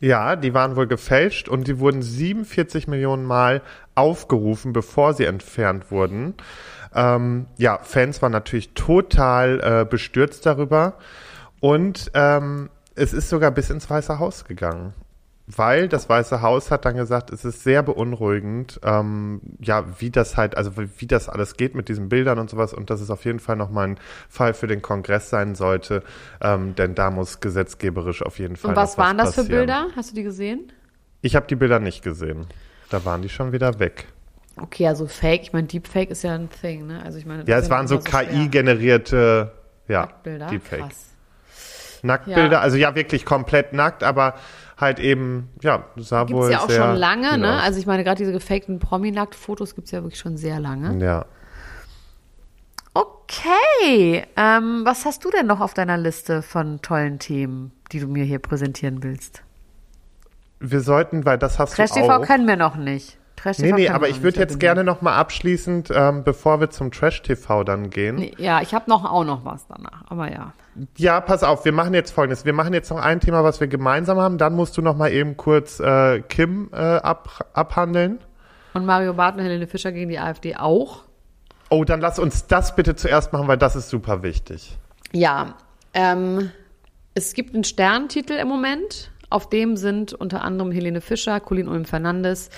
Ja, 0.00 0.34
die 0.34 0.54
waren 0.54 0.76
wohl 0.76 0.86
gefälscht 0.86 1.48
und 1.48 1.68
die 1.68 1.78
wurden 1.78 2.02
47 2.02 2.88
Millionen 2.88 3.24
Mal 3.24 3.60
aufgerufen, 3.94 4.72
bevor 4.72 5.12
sie 5.12 5.26
entfernt 5.26 5.90
wurden. 5.90 6.34
Ähm, 6.94 7.46
ja, 7.56 7.78
Fans 7.82 8.20
waren 8.22 8.32
natürlich 8.32 8.74
total 8.74 9.60
äh, 9.62 9.84
bestürzt 9.84 10.46
darüber. 10.46 10.94
Und 11.60 12.10
ähm, 12.14 12.70
es 12.94 13.12
ist 13.12 13.28
sogar 13.28 13.50
bis 13.50 13.70
ins 13.70 13.88
Weiße 13.88 14.18
Haus 14.18 14.44
gegangen. 14.44 14.94
Weil 15.56 15.88
das 15.88 16.08
Weiße 16.08 16.42
Haus 16.42 16.70
hat 16.70 16.84
dann 16.84 16.94
gesagt, 16.94 17.30
es 17.30 17.44
ist 17.44 17.64
sehr 17.64 17.82
beunruhigend, 17.82 18.78
ähm, 18.84 19.40
ja, 19.58 19.84
wie 19.98 20.10
das 20.10 20.36
halt, 20.36 20.56
also 20.56 20.76
wie 20.76 20.88
wie 20.98 21.06
das 21.08 21.28
alles 21.28 21.56
geht 21.56 21.74
mit 21.74 21.88
diesen 21.88 22.08
Bildern 22.08 22.38
und 22.38 22.48
sowas 22.50 22.72
und 22.72 22.88
dass 22.88 23.00
es 23.00 23.10
auf 23.10 23.24
jeden 23.24 23.40
Fall 23.40 23.56
nochmal 23.56 23.88
ein 23.88 23.98
Fall 24.28 24.54
für 24.54 24.68
den 24.68 24.80
Kongress 24.80 25.28
sein 25.28 25.56
sollte, 25.56 26.04
ähm, 26.40 26.76
denn 26.76 26.94
da 26.94 27.10
muss 27.10 27.40
gesetzgeberisch 27.40 28.22
auf 28.22 28.38
jeden 28.38 28.54
Fall 28.54 28.70
Und 28.70 28.76
was 28.76 28.96
noch 28.96 29.04
waren 29.04 29.18
das 29.18 29.34
für 29.34 29.40
passieren. 29.40 29.58
Bilder? 29.58 29.86
Hast 29.96 30.12
du 30.12 30.14
die 30.14 30.22
gesehen? 30.22 30.72
Ich 31.20 31.34
habe 31.34 31.48
die 31.48 31.56
Bilder 31.56 31.80
nicht 31.80 32.04
gesehen. 32.04 32.46
Da 32.88 33.04
waren 33.04 33.22
die 33.22 33.28
schon 33.28 33.50
wieder 33.50 33.80
weg. 33.80 34.06
Okay, 34.56 34.86
also 34.88 35.06
Fake. 35.06 35.42
Ich 35.42 35.52
meine, 35.52 35.66
Deepfake 35.68 36.10
ist 36.10 36.22
ja 36.22 36.34
ein 36.34 36.48
Thing, 36.50 36.86
ne? 36.86 37.02
Also 37.04 37.18
ich 37.18 37.26
meine, 37.26 37.44
Ja, 37.46 37.58
es 37.58 37.70
waren 37.70 37.86
so. 37.88 37.98
KI-generierte 37.98 39.52
ja, 39.88 40.00
Nacktbilder. 40.02 40.46
Deepfake. 40.48 40.80
Krass. 40.80 41.06
Nacktbilder, 42.02 42.52
Ja. 42.52 42.60
also 42.60 42.76
ja, 42.76 42.94
wirklich 42.94 43.24
komplett 43.24 43.72
nackt, 43.72 44.02
aber 44.02 44.34
halt 44.78 44.98
eben, 44.98 45.50
ja, 45.62 45.84
sah 45.96 46.24
Gibt's 46.24 46.32
wohl 46.42 46.50
ja 46.50 46.60
auch 46.60 46.70
sehr 46.70 46.82
schon 46.82 46.96
lange, 46.96 47.36
ne? 47.38 47.56
aus. 47.56 47.62
Also 47.62 47.78
ich 47.78 47.86
meine, 47.86 48.02
gerade 48.04 48.16
diese 48.18 48.32
gefakten 48.32 48.78
Promi-Nackt-Fotos 48.78 49.74
gibt's 49.74 49.90
ja 49.90 50.02
wirklich 50.02 50.18
schon 50.18 50.36
sehr 50.36 50.58
lange. 50.60 51.02
ja. 51.04 51.26
Okay, 52.92 54.24
ähm, 54.36 54.82
was 54.84 55.04
hast 55.04 55.24
du 55.24 55.30
denn 55.30 55.46
noch 55.46 55.60
auf 55.60 55.74
deiner 55.74 55.96
Liste 55.96 56.42
von 56.42 56.82
tollen 56.82 57.20
Themen, 57.20 57.70
die 57.92 58.00
du 58.00 58.08
mir 58.08 58.24
hier 58.24 58.40
präsentieren 58.40 59.04
willst? 59.04 59.42
Wir 60.58 60.80
sollten, 60.80 61.24
weil 61.24 61.38
das 61.38 61.58
hast 61.60 61.76
Trash 61.76 61.90
du 61.90 62.00
TV 62.00 62.16
auch. 62.16 62.22
können 62.26 62.48
wir 62.48 62.56
noch 62.56 62.74
nicht. 62.74 63.18
Trash 63.42 63.58
Nee, 63.58 63.64
TV 63.68 63.76
nee, 63.76 63.84
können 63.86 63.96
aber 63.96 64.08
ich 64.08 64.22
würde 64.22 64.38
jetzt 64.40 64.52
bin 64.52 64.58
gerne 64.58 64.84
noch 64.84 65.02
mal 65.02 65.16
abschließend, 65.16 65.90
ähm, 65.94 66.24
bevor 66.24 66.60
wir 66.60 66.70
zum 66.70 66.90
Trash-TV 66.90 67.64
dann 67.64 67.90
gehen. 67.90 68.18
ich- 68.18 68.38
Ja, 68.38 68.60
ich 68.60 68.74
habe 68.74 68.88
noch 68.90 69.04
auch 69.10 69.24
noch 69.24 69.44
was 69.44 69.66
danach, 69.66 70.04
aber 70.08 70.30
ja. 70.30 70.52
Ja, 70.96 71.20
pass 71.20 71.42
auf, 71.42 71.64
wir 71.64 71.72
machen 71.72 71.94
jetzt 71.94 72.10
folgendes. 72.12 72.44
Wir 72.44 72.52
machen 72.52 72.72
jetzt 72.74 72.90
noch 72.90 72.98
ein 73.00 73.20
Thema, 73.20 73.42
was 73.44 73.60
wir 73.60 73.66
gemeinsam 73.66 74.18
haben. 74.18 74.38
Dann 74.38 74.54
musst 74.54 74.76
du 74.76 74.82
noch 74.82 74.96
mal 74.96 75.10
eben 75.10 75.36
kurz 75.36 75.80
äh, 75.80 76.20
Kim 76.20 76.70
äh, 76.72 76.76
ab, 76.76 77.46
abhandeln. 77.54 78.18
Und 78.74 78.86
Mario 78.86 79.14
Barth 79.14 79.36
und 79.36 79.42
Helene 79.42 79.66
Fischer 79.66 79.90
gegen 79.92 80.10
die 80.10 80.18
AfD 80.18 80.56
auch. 80.56 81.02
Oh, 81.70 81.84
dann 81.84 82.00
lass 82.00 82.18
uns 82.18 82.46
das 82.46 82.76
bitte 82.76 82.94
zuerst 82.94 83.32
machen, 83.32 83.48
weil 83.48 83.58
das 83.58 83.74
ist 83.76 83.88
super 83.90 84.22
wichtig. 84.22 84.76
Ja, 85.12 85.54
ähm, 85.94 86.50
es 87.14 87.32
gibt 87.34 87.54
einen 87.54 87.64
Sterntitel 87.64 88.34
im 88.34 88.48
Moment. 88.48 89.10
Auf 89.28 89.48
dem 89.48 89.76
sind 89.76 90.12
unter 90.12 90.42
anderem 90.42 90.72
Helene 90.72 91.00
Fischer, 91.00 91.38
Colin 91.40 91.68
Ulm 91.68 91.84
Fernandes, 91.84 92.50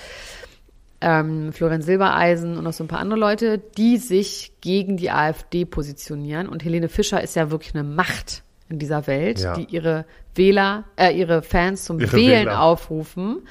ähm, 1.03 1.51
Florian 1.53 1.81
Silbereisen 1.81 2.57
und 2.57 2.63
noch 2.63 2.73
so 2.73 2.83
ein 2.83 2.87
paar 2.87 2.99
andere 2.99 3.19
Leute, 3.19 3.59
die 3.77 3.97
sich 3.97 4.53
gegen 4.61 4.97
die 4.97 5.11
AfD 5.11 5.65
positionieren. 5.65 6.47
Und 6.47 6.63
Helene 6.63 6.87
Fischer 6.89 7.21
ist 7.21 7.35
ja 7.35 7.51
wirklich 7.51 7.75
eine 7.75 7.83
Macht 7.83 8.43
in 8.69 8.79
dieser 8.79 9.05
Welt, 9.05 9.39
Ja. 9.41 9.53
die 9.55 9.65
ihre 9.65 10.05
Wähler, 10.33 10.85
äh, 10.95 11.11
ihre 11.11 11.41
Fans 11.43 11.83
zum 11.85 11.99
Ihre 11.99 12.13
Wählen 12.13 12.45
Wähler. 12.47 12.61
aufrufen 12.61 13.41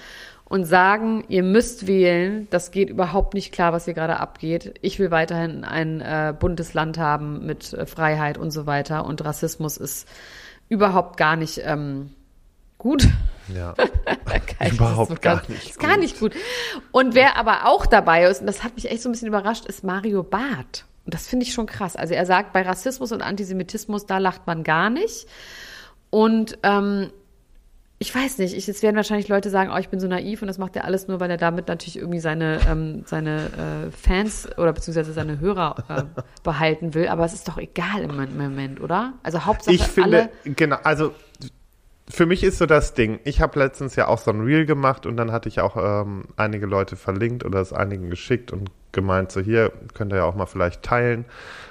und 0.45 0.65
sagen, 0.65 1.25
ihr 1.29 1.43
müsst 1.43 1.87
wählen, 1.87 2.47
das 2.51 2.73
geht 2.73 2.91
überhaupt 2.91 3.35
nicht 3.35 3.53
klar, 3.53 3.73
was 3.73 3.85
hier 3.85 3.95
gerade 3.95 4.19
abgeht. 4.21 4.75
Ich 4.83 4.99
will 4.99 5.11
weiterhin 5.11 5.65
ein 5.65 6.01
äh, 6.01 6.35
buntes 6.39 6.75
Land 6.75 6.99
haben 6.99 7.47
mit 7.47 7.73
äh, 7.73 7.87
Freiheit 7.87 8.37
und 8.39 8.51
so 8.51 8.67
weiter 8.67 9.05
und 9.07 9.25
Rassismus 9.25 9.77
ist 9.77 10.09
überhaupt 10.69 11.17
gar 11.19 11.37
nicht 11.37 11.61
ähm, 11.65 12.11
gut. 12.83 13.07
Ja. 13.55 13.75
Überhaupt 14.73 15.13
ist 15.13 15.23
gar 15.23 15.37
ganz- 15.37 15.49
nicht 15.49 15.71
Ist 15.71 15.79
gar 15.81 15.97
nicht 15.97 16.19
gut. 16.19 16.33
Und 16.91 17.15
wer 17.15 17.37
aber 17.37 17.67
auch 17.67 17.87
dabei 17.87 18.25
ist, 18.25 18.41
und 18.41 18.47
das 18.49 18.65
hat 18.65 18.75
mich 18.75 18.91
echt 18.91 19.03
so 19.03 19.09
ein 19.09 19.13
bisschen 19.13 19.29
überrascht, 19.29 19.67
ist 19.67 19.85
Mario 19.85 20.23
Barth. 20.25 20.85
Und 21.05 21.15
das 21.15 21.27
finde 21.29 21.45
ich 21.47 21.53
schon 21.53 21.67
krass. 21.67 21.95
Also 21.97 22.15
er 22.15 22.27
sagt, 22.27 22.53
bei 22.53 22.63
Rassismus 22.63 23.13
und 23.13 23.23
Antisemitismus, 23.23 24.07
da 24.07 24.19
lacht 24.19 24.47
man 24.47 24.63
gar 24.65 24.91
nicht. 24.91 25.27
Und 26.11 26.59
ähm, 26.63 27.11
ich 27.99 28.13
weiß 28.13 28.39
nicht, 28.39 28.55
ich, 28.55 28.67
jetzt 28.67 28.83
werden 28.83 28.97
wahrscheinlich 28.97 29.29
Leute 29.29 29.49
sagen, 29.49 29.71
oh, 29.73 29.79
ich 29.79 29.89
bin 29.89 30.01
so 30.01 30.09
naiv 30.09 30.43
und 30.43 30.49
das 30.49 30.59
macht 30.59 30.75
er 30.75 30.85
alles 30.85 31.07
nur, 31.07 31.21
weil 31.21 31.31
er 31.31 31.37
damit 31.37 31.69
natürlich 31.69 31.97
irgendwie 31.99 32.19
seine, 32.19 32.59
ähm, 32.69 33.05
seine 33.07 33.87
äh, 33.87 33.91
Fans 33.93 34.49
oder 34.59 34.73
beziehungsweise 34.73 35.13
seine 35.13 35.39
Hörer 35.39 35.85
äh, 35.89 36.21
behalten 36.43 36.95
will. 36.95 37.07
Aber 37.09 37.25
es 37.25 37.33
ist 37.33 37.47
doch 37.47 37.59
egal 37.59 38.03
im 38.03 38.17
Moment, 38.37 38.81
oder? 38.81 39.13
Also 39.23 39.45
Hauptsache 39.45 39.75
Ich 39.75 39.83
finde, 39.85 40.31
alle. 40.45 40.55
genau, 40.55 40.79
also 40.83 41.15
für 42.09 42.27
mich 42.27 42.43
ist 42.43 42.59
so 42.59 42.67
das 42.67 42.95
Ding. 42.95 43.21
Ich 43.25 43.41
habe 43.41 43.59
letztens 43.59 43.97
ja 43.97 44.09
auch 44.09 44.19
so 44.19 44.31
ein 44.33 44.41
Reel 44.41 44.67
gemacht 44.67 45.07
und 45.07 45.17
dann 45.17 45.31
hatte 45.31 45.49
ich 45.49 45.61
auch 45.61 45.77
ähm, 45.77 46.25
einige 46.37 46.67
Leute 46.67 46.97
verlinkt 46.97 47.45
oder 47.45 47.61
es 47.61 47.73
einigen 47.73 48.11
geschickt 48.11 48.53
und 48.53 48.71
gemeint, 48.91 49.33
so 49.33 49.41
hier 49.41 49.73
könnt 49.95 50.13
ihr 50.13 50.19
ja 50.19 50.25
auch 50.25 50.35
mal 50.35 50.47
vielleicht 50.47 50.83
teilen, 50.83 51.25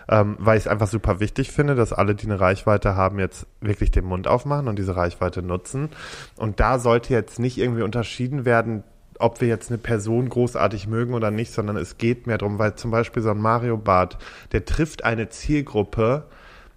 ähm, 0.10 0.38
weil 0.40 0.58
ich 0.58 0.64
es 0.66 0.68
einfach 0.68 0.88
super 0.88 1.20
wichtig 1.20 1.52
finde, 1.52 1.76
dass 1.76 1.94
alle, 1.94 2.16
die 2.16 2.26
eine 2.26 2.40
Reichweite 2.40 2.96
haben, 2.96 3.20
jetzt 3.20 3.46
wirklich 3.60 3.92
den 3.92 4.06
Mund 4.06 4.28
aufmachen 4.28 4.68
und 4.68 4.80
diese 4.80 4.96
Reichweite 4.96 5.44
nutzen. 5.44 5.90
Und 6.38 6.60
da 6.60 6.80
sollte 6.80 7.14
jetzt 7.14 7.38
nicht 7.38 7.58
irgendwie 7.58 7.84
unterschieden 7.84 8.46
werden, 8.46 8.84
ob 9.20 9.40
wir 9.42 9.48
jetzt 9.48 9.70
eine 9.70 9.78
Person 9.78 10.30
großartig 10.30 10.88
mögen 10.88 11.14
oder 11.14 11.30
nicht, 11.30 11.52
sondern 11.52 11.78
es 11.78 11.98
geht 11.98 12.26
mehr 12.26 12.40
darum, 12.40 12.58
weil 12.58 12.76
zum 12.76 12.90
Beispiel 12.90 13.22
so 13.22 13.30
ein 13.30 13.38
Mario 13.38 13.78
Bart, 13.78 14.18
der 14.52 14.66
trifft 14.66 15.04
eine 15.04 15.30
Zielgruppe, 15.30 16.24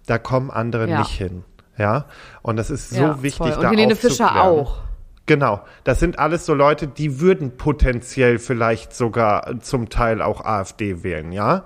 da 0.05 0.19
kommen 0.19 0.51
andere 0.51 0.87
Ja. 0.87 0.99
nicht 0.99 1.11
hin. 1.17 1.43
Ja, 1.77 2.05
und 2.41 2.55
das 2.57 2.69
ist 2.69 2.91
so 2.91 3.01
Ja, 3.01 3.21
wichtig, 3.23 3.37
voll. 3.37 3.51
Und 3.53 3.63
da 3.63 3.69
Helene 3.69 3.95
Fischer 3.95 4.41
auch. 4.41 4.77
Genau, 5.27 5.61
das 5.83 5.99
sind 5.99 6.19
alles 6.19 6.45
so 6.45 6.53
Leute, 6.53 6.87
die 6.87 7.19
würden 7.19 7.57
potenziell 7.57 8.37
vielleicht 8.37 8.93
sogar 8.93 9.59
zum 9.59 9.89
Teil 9.89 10.21
auch 10.21 10.45
AfD 10.45 11.03
wählen, 11.03 11.31
ja. 11.31 11.65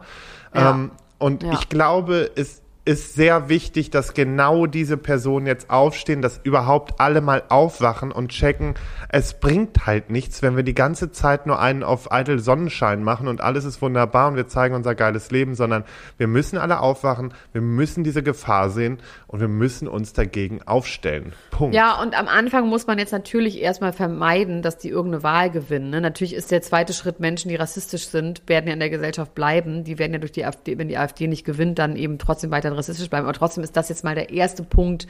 Ja. 0.55 0.71
Ähm, 0.71 0.91
und 1.17 1.43
Ja. 1.43 1.51
ich 1.53 1.67
glaube, 1.67 2.31
es 2.35 2.61
ist 2.89 3.13
sehr 3.13 3.49
wichtig, 3.49 3.91
dass 3.91 4.15
genau 4.15 4.65
diese 4.65 4.97
Personen 4.97 5.45
jetzt 5.45 5.69
aufstehen, 5.69 6.23
dass 6.23 6.41
überhaupt 6.41 6.99
alle 6.99 7.21
mal 7.21 7.43
aufwachen 7.49 8.11
und 8.11 8.29
checken, 8.29 8.73
es 9.09 9.39
bringt 9.39 9.85
halt 9.85 10.09
nichts, 10.09 10.41
wenn 10.41 10.55
wir 10.55 10.63
die 10.63 10.73
ganze 10.73 11.11
Zeit 11.11 11.45
nur 11.45 11.59
einen 11.59 11.83
auf 11.83 12.11
eitel 12.11 12.39
Sonnenschein 12.39 13.03
machen 13.03 13.27
und 13.27 13.41
alles 13.41 13.63
ist 13.63 13.83
wunderbar 13.83 14.29
und 14.29 14.37
wir 14.37 14.47
zeigen 14.47 14.73
unser 14.73 14.95
geiles 14.95 15.29
Leben, 15.29 15.53
sondern 15.53 15.83
wir 16.17 16.25
müssen 16.25 16.57
alle 16.57 16.79
aufwachen, 16.79 17.31
wir 17.51 17.61
müssen 17.61 18.03
diese 18.03 18.23
Gefahr 18.23 18.71
sehen 18.71 18.97
und 19.27 19.39
wir 19.39 19.47
müssen 19.47 19.87
uns 19.87 20.13
dagegen 20.13 20.63
aufstellen. 20.63 21.33
Punkt. 21.51 21.75
Ja, 21.75 22.01
und 22.01 22.17
am 22.17 22.27
Anfang 22.27 22.69
muss 22.69 22.87
man 22.87 22.97
jetzt 22.97 23.11
natürlich 23.11 23.61
erstmal 23.61 23.93
vermeiden, 23.93 24.63
dass 24.63 24.79
die 24.79 24.89
irgendeine 24.89 25.21
Wahl 25.21 25.51
gewinnen. 25.51 25.91
Ne? 25.91 26.01
Natürlich 26.01 26.33
ist 26.33 26.49
der 26.49 26.63
zweite 26.63 26.93
Schritt, 26.93 27.19
Menschen, 27.19 27.49
die 27.49 27.55
rassistisch 27.55 28.07
sind, 28.07 28.41
werden 28.47 28.65
ja 28.65 28.73
in 28.73 28.79
der 28.79 28.89
Gesellschaft 28.89 29.35
bleiben. 29.35 29.83
Die 29.83 29.99
werden 29.99 30.13
ja 30.13 30.19
durch 30.19 30.31
die 30.31 30.43
AfD, 30.43 30.79
wenn 30.79 30.87
die 30.87 30.97
AfD 30.97 31.27
nicht 31.27 31.45
gewinnt, 31.45 31.77
dann 31.77 31.95
eben 31.95 32.17
trotzdem 32.17 32.49
weiterhin 32.49 32.78
rassistisch 32.79 33.09
bleiben. 33.09 33.25
Aber 33.25 33.37
trotzdem 33.37 33.63
ist 33.63 33.77
das 33.77 33.89
jetzt 33.89 34.03
mal 34.03 34.15
der 34.15 34.31
erste 34.31 34.63
Punkt, 34.63 35.07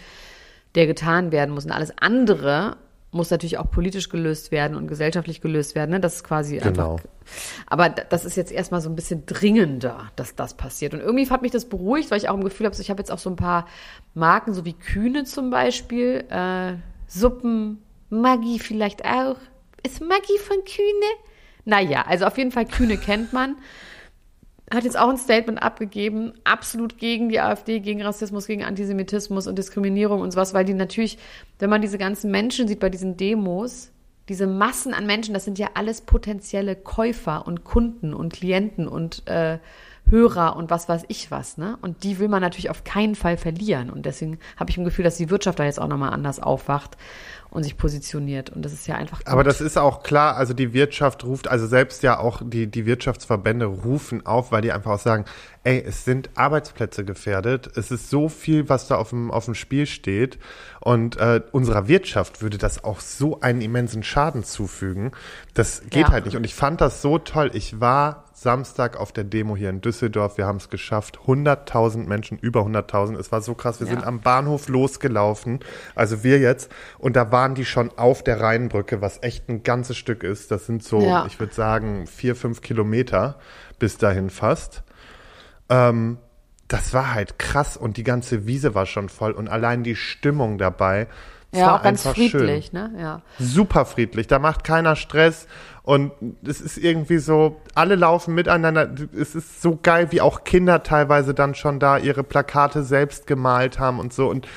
der 0.76 0.88
getan 0.88 1.32
werden 1.32 1.52
muss. 1.54 1.66
Und 1.66 1.72
alles 1.72 1.94
andere 2.00 2.78
muss 3.12 3.32
natürlich 3.32 3.58
auch 3.58 3.72
politisch 3.72 4.10
gelöst 4.10 4.52
werden 4.52 4.76
und 4.78 4.88
gesellschaftlich 4.88 5.42
gelöst 5.42 5.74
werden. 5.74 5.92
Ne? 5.92 6.00
Das 6.00 6.16
ist 6.18 6.24
quasi 6.24 6.58
Genau. 6.58 6.94
einfach. 6.94 7.10
Aber 7.66 7.90
das 7.90 8.26
ist 8.26 8.38
jetzt 8.38 8.52
erstmal 8.52 8.82
so 8.82 8.90
ein 8.90 8.96
bisschen 8.96 9.26
dringender, 9.26 10.12
dass 10.16 10.36
das 10.36 10.54
passiert. 10.54 10.94
Und 10.94 11.00
irgendwie 11.00 11.28
hat 11.30 11.42
mich 11.42 11.52
das 11.52 11.66
beruhigt, 11.66 12.12
weil 12.12 12.20
ich 12.20 12.30
auch 12.30 12.36
im 12.36 12.44
Gefühl 12.44 12.68
habe, 12.68 12.76
ich 12.80 12.90
habe 12.90 13.00
jetzt 13.00 13.12
auch 13.12 13.18
so 13.20 13.30
ein 13.30 13.36
paar 13.36 13.66
Marken, 14.14 14.54
so 14.54 14.66
wie 14.66 14.74
Kühne 14.74 15.24
zum 15.24 15.50
Beispiel, 15.50 16.24
äh, 16.30 16.74
Suppen, 17.08 17.82
Maggi 18.10 18.60
vielleicht 18.60 19.06
auch. 19.06 19.38
Ist 19.84 20.02
Maggi 20.02 20.38
von 20.38 20.58
Kühne? 20.66 21.12
Naja, 21.66 22.06
also 22.08 22.26
auf 22.26 22.38
jeden 22.38 22.52
Fall 22.52 22.66
Kühne 22.66 22.98
kennt 22.98 23.34
man. 23.34 23.56
Hat 24.72 24.84
jetzt 24.84 25.00
auch 25.00 25.10
ein 25.10 25.18
Statement 25.18 25.62
abgegeben, 25.64 26.34
absolut 26.44 26.98
gegen 26.98 27.30
die 27.30 27.40
AfD, 27.40 27.80
gegen 27.80 28.04
Rassismus, 28.04 28.46
gegen 28.46 28.64
Antisemitismus 28.64 29.48
und 29.48 29.58
Diskriminierung 29.58 30.22
und 30.22 30.32
sowas, 30.32 30.54
weil 30.54 30.66
die 30.66 30.76
natürlich, 30.76 31.18
wenn 31.58 31.70
man 31.70 31.82
diese 31.82 31.98
ganzen 31.98 32.30
Menschen 32.30 32.68
sieht 32.68 32.80
bei 32.80 32.90
diesen 32.90 33.18
Demos, 33.18 33.92
diese 34.30 34.46
Massen 34.46 34.94
an 34.94 35.08
Menschen, 35.08 35.34
das 35.34 35.44
sind 35.44 35.58
ja 35.58 35.70
alles 35.74 36.02
potenzielle 36.02 36.76
Käufer 36.76 37.48
und 37.48 37.64
Kunden 37.64 38.14
und 38.14 38.32
Klienten 38.32 38.88
und 38.88 39.28
äh, 39.28 39.58
Hörer 40.10 40.56
und 40.56 40.70
was 40.70 40.90
weiß 40.90 41.04
ich 41.08 41.32
was, 41.32 41.58
ne? 41.58 41.78
Und 41.82 42.04
die 42.04 42.20
will 42.20 42.28
man 42.28 42.42
natürlich 42.42 42.70
auf 42.70 42.84
keinen 42.84 43.16
Fall 43.16 43.38
verlieren. 43.38 43.90
Und 43.90 44.06
deswegen 44.06 44.40
habe 44.58 44.70
ich 44.72 44.78
im 44.78 44.84
Gefühl, 44.84 45.04
dass 45.04 45.18
die 45.18 45.30
Wirtschaft 45.30 45.60
da 45.60 45.66
jetzt 45.66 45.80
auch 45.80 45.88
nochmal 45.88 46.12
anders 46.14 46.40
aufwacht 46.40 46.98
und 47.52 47.64
sich 47.64 47.78
positioniert. 47.78 48.52
Und 48.52 48.64
das 48.64 48.74
ist 48.74 48.86
ja 48.88 48.96
einfach. 48.96 49.22
Aber 49.26 49.38
gut. 49.44 49.48
das 49.48 49.60
ist 49.62 49.78
auch 49.78 50.04
klar, 50.04 50.36
also 50.36 50.54
die 50.54 50.74
Wirtschaft 50.74 51.24
ruft, 51.24 51.48
also 51.48 51.66
selbst 51.66 52.04
ja 52.04 52.20
auch 52.20 52.42
die, 52.46 52.68
die 52.68 52.86
Wirtschaftsverbände 52.86 53.66
rufen 53.66 54.26
auf, 54.26 54.52
weil 54.52 54.62
die 54.62 54.72
einfach 54.72 54.92
auch 54.92 55.00
sagen, 55.00 55.26
ey, 55.64 55.84
es 55.86 56.06
sind 56.06 56.30
Arbeitsplätze 56.36 57.04
gefährdet, 57.04 57.70
es 57.76 57.90
ist 57.92 58.10
so 58.12 58.30
viel, 58.30 58.70
was 58.70 58.88
da 58.88 58.98
auf 58.98 59.10
dem, 59.10 59.32
auf 59.32 59.46
dem 59.46 59.56
Spiel 59.56 59.88
steht 59.88 60.38
und 60.80 61.18
äh, 61.18 61.42
unserer 61.52 61.88
Wirtschaft 61.88 62.42
würde 62.44 62.58
das 62.60 62.84
auch 62.84 63.00
so 63.00 63.40
einen 63.42 63.62
immensen 63.62 64.04
Schaden 64.04 64.44
zufügen. 64.44 65.12
Das 65.56 65.82
geht 65.90 66.08
Ja. 66.08 66.12
halt 66.12 66.26
nicht. 66.26 66.38
Und 66.38 66.44
ich 66.44 66.54
fand 66.54 66.82
das 66.82 67.02
so 67.02 67.18
toll. 67.18 67.50
Ich 67.54 67.80
war 67.82 68.26
Samstag 68.42 68.96
auf 68.98 69.12
der 69.12 69.26
Demo 69.26 69.56
hier 69.58 69.70
in 69.70 69.82
Düsseldorf. 69.82 70.38
Wir 70.38 70.46
haben 70.46 70.58
es 70.58 70.70
geschafft. 70.70 71.20
100.000 71.28 72.08
Menschen, 72.08 72.38
über 72.40 72.62
100.000. 72.62 73.18
Es 73.18 73.32
war 73.32 73.42
so 73.42 73.54
krass. 73.54 73.80
Wir 73.82 73.88
Ja. 73.88 73.94
sind 73.94 74.06
am 74.06 74.22
Bahnhof 74.22 74.70
losgelaufen. 74.70 75.60
Also 75.96 76.24
wir 76.24 76.40
jetzt. 76.40 76.72
Und 76.98 77.16
da 77.16 77.32
waren 77.34 77.54
die 77.56 77.66
schon 77.66 77.92
auf 77.98 78.24
der 78.24 78.40
Rheinbrücke, 78.40 79.02
was 79.02 79.22
echt 79.24 79.50
ein 79.50 79.64
ganzes 79.64 79.98
Stück 79.98 80.24
ist. 80.24 80.52
Das 80.52 80.66
sind 80.66 80.84
so, 80.84 81.02
Ja. 81.02 81.26
ich 81.26 81.40
würde 81.40 81.54
sagen, 81.54 82.08
vier, 82.08 82.36
fünf 82.36 82.62
Kilometer 82.62 83.38
bis 83.78 83.98
dahin 83.98 84.30
fast. 84.30 84.84
Ähm, 85.70 86.18
das 86.68 86.94
war 86.94 87.14
halt 87.14 87.40
krass 87.40 87.76
und 87.78 87.98
die 87.98 88.04
ganze 88.04 88.46
Wiese 88.46 88.76
war 88.76 88.86
schon 88.86 89.10
voll 89.10 89.32
und 89.32 89.50
allein 89.50 89.84
die 89.84 89.96
Stimmung 89.96 90.58
dabei. 90.58 91.08
ja, 91.52 91.66
war 91.66 91.76
auch 91.80 91.82
ganz 91.84 92.06
einfach 92.06 92.16
schön 92.16 92.30
friedlich, 92.30 92.74
ne? 92.74 92.92
Ja. 93.00 93.22
super 93.40 93.86
friedlich. 93.86 94.28
Da 94.28 94.38
macht 94.38 94.64
keiner 94.64 94.96
Stress 94.96 95.48
und 95.90 96.12
es 96.46 96.62
ist 96.62 96.78
irgendwie 96.78 97.18
so, 97.18 97.60
alle 97.74 97.96
laufen 97.96 98.36
miteinander. 98.36 98.94
Es 99.20 99.34
ist 99.34 99.60
so 99.60 99.80
geil, 99.82 100.12
wie 100.12 100.22
auch 100.22 100.44
Kinder 100.44 100.84
teilweise 100.84 101.34
dann 101.34 101.56
schon 101.56 101.80
da 101.80 101.98
ihre 101.98 102.24
Plakate 102.24 102.84
selbst 102.84 103.26
gemalt 103.26 103.80
haben 103.80 104.00
und 104.00 104.14
so 104.14 104.30
und 104.30 104.48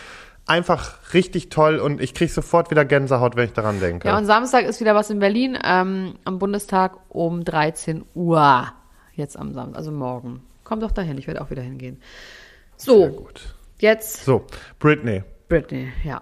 einfach 0.46 1.14
richtig 1.14 1.48
toll 1.48 1.78
und 1.78 2.02
ich 2.02 2.12
krieg 2.12 2.30
sofort 2.30 2.70
wieder 2.70 2.84
Gänsehaut, 2.84 3.34
wenn 3.34 3.46
ich 3.46 3.54
daran 3.54 3.80
denke. 3.80 4.08
Ja, 4.08 4.18
und 4.18 4.26
Samstag 4.26 4.66
ist 4.66 4.82
wieder 4.82 4.94
was 4.94 5.08
in 5.08 5.20
Berlin 5.20 5.56
ähm, 5.64 6.16
am 6.26 6.38
Bundestag 6.38 6.98
um 7.08 7.44
13 7.44 8.04
Uhr. 8.12 8.66
Jetzt 9.14 9.38
am 9.38 9.54
Samstag, 9.54 9.78
also 9.78 9.90
morgen. 9.90 10.42
Komm 10.64 10.80
doch 10.80 10.92
dahin, 10.92 11.16
ich 11.16 11.28
werde 11.28 11.40
auch 11.40 11.48
wieder 11.48 11.62
hingehen. 11.62 12.02
So, 12.76 13.08
gut. 13.08 13.54
jetzt 13.78 14.22
So, 14.22 14.44
Britney. 14.78 15.22
Britney, 15.48 15.94
ja. 16.04 16.20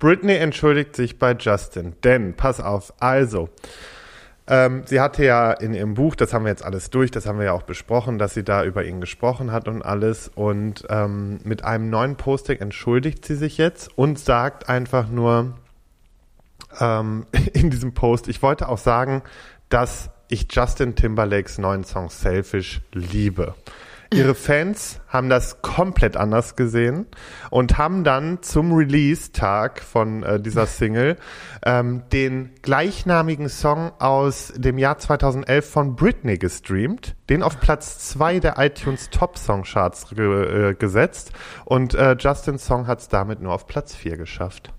Britney 0.00 0.34
entschuldigt 0.34 0.96
sich 0.96 1.20
bei 1.20 1.36
Justin, 1.38 1.94
denn, 2.02 2.34
pass 2.34 2.60
auf, 2.60 2.92
also, 2.98 3.48
ähm, 4.48 4.82
sie 4.86 5.00
hatte 5.00 5.24
ja 5.24 5.52
in 5.52 5.72
ihrem 5.72 5.94
Buch, 5.94 6.16
das 6.16 6.34
haben 6.34 6.44
wir 6.44 6.50
jetzt 6.50 6.64
alles 6.64 6.90
durch, 6.90 7.10
das 7.10 7.26
haben 7.26 7.38
wir 7.38 7.46
ja 7.46 7.52
auch 7.52 7.62
besprochen, 7.62 8.18
dass 8.18 8.34
sie 8.34 8.42
da 8.42 8.64
über 8.64 8.84
ihn 8.84 9.00
gesprochen 9.00 9.52
hat 9.52 9.68
und 9.68 9.82
alles. 9.82 10.30
Und 10.34 10.84
ähm, 10.88 11.38
mit 11.44 11.64
einem 11.64 11.90
neuen 11.90 12.16
Posting 12.16 12.58
entschuldigt 12.58 13.24
sie 13.24 13.36
sich 13.36 13.56
jetzt 13.56 13.96
und 13.96 14.18
sagt 14.18 14.68
einfach 14.68 15.08
nur 15.08 15.54
ähm, 16.80 17.26
in 17.52 17.70
diesem 17.70 17.94
Post, 17.94 18.28
ich 18.28 18.42
wollte 18.42 18.68
auch 18.68 18.78
sagen, 18.78 19.22
dass 19.68 20.10
ich 20.28 20.46
Justin 20.50 20.96
Timberlakes 20.96 21.58
neuen 21.58 21.84
Song 21.84 22.10
Selfish 22.10 22.80
liebe. 22.92 23.54
Ihre 24.12 24.34
Fans 24.34 25.00
haben 25.08 25.28
das 25.28 25.62
komplett 25.62 26.16
anders 26.16 26.56
gesehen 26.56 27.06
und 27.50 27.78
haben 27.78 28.04
dann 28.04 28.42
zum 28.42 28.72
Release-Tag 28.72 29.80
von 29.80 30.22
äh, 30.22 30.40
dieser 30.40 30.66
Single 30.66 31.16
ähm, 31.64 32.02
den 32.12 32.50
gleichnamigen 32.62 33.48
Song 33.48 33.92
aus 33.98 34.52
dem 34.56 34.78
Jahr 34.78 34.98
2011 34.98 35.68
von 35.68 35.96
Britney 35.96 36.36
gestreamt, 36.38 37.14
den 37.30 37.42
auf 37.42 37.60
Platz 37.60 37.98
zwei 38.10 38.38
der 38.38 38.58
iTunes 38.58 39.10
Top 39.10 39.38
Song 39.38 39.62
Charts 39.62 40.10
ge 40.10 40.70
äh, 40.70 40.74
gesetzt 40.74 41.32
und 41.64 41.94
äh, 41.94 42.16
Justins 42.18 42.66
Song 42.66 42.86
hat 42.86 43.00
es 43.00 43.08
damit 43.08 43.40
nur 43.40 43.54
auf 43.54 43.66
Platz 43.66 43.94
vier 43.94 44.16
geschafft. 44.16 44.72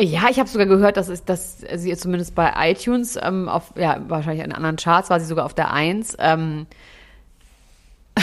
Ja, 0.00 0.22
ich 0.28 0.40
habe 0.40 0.48
sogar 0.48 0.66
gehört, 0.66 0.96
dass, 0.96 1.08
es, 1.08 1.24
dass 1.24 1.58
sie 1.74 1.96
zumindest 1.96 2.34
bei 2.34 2.52
iTunes 2.56 3.16
ähm, 3.20 3.48
auf, 3.48 3.72
ja, 3.76 4.00
wahrscheinlich 4.08 4.44
in 4.44 4.52
anderen 4.52 4.76
Charts 4.76 5.08
war 5.08 5.20
sie 5.20 5.26
sogar 5.26 5.44
auf 5.46 5.54
der 5.54 5.72
Eins. 5.72 6.16
Ähm, 6.18 6.66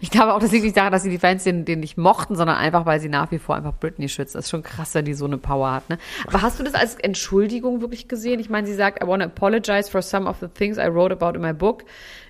Ich 0.00 0.10
glaube 0.10 0.34
auch, 0.34 0.40
das 0.40 0.50
liegt 0.50 0.64
nicht 0.64 0.76
daran, 0.76 0.92
dass 0.92 1.04
sie 1.04 1.10
die 1.10 1.18
Fans 1.18 1.44
den, 1.44 1.64
den 1.64 1.78
nicht 1.80 1.96
mochten, 1.96 2.34
sondern 2.34 2.56
einfach, 2.56 2.84
weil 2.84 2.98
sie 3.00 3.08
nach 3.08 3.30
wie 3.30 3.38
vor 3.38 3.54
einfach 3.54 3.72
Britney 3.78 4.08
schützt. 4.08 4.34
Das 4.34 4.46
ist 4.46 4.50
schon 4.50 4.64
krass, 4.64 4.92
wenn 4.94 5.04
die 5.04 5.14
so 5.14 5.24
eine 5.24 5.38
Power 5.38 5.72
hat. 5.72 5.88
Ne? 5.88 5.98
Aber 6.26 6.42
hast 6.42 6.58
du 6.58 6.64
das 6.64 6.74
als 6.74 6.96
Entschuldigung 6.96 7.80
wirklich 7.80 8.08
gesehen? 8.08 8.40
Ich 8.40 8.50
meine, 8.50 8.66
sie 8.66 8.74
sagt, 8.74 9.02
I 9.02 9.06
want 9.06 9.22
to 9.22 9.28
apologize 9.28 9.88
for 9.90 10.02
some 10.02 10.28
of 10.28 10.38
the 10.40 10.48
things 10.48 10.78
I 10.78 10.88
wrote 10.88 11.12
about 11.12 11.36
in 11.36 11.42
my 11.42 11.52
book. 11.52 11.84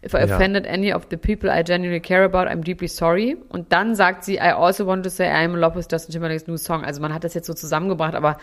If 0.05 0.12
I 0.14 0.18
Ja. 0.18 0.24
offended 0.26 0.66
any 0.66 0.92
of 0.92 1.07
the 1.11 1.16
people 1.16 1.51
I 1.51 1.64
genuinely 1.64 2.01
care 2.01 2.22
about, 2.24 2.51
I'm 2.51 2.62
deeply 2.62 2.86
sorry. 2.86 3.36
Und 3.49 3.72
dann 3.72 3.94
sagt 3.94 4.24
sie, 4.24 4.34
I 4.34 4.53
also 4.53 4.86
want 4.86 5.05
to 5.05 5.11
say 5.11 5.26
I'm 5.26 5.55
with 5.74 5.86
Justin 5.90 6.12
Timberlake's 6.12 6.46
new 6.46 6.59
song. 6.59 6.84
Also 6.84 7.01
man 7.01 7.14
hat 7.14 7.24
das 7.24 7.32
jetzt 7.34 7.46
so 7.46 7.55
zusammengebracht, 7.55 8.14
aber 8.14 8.36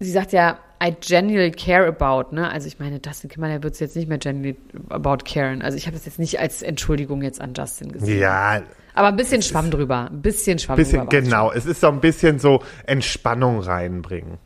sie 0.00 0.10
sagt 0.10 0.32
ja, 0.32 0.58
I 0.82 0.94
genuinely 0.98 1.50
care 1.50 1.86
about, 1.86 2.34
ne? 2.34 2.50
Also 2.50 2.66
ich 2.66 2.78
meine, 2.78 3.00
Justin 3.04 3.28
Timberlake 3.30 3.62
wird 3.62 3.74
es 3.74 3.80
jetzt 3.80 3.96
nicht 3.96 4.08
mehr 4.08 4.18
genuinely 4.18 4.56
about 4.88 5.18
caren. 5.24 5.60
Also 5.60 5.76
ich 5.76 5.86
habe 5.86 5.94
das 5.96 6.06
jetzt 6.06 6.18
nicht 6.18 6.40
als 6.40 6.62
Entschuldigung 6.62 7.20
jetzt 7.22 7.40
an 7.40 7.52
Justin 7.54 7.92
gesehen. 7.92 8.18
Ja, 8.18 8.62
Aber 8.94 9.08
ein 9.08 9.16
bisschen 9.16 9.42
Schwamm 9.42 9.70
drüber. 9.70 10.08
Ein 10.10 10.22
bisschen 10.22 10.58
Schwamm 10.58 10.76
bisschen, 10.76 11.00
drüber. 11.00 11.20
genau. 11.20 11.52
Es 11.52 11.66
ist 11.66 11.82
so 11.82 11.88
ein 11.88 12.00
bisschen 12.00 12.38
so 12.38 12.62
Entspannung 12.86 13.60
reinbringen. 13.60 14.38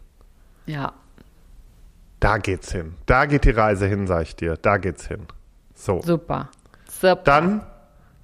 Ja. 0.66 0.92
Da 2.18 2.38
geht's 2.38 2.72
hin. 2.72 2.94
Da 3.06 3.26
geht 3.26 3.44
die 3.44 3.50
Reise 3.50 3.86
hin, 3.86 4.06
sag 4.08 4.22
ich 4.22 4.34
dir. 4.34 4.56
Da 4.60 4.78
geht's 4.78 5.06
hin. 5.06 5.26
So. 5.74 6.02
Super. 6.02 6.48
Super. 6.90 7.22
Dann 7.22 7.64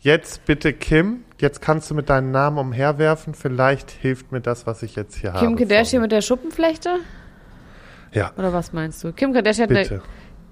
jetzt 0.00 0.46
bitte 0.46 0.72
Kim. 0.72 1.24
Jetzt 1.38 1.60
kannst 1.60 1.90
du 1.90 1.94
mit 1.94 2.10
deinem 2.10 2.32
Namen 2.32 2.58
umherwerfen. 2.58 3.34
Vielleicht 3.34 3.90
hilft 3.90 4.32
mir 4.32 4.40
das, 4.40 4.66
was 4.66 4.82
ich 4.82 4.96
jetzt 4.96 5.16
hier 5.16 5.34
habe. 5.34 5.46
Kim 5.46 5.56
Kardashian 5.56 6.02
mit 6.02 6.10
der 6.12 6.22
Schuppenflechte? 6.22 6.98
Ja, 8.12 8.32
Oder 8.36 8.52
was 8.52 8.72
meinst 8.72 9.02
du? 9.04 9.12
Kim 9.12 9.32
Kardashian 9.32 9.68
hat 9.68 9.76
bitte. 9.76 9.94
eine 9.94 10.02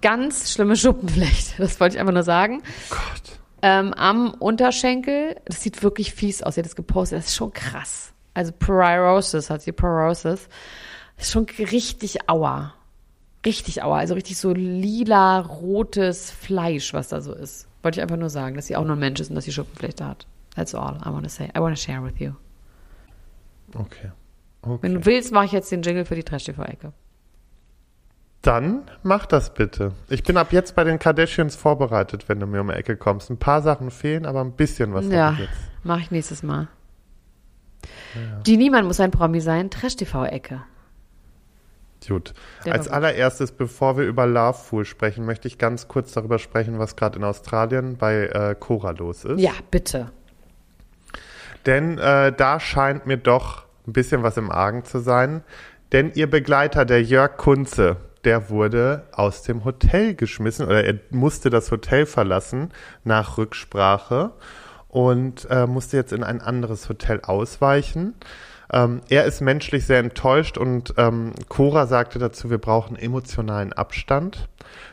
ganz 0.00 0.52
schlimme 0.52 0.76
Schuppenflechte. 0.76 1.54
Das 1.58 1.80
wollte 1.80 1.96
ich 1.96 2.00
einfach 2.00 2.12
nur 2.14 2.22
sagen. 2.22 2.62
Gott. 2.90 3.38
Ähm, 3.62 3.92
am 3.94 4.34
Unterschenkel, 4.34 5.36
das 5.44 5.62
sieht 5.62 5.82
wirklich 5.82 6.14
fies 6.14 6.42
aus. 6.42 6.54
Sie 6.54 6.60
hat 6.60 6.66
das 6.66 6.76
gepostet. 6.76 7.18
Das 7.18 7.26
ist 7.26 7.36
schon 7.36 7.52
krass. 7.52 8.12
Also 8.34 8.52
Porosis 8.52 9.50
hat 9.50 9.62
sie, 9.62 9.72
Porosis. 9.72 10.48
Das 11.16 11.26
ist 11.26 11.32
schon 11.32 11.46
richtig 11.58 12.28
aua. 12.28 12.74
Richtig 13.44 13.82
aua. 13.82 13.98
Also 13.98 14.14
richtig 14.14 14.38
so 14.38 14.52
lila, 14.52 15.40
rotes 15.40 16.30
Fleisch, 16.30 16.94
was 16.94 17.08
da 17.08 17.20
so 17.20 17.34
ist. 17.34 17.66
Wollte 17.82 17.98
ich 17.98 18.02
einfach 18.02 18.16
nur 18.16 18.30
sagen, 18.30 18.54
dass 18.54 18.66
sie 18.66 18.76
auch 18.76 18.84
nur 18.84 18.94
ein 18.94 19.00
Mensch 19.00 19.20
ist 19.20 19.30
und 19.30 19.34
dass 19.34 19.44
sie 19.44 19.52
Schuppenflechte 19.52 20.06
hat. 20.06 20.26
That's 20.54 20.74
all 20.74 20.98
I 21.04 21.10
want 21.10 21.24
to 21.24 21.28
say. 21.28 21.50
I 21.56 21.60
want 21.60 21.76
to 21.76 21.82
share 21.82 22.02
with 22.04 22.18
you. 22.20 22.32
Okay. 23.74 24.12
Wenn 24.62 24.72
okay. 24.72 24.92
du 24.92 25.06
willst, 25.06 25.32
mache 25.32 25.46
ich 25.46 25.52
jetzt 25.52 25.70
den 25.72 25.82
Jingle 25.82 26.04
für 26.04 26.14
die 26.14 26.24
Trash-TV-Ecke. 26.24 26.92
Dann 28.48 28.84
mach 29.02 29.26
das 29.26 29.52
bitte. 29.52 29.92
Ich 30.08 30.22
bin 30.22 30.38
ab 30.38 30.52
jetzt 30.52 30.74
bei 30.74 30.82
den 30.82 30.98
Kardashians 30.98 31.54
vorbereitet, 31.54 32.30
wenn 32.30 32.40
du 32.40 32.46
mir 32.46 32.62
um 32.62 32.68
die 32.68 32.74
Ecke 32.74 32.96
kommst. 32.96 33.28
Ein 33.28 33.36
paar 33.36 33.60
Sachen 33.60 33.90
fehlen, 33.90 34.24
aber 34.24 34.40
ein 34.40 34.52
bisschen 34.52 34.94
was 34.94 35.06
Ja, 35.08 35.32
ich 35.32 35.40
jetzt. 35.40 35.50
mache 35.84 36.00
ich 36.00 36.10
nächstes 36.10 36.42
Mal. 36.42 36.68
Die 38.46 38.56
Niemand 38.56 38.86
muss 38.86 39.00
ein 39.00 39.10
Promi 39.10 39.42
sein. 39.42 39.68
Trash-TV-Ecke. 39.68 40.62
Gut. 42.08 42.32
Der 42.64 42.72
Als 42.72 42.88
allererstes, 42.88 43.52
bevor 43.52 43.98
wir 43.98 44.04
über 44.06 44.26
Lovefool 44.26 44.86
sprechen, 44.86 45.26
möchte 45.26 45.46
ich 45.46 45.58
ganz 45.58 45.86
kurz 45.86 46.12
darüber 46.12 46.38
sprechen, 46.38 46.78
was 46.78 46.96
gerade 46.96 47.18
in 47.18 47.24
Australien 47.24 47.98
bei 47.98 48.28
äh, 48.28 48.56
Cora 48.58 48.92
los 48.92 49.26
ist. 49.26 49.40
Ja, 49.40 49.52
bitte. 49.70 50.10
Denn 51.66 51.98
äh, 51.98 52.32
da 52.32 52.60
scheint 52.60 53.04
mir 53.04 53.18
doch 53.18 53.66
ein 53.86 53.92
bisschen 53.92 54.22
was 54.22 54.38
im 54.38 54.50
Argen 54.50 54.84
zu 54.86 55.00
sein. 55.00 55.42
Denn 55.92 56.12
ihr 56.14 56.30
Begleiter, 56.30 56.86
der 56.86 57.02
Jörg 57.02 57.36
Kunze, 57.36 57.96
der 58.24 58.50
wurde 58.50 59.04
aus 59.12 59.42
dem 59.42 59.64
Hotel 59.64 60.14
geschmissen 60.14 60.66
oder 60.66 60.84
er 60.84 60.98
musste 61.10 61.50
das 61.50 61.70
Hotel 61.70 62.06
verlassen 62.06 62.70
nach 63.04 63.38
Rücksprache 63.38 64.32
und 64.88 65.46
äh, 65.50 65.66
musste 65.66 65.96
jetzt 65.96 66.12
in 66.12 66.24
ein 66.24 66.40
anderes 66.40 66.88
Hotel 66.88 67.20
ausweichen. 67.22 68.14
Ähm, 68.72 69.00
er 69.08 69.24
ist 69.24 69.40
menschlich 69.40 69.86
sehr 69.86 69.98
enttäuscht 69.98 70.58
und 70.58 70.94
ähm, 70.98 71.32
Cora 71.48 71.86
sagte 71.86 72.18
dazu, 72.18 72.50
wir 72.50 72.58
brauchen 72.58 72.96
emotionalen 72.96 73.72
Abstand. 73.72 74.48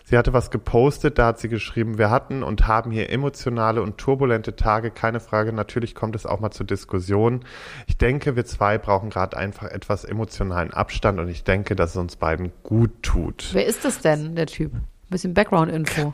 Sie 0.05 0.17
hatte 0.17 0.34
was 0.34 0.51
gepostet, 0.51 1.17
da 1.17 1.28
hat 1.28 1.39
sie 1.39 1.49
geschrieben, 1.49 1.97
wir 1.97 2.09
hatten 2.09 2.43
und 2.43 2.67
haben 2.67 2.91
hier 2.91 3.09
emotionale 3.09 3.82
und 3.82 3.97
turbulente 3.97 4.55
Tage, 4.55 4.91
keine 4.91 5.19
Frage. 5.19 5.51
Natürlich 5.51 5.95
kommt 5.95 6.15
es 6.15 6.26
auch 6.26 6.39
mal 6.39 6.51
zur 6.51 6.65
Diskussion. 6.65 7.43
Ich 7.88 7.97
denke, 7.97 8.36
wir 8.36 8.45
zwei 8.45 8.78
brauchen 8.78 9.09
gerade 9.09 9.36
einfach 9.36 9.69
etwas 9.69 10.05
emotionalen 10.05 10.71
Abstand 10.71 11.19
und 11.19 11.28
ich 11.28 11.43
denke, 11.43 11.76
dass 11.76 11.91
es 11.91 11.97
uns 11.97 12.15
beiden 12.15 12.53
gut 12.63 12.91
tut. 13.01 13.49
Wer 13.51 13.65
ist 13.65 13.84
das 13.84 13.99
denn, 13.99 14.36
der 14.36 14.45
Typ? 14.45 14.73
Ein 14.73 14.84
bisschen 15.09 15.34
Background-Info. 15.34 16.13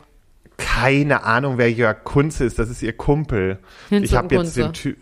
Keine 0.56 1.22
Ahnung, 1.24 1.58
wer 1.58 1.70
Jörg 1.70 2.04
Kunze 2.04 2.44
ist. 2.44 2.58
Das 2.58 2.70
ist 2.70 2.82
ihr 2.82 2.92
Kumpel. 2.92 3.58
Hinze 3.88 4.04
ich 4.04 4.14
habe 4.14 4.34
jetzt 4.34 4.56
den 4.56 4.72
Typ. 4.72 4.96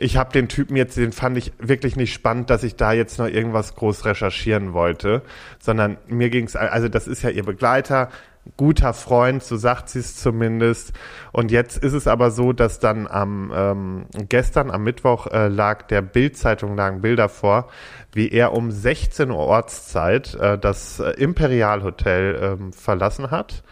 Ich 0.00 0.16
habe 0.16 0.32
den 0.32 0.48
Typen 0.48 0.76
jetzt, 0.76 0.96
den 0.96 1.12
fand 1.12 1.36
ich 1.36 1.52
wirklich 1.58 1.96
nicht 1.96 2.12
spannend, 2.12 2.50
dass 2.50 2.62
ich 2.62 2.76
da 2.76 2.92
jetzt 2.92 3.18
noch 3.18 3.26
irgendwas 3.26 3.74
groß 3.74 4.04
recherchieren 4.04 4.72
wollte, 4.72 5.22
sondern 5.58 5.98
mir 6.06 6.30
ging's, 6.30 6.54
also 6.54 6.88
das 6.88 7.08
ist 7.08 7.22
ja 7.22 7.30
ihr 7.30 7.44
Begleiter, 7.44 8.08
guter 8.56 8.94
Freund, 8.94 9.42
so 9.42 9.56
sagt 9.56 9.90
sie 9.90 9.98
es 9.98 10.16
zumindest. 10.16 10.92
Und 11.32 11.50
jetzt 11.50 11.76
ist 11.76 11.92
es 11.92 12.06
aber 12.06 12.30
so, 12.30 12.52
dass 12.52 12.78
dann 12.78 13.06
am 13.06 13.52
ähm, 13.54 14.06
gestern 14.28 14.70
am 14.70 14.84
Mittwoch 14.84 15.26
äh, 15.26 15.48
lag 15.48 15.82
der 15.88 16.02
Bild-Zeitung 16.02 16.76
lagen 16.76 17.00
Bilder 17.00 17.28
vor, 17.28 17.68
wie 18.12 18.30
er 18.30 18.52
um 18.52 18.70
16 18.70 19.30
Uhr 19.30 19.38
Ortszeit 19.38 20.34
äh, 20.34 20.58
das 20.58 21.00
äh, 21.00 21.10
Imperial-Hotel 21.10 22.38
ähm, 22.40 22.72
verlassen 22.72 23.30
hat 23.30 23.62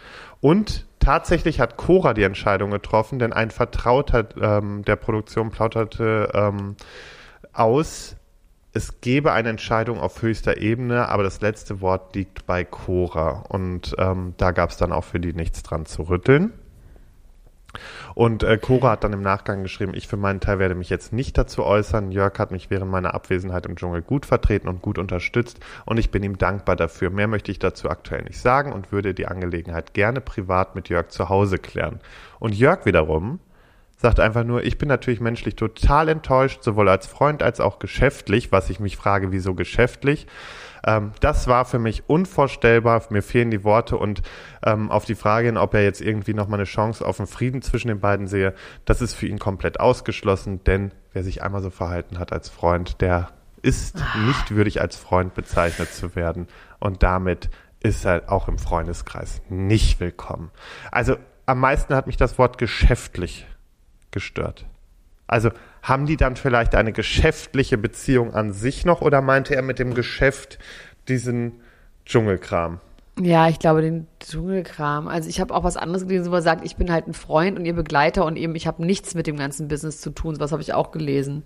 und 0.41 0.85
tatsächlich 0.99 1.59
hat 1.59 1.77
Cora 1.77 2.13
die 2.13 2.23
Entscheidung 2.23 2.71
getroffen, 2.71 3.19
denn 3.19 3.33
ein 3.33 3.51
Vertrauter 3.51 4.27
ähm, 4.41 4.83
der 4.83 4.95
Produktion 4.95 5.51
plauderte 5.51 6.29
ähm, 6.33 6.75
aus, 7.53 8.15
es 8.73 9.01
gebe 9.01 9.31
eine 9.31 9.49
Entscheidung 9.49 9.99
auf 9.99 10.21
höchster 10.21 10.57
Ebene, 10.57 11.09
aber 11.09 11.23
das 11.23 11.41
letzte 11.41 11.81
Wort 11.81 12.15
liegt 12.15 12.45
bei 12.45 12.63
Cora. 12.63 13.45
Und 13.49 13.95
ähm, 13.97 14.35
da 14.37 14.51
gab 14.51 14.69
es 14.69 14.77
dann 14.77 14.91
auch 14.91 15.03
für 15.03 15.19
die 15.19 15.33
nichts 15.33 15.63
dran 15.63 15.85
zu 15.85 16.03
rütteln. 16.03 16.53
Und 18.15 18.43
äh, 18.43 18.57
Cora 18.57 18.91
hat 18.91 19.03
dann 19.03 19.13
im 19.13 19.21
Nachgang 19.21 19.63
geschrieben, 19.63 19.93
ich 19.93 20.07
für 20.07 20.17
meinen 20.17 20.39
Teil 20.39 20.59
werde 20.59 20.75
mich 20.75 20.89
jetzt 20.89 21.13
nicht 21.13 21.37
dazu 21.37 21.63
äußern. 21.63 22.11
Jörg 22.11 22.37
hat 22.39 22.51
mich 22.51 22.69
während 22.69 22.91
meiner 22.91 23.13
Abwesenheit 23.13 23.65
im 23.65 23.75
Dschungel 23.75 24.01
gut 24.01 24.25
vertreten 24.25 24.67
und 24.67 24.81
gut 24.81 24.97
unterstützt 24.97 25.59
und 25.85 25.97
ich 25.97 26.11
bin 26.11 26.23
ihm 26.23 26.37
dankbar 26.37 26.75
dafür. 26.75 27.09
Mehr 27.09 27.27
möchte 27.27 27.51
ich 27.51 27.59
dazu 27.59 27.89
aktuell 27.89 28.23
nicht 28.23 28.39
sagen 28.39 28.73
und 28.73 28.91
würde 28.91 29.13
die 29.13 29.27
Angelegenheit 29.27 29.93
gerne 29.93 30.21
privat 30.21 30.75
mit 30.75 30.89
Jörg 30.89 31.09
zu 31.09 31.29
Hause 31.29 31.57
klären. 31.57 31.99
Und 32.39 32.55
Jörg 32.55 32.85
wiederum 32.85 33.39
sagt 33.97 34.19
einfach 34.19 34.43
nur, 34.43 34.63
ich 34.63 34.77
bin 34.77 34.87
natürlich 34.87 35.19
menschlich 35.19 35.55
total 35.55 36.09
enttäuscht, 36.09 36.63
sowohl 36.63 36.87
als 36.87 37.07
Freund 37.07 37.41
als 37.41 37.59
auch 37.59 37.79
geschäftlich, 37.79 38.51
was 38.51 38.69
ich 38.69 38.79
mich 38.79 38.95
frage, 38.95 39.31
wieso 39.31 39.55
geschäftlich. 39.55 40.27
Ähm, 40.85 41.11
das 41.19 41.47
war 41.47 41.65
für 41.65 41.79
mich 41.79 42.09
unvorstellbar, 42.09 43.03
mir 43.09 43.21
fehlen 43.21 43.51
die 43.51 43.63
Worte 43.63 43.97
und 43.97 44.21
ähm, 44.65 44.91
auf 44.91 45.05
die 45.05 45.15
Frage 45.15 45.47
hin, 45.47 45.57
ob 45.57 45.73
er 45.73 45.83
jetzt 45.83 46.01
irgendwie 46.01 46.33
nochmal 46.33 46.59
eine 46.59 46.65
Chance 46.65 47.05
auf 47.05 47.19
einen 47.19 47.27
Frieden 47.27 47.61
zwischen 47.61 47.87
den 47.87 47.99
beiden 47.99 48.27
sehe, 48.27 48.53
das 48.85 49.01
ist 49.01 49.13
für 49.13 49.27
ihn 49.27 49.39
komplett 49.39 49.79
ausgeschlossen, 49.79 50.63
denn 50.63 50.91
wer 51.13 51.23
sich 51.23 51.43
einmal 51.43 51.61
so 51.61 51.69
verhalten 51.69 52.19
hat 52.19 52.33
als 52.33 52.49
Freund, 52.49 53.01
der 53.01 53.29
ist 53.61 54.03
nicht 54.25 54.51
würdig 54.51 54.81
als 54.81 54.95
Freund 54.95 55.33
bezeichnet 55.33 55.91
zu 55.93 56.15
werden 56.15 56.47
und 56.79 57.03
damit 57.03 57.49
ist 57.81 58.05
er 58.05 58.31
auch 58.31 58.47
im 58.47 58.57
Freundeskreis 58.57 59.41
nicht 59.49 59.99
willkommen. 59.99 60.51
Also 60.91 61.17
am 61.45 61.59
meisten 61.59 61.95
hat 61.95 62.07
mich 62.07 62.17
das 62.17 62.37
Wort 62.37 62.57
geschäftlich 62.57 63.47
gestört. 64.11 64.65
Also 65.27 65.51
haben 65.87 66.05
die 66.05 66.17
dann 66.17 66.35
vielleicht 66.35 66.75
eine 66.75 66.91
geschäftliche 66.91 67.77
Beziehung 67.77 68.33
an 68.33 68.51
sich 68.51 68.85
noch 68.85 69.01
oder 69.01 69.21
meinte 69.21 69.55
er 69.55 69.61
mit 69.61 69.79
dem 69.79 69.93
Geschäft 69.93 70.59
diesen 71.07 71.61
Dschungelkram? 72.05 72.81
Ja, 73.19 73.47
ich 73.47 73.57
glaube, 73.57 73.81
den 73.81 74.05
Dschungelkram. 74.19 75.07
Also 75.07 75.29
ich 75.29 75.39
habe 75.39 75.53
auch 75.55 75.63
was 75.63 75.77
anderes 75.77 76.07
gelesen, 76.07 76.29
wo 76.29 76.35
er 76.35 76.41
sagt, 76.41 76.65
ich 76.65 76.75
bin 76.75 76.91
halt 76.91 77.07
ein 77.07 77.13
Freund 77.13 77.57
und 77.57 77.65
ihr 77.65 77.73
Begleiter 77.73 78.25
und 78.25 78.35
eben 78.35 78.53
ich 78.55 78.67
habe 78.67 78.85
nichts 78.85 79.15
mit 79.15 79.27
dem 79.27 79.37
ganzen 79.37 79.69
Business 79.69 80.01
zu 80.01 80.11
tun. 80.11 80.39
Was 80.39 80.51
habe 80.51 80.61
ich 80.61 80.73
auch 80.73 80.91
gelesen. 80.91 81.43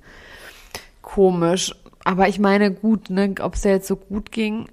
Komisch. 1.01 1.75
Aber 2.03 2.27
ich 2.27 2.39
meine, 2.39 2.71
gut, 2.71 3.09
ne, 3.11 3.35
ob 3.41 3.53
es 3.53 3.61
da 3.61 3.69
jetzt 3.69 3.87
so 3.87 3.95
gut 3.95 4.31
ging. 4.31 4.69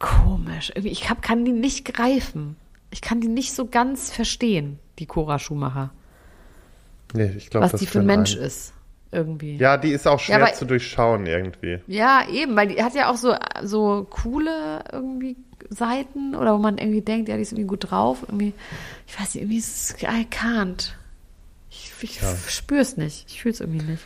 Komisch. 0.00 0.72
Ich 0.74 1.08
hab, 1.08 1.22
kann 1.22 1.44
die 1.44 1.52
nicht 1.52 1.84
greifen. 1.84 2.56
Ich 2.90 3.00
kann 3.00 3.20
die 3.20 3.28
nicht 3.28 3.54
so 3.54 3.66
ganz 3.66 4.12
verstehen, 4.12 4.80
die 4.98 5.06
Cora 5.06 5.38
Schumacher. 5.38 5.92
Nee, 7.12 7.32
ich 7.36 7.50
glaube, 7.50 7.70
Was 7.72 7.78
die 7.80 7.86
für 7.86 8.00
ein 8.00 8.06
Mensch 8.06 8.34
ist. 8.36 8.72
Irgendwie. 9.14 9.56
Ja, 9.58 9.76
die 9.76 9.90
ist 9.92 10.08
auch 10.08 10.18
schwer 10.18 10.38
Ja, 10.38 10.44
aber- 10.46 10.54
zu 10.54 10.64
durchschauen 10.64 11.26
irgendwie. 11.26 11.80
Ja, 11.86 12.22
eben, 12.30 12.56
weil 12.56 12.68
die 12.68 12.82
hat 12.82 12.94
ja 12.94 13.10
auch 13.10 13.16
so, 13.16 13.34
so 13.62 14.06
coole 14.08 14.82
irgendwie 14.90 15.36
Seiten 15.68 16.34
oder 16.34 16.54
wo 16.54 16.58
man 16.58 16.78
irgendwie 16.78 17.02
denkt, 17.02 17.28
ja, 17.28 17.36
die 17.36 17.42
ist 17.42 17.52
irgendwie 17.52 17.66
gut 17.68 17.90
drauf. 17.90 18.18
Irgendwie, 18.26 18.54
ich 19.06 19.20
weiß 19.20 19.34
nicht, 19.34 19.42
irgendwie 19.42 19.58
ist 19.58 19.90
es, 20.00 20.02
I 20.02 20.26
can't. 20.30 20.92
Ich, 21.70 21.92
ich 22.00 22.20
Ja. 22.22 22.34
spür's 22.48 22.96
nicht. 22.96 23.26
Ich 23.28 23.42
fühl's 23.42 23.60
irgendwie 23.60 23.84
nicht. 23.84 24.02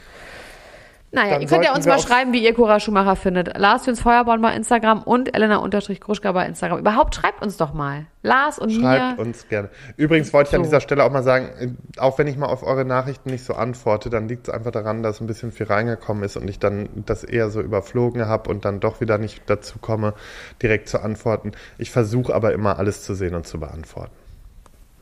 Naja, 1.12 1.34
Dann 1.34 1.42
ihr 1.42 1.48
könnt 1.48 1.64
ja 1.64 1.74
uns 1.74 1.86
mal 1.86 1.98
schreiben, 2.00 2.32
wie 2.32 2.44
ihr 2.44 2.52
Cora 2.52 2.80
Schumacher 2.80 3.16
findet. 3.16 3.56
Lars 3.56 3.86
Jüns 3.86 4.00
Feuerborn 4.00 4.42
bei 4.42 4.54
Instagram 4.54 5.02
und 5.02 5.34
Elena-Gruschka 5.34 6.32
bei 6.32 6.46
Instagram. 6.46 6.78
Überhaupt 6.80 7.14
schreibt 7.14 7.42
uns 7.42 7.56
doch 7.56 7.72
mal. 7.72 8.06
Lars 8.22 8.58
und 8.58 8.70
Schreibt 8.70 9.18
mir. 9.18 9.24
uns 9.24 9.48
gerne. 9.48 9.70
Übrigens 9.96 10.32
wollte 10.32 10.50
ich 10.50 10.54
an 10.56 10.62
So. 10.62 10.64
dieser 10.64 10.80
Stelle 10.80 11.04
auch 11.04 11.12
mal 11.12 11.22
sagen, 11.22 11.78
auch 11.98 12.18
wenn 12.18 12.26
ich 12.26 12.36
mal 12.36 12.46
auf 12.46 12.64
eure 12.64 12.84
Nachrichten 12.84 13.30
nicht 13.30 13.44
so 13.44 13.54
antworte, 13.54 14.10
dann 14.10 14.28
liegt 14.28 14.48
es 14.48 14.54
einfach 14.54 14.72
daran, 14.72 15.02
dass 15.02 15.20
ein 15.20 15.26
bisschen 15.28 15.52
viel 15.52 15.66
reingekommen 15.66 16.24
ist 16.24 16.36
und 16.36 16.50
ich 16.50 16.58
dann 16.58 16.88
das 17.06 17.22
eher 17.24 17.50
so 17.50 17.60
überflogen 17.60 18.26
habe 18.26 18.50
und 18.50 18.64
dann 18.64 18.80
doch 18.80 19.00
wieder 19.00 19.16
nicht 19.18 19.42
dazu 19.46 19.78
komme, 19.78 20.12
direkt 20.60 20.88
zu 20.88 21.00
antworten. 21.00 21.52
Ich 21.78 21.90
versuche 21.92 22.34
aber 22.34 22.52
immer 22.52 22.78
alles 22.78 23.04
zu 23.04 23.14
sehen 23.14 23.34
und 23.36 23.46
zu 23.46 23.60
beantworten. 23.60 24.12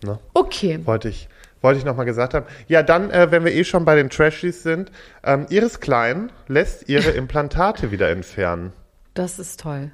Ne? 0.04 0.18
Okay. 0.34 0.80
Wollte 0.84 1.08
ich, 1.08 1.28
wollte 1.64 1.78
ich 1.78 1.84
nochmal 1.84 2.06
gesagt 2.06 2.34
haben. 2.34 2.46
Ja, 2.68 2.84
dann, 2.84 3.10
äh, 3.10 3.32
wenn 3.32 3.44
wir 3.44 3.52
eh 3.52 3.64
schon 3.64 3.84
bei 3.84 3.96
den 3.96 4.10
Trashies 4.10 4.62
sind, 4.62 4.92
ähm, 5.24 5.46
Iris 5.48 5.80
Klein 5.80 6.30
lässt 6.46 6.88
ihre 6.88 7.10
Implantate 7.22 7.90
wieder 7.90 8.10
entfernen. 8.10 8.72
Das 9.14 9.38
ist 9.38 9.60
toll. 9.60 9.90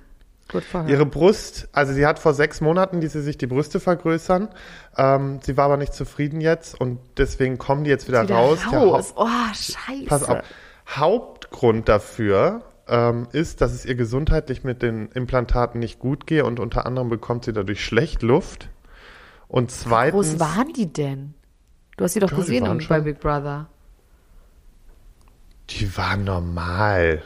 Gut 0.50 0.64
vorher. 0.64 0.90
Ihre 0.90 1.06
Brust, 1.06 1.68
also 1.72 1.92
sie 1.92 2.04
hat 2.04 2.18
vor 2.18 2.34
sechs 2.34 2.60
Monaten, 2.60 3.00
die 3.00 3.06
sie 3.06 3.22
sich 3.22 3.38
die 3.38 3.46
Brüste 3.46 3.78
vergrößern. 3.78 4.48
Ähm, 4.96 5.38
sie 5.42 5.56
war 5.56 5.66
aber 5.66 5.76
nicht 5.76 5.94
zufrieden 5.94 6.40
jetzt 6.40 6.78
und 6.78 6.98
deswegen 7.16 7.56
kommen 7.56 7.84
die 7.84 7.90
jetzt 7.90 8.08
wieder, 8.08 8.24
Wieder 8.24 8.34
raus. 8.34 8.58
Raus. 8.72 9.14
Oh, 9.16 9.26
scheiße. 9.54 10.06
Pass 10.06 10.24
auf. 10.24 10.40
Hauptgrund 10.88 11.88
dafür 11.88 12.62
ähm, 12.88 13.28
ist, 13.30 13.60
dass 13.60 13.72
es 13.72 13.84
ihr 13.84 13.94
gesundheitlich 13.94 14.64
mit 14.64 14.82
den 14.82 15.06
Implantaten 15.12 15.78
nicht 15.78 16.00
gut 16.00 16.26
gehe 16.26 16.44
und 16.44 16.58
unter 16.58 16.84
anderem 16.84 17.10
bekommt 17.10 17.44
sie 17.44 17.52
dadurch 17.52 17.84
schlecht 17.84 18.22
Luft. 18.22 18.70
Und 19.46 19.70
Wie 19.70 19.74
zweitens. 19.74 20.12
groß 20.12 20.40
waren 20.40 20.72
die 20.72 20.92
denn? 20.92 21.34
Du 21.96 22.04
hast 22.04 22.14
sie 22.14 22.20
doch 22.20 22.30
Ja, 22.30 22.36
gesehen 22.38 22.64
bei 22.64 22.80
schon- 22.80 23.04
Big 23.04 23.20
Brother. 23.20 23.66
Die 25.70 25.96
waren 25.96 26.24
normal. 26.24 27.22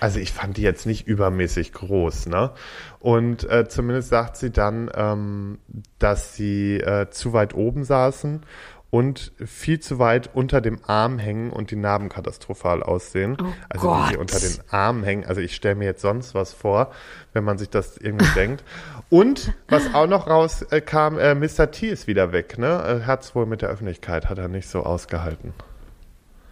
Also 0.00 0.20
ich 0.20 0.32
fand 0.32 0.56
die 0.56 0.62
jetzt 0.62 0.86
nicht 0.86 1.08
übermäßig 1.08 1.72
groß, 1.72 2.26
ne? 2.26 2.52
Und 3.00 3.48
äh, 3.50 3.68
zumindest 3.68 4.10
sagt 4.10 4.36
sie 4.36 4.50
dann, 4.52 4.88
ähm, 4.94 5.58
dass 5.98 6.36
sie 6.36 6.76
äh, 6.76 7.10
zu 7.10 7.32
weit 7.32 7.54
oben 7.54 7.82
saßen 7.82 8.42
und 8.90 9.32
viel 9.44 9.80
zu 9.80 9.98
weit 9.98 10.30
unter 10.32 10.60
dem 10.60 10.78
Arm 10.86 11.18
hängen 11.18 11.50
und 11.50 11.70
die 11.70 11.76
Narben 11.76 12.08
katastrophal 12.08 12.82
aussehen. 12.82 13.36
Oh 13.40 13.46
also 13.68 13.90
wenn 13.90 14.06
sie 14.06 14.14
Gott. 14.14 14.20
unter 14.20 14.40
den 14.40 14.60
Arm 14.70 15.04
hängen, 15.04 15.26
also 15.26 15.40
ich 15.40 15.54
stelle 15.54 15.74
mir 15.74 15.84
jetzt 15.84 16.00
sonst 16.00 16.34
was 16.34 16.54
vor, 16.54 16.92
wenn 17.34 17.44
man 17.44 17.58
sich 17.58 17.68
das 17.68 17.98
irgendwie 17.98 18.26
denkt. 18.34 18.64
Und 19.10 19.52
was 19.68 19.94
auch 19.94 20.06
noch 20.06 20.26
rauskam, 20.26 21.18
äh, 21.18 21.34
Mr. 21.34 21.70
T 21.70 21.88
ist 21.88 22.06
wieder 22.06 22.32
weg, 22.32 22.58
ne? 22.58 22.66
Er 22.66 23.06
hat's 23.06 23.34
wohl 23.34 23.46
mit 23.46 23.60
der 23.60 23.68
Öffentlichkeit, 23.68 24.28
hat 24.30 24.38
er 24.38 24.48
nicht 24.48 24.68
so 24.68 24.84
ausgehalten. 24.84 25.52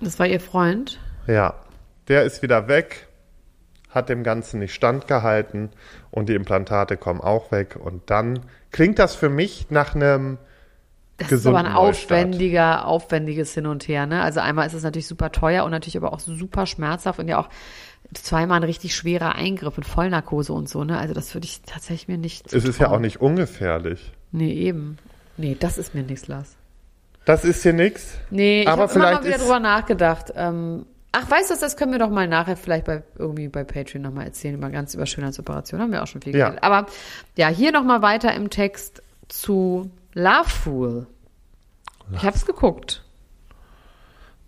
Das 0.00 0.18
war 0.18 0.26
ihr 0.26 0.40
Freund. 0.40 1.00
Ja, 1.26 1.54
der 2.08 2.24
ist 2.24 2.42
wieder 2.42 2.68
weg, 2.68 3.08
hat 3.88 4.10
dem 4.10 4.22
Ganzen 4.22 4.60
nicht 4.60 4.74
standgehalten 4.74 5.70
und 6.10 6.28
die 6.28 6.34
Implantate 6.34 6.98
kommen 6.98 7.22
auch 7.22 7.50
weg. 7.50 7.76
Und 7.76 8.10
dann 8.10 8.40
klingt 8.72 8.98
das 8.98 9.14
für 9.14 9.30
mich 9.30 9.70
nach 9.70 9.94
einem 9.94 10.36
Das 11.18 11.32
ist 11.32 11.46
aber 11.46 11.58
ein 11.58 11.64
gesunden 11.64 11.86
Neustart. 11.86 12.10
aufwendiger, 12.20 12.86
aufwendiges 12.86 13.54
Hin 13.54 13.66
und 13.66 13.88
Her. 13.88 14.06
Ne? 14.06 14.20
Also 14.22 14.40
einmal 14.40 14.66
ist 14.66 14.74
es 14.74 14.82
natürlich 14.82 15.06
super 15.06 15.32
teuer 15.32 15.64
und 15.64 15.70
natürlich 15.70 15.96
aber 15.96 16.12
auch 16.12 16.20
super 16.20 16.66
schmerzhaft 16.66 17.18
und 17.18 17.28
ja 17.28 17.38
auch 17.38 17.48
zweimal 18.14 18.58
ein 18.60 18.64
richtig 18.64 18.94
schwerer 18.94 19.34
Eingriff 19.34 19.76
mit 19.76 19.86
Vollnarkose 19.86 20.52
und 20.52 20.68
so. 20.68 20.84
Ne? 20.84 20.98
Also 20.98 21.14
das 21.14 21.34
würde 21.34 21.46
ich 21.46 21.62
tatsächlich 21.62 22.08
mir 22.08 22.18
nicht. 22.18 22.52
Es 22.52 22.64
ist 22.64 22.78
ja 22.78 22.90
auch 22.90 22.98
nicht 23.00 23.20
ungefährlich. 23.20 24.12
Nee, 24.32 24.52
eben. 24.52 24.98
Nee, 25.38 25.56
das 25.58 25.78
ist 25.78 25.94
mir 25.94 26.02
nichts, 26.02 26.28
Lars. 26.28 26.56
Das 27.24 27.44
ist 27.44 27.62
hier 27.62 27.72
nichts. 27.72 28.18
Nee, 28.30 28.62
ich 28.62 28.68
Aber 28.68 28.82
habe 28.82 28.92
immer 28.94 29.06
vielleicht 29.06 29.22
mal 29.22 29.28
wieder 29.28 29.38
drüber 29.38 29.58
nachgedacht. 29.58 30.32
Ähm, 30.36 30.86
ach, 31.12 31.28
weißt 31.30 31.50
du, 31.50 31.54
das 31.58 31.76
können 31.76 31.92
wir 31.92 31.98
doch 31.98 32.10
mal 32.10 32.28
nachher 32.28 32.56
vielleicht 32.56 32.84
bei 32.84 33.02
irgendwie 33.18 33.48
bei 33.48 33.64
Patreon 33.64 34.02
nochmal 34.02 34.26
erzählen, 34.26 34.54
über 34.54 34.70
ganz 34.70 34.94
über 34.94 35.06
Schönheitsoperationen. 35.06 35.82
Haben 35.84 35.92
wir 35.92 36.02
auch 36.02 36.06
schon 36.06 36.22
viel 36.22 36.36
Ja. 36.36 36.50
geredet. 36.50 36.62
Aber 36.62 36.86
ja, 37.36 37.48
hier 37.48 37.72
nochmal 37.72 38.02
weiter 38.02 38.32
im 38.34 38.50
Text 38.50 39.02
zu 39.28 39.90
Love 40.16 40.48
Fool. 40.48 41.06
Ich 42.10 42.24
hab's 42.24 42.46
geguckt. 42.46 43.04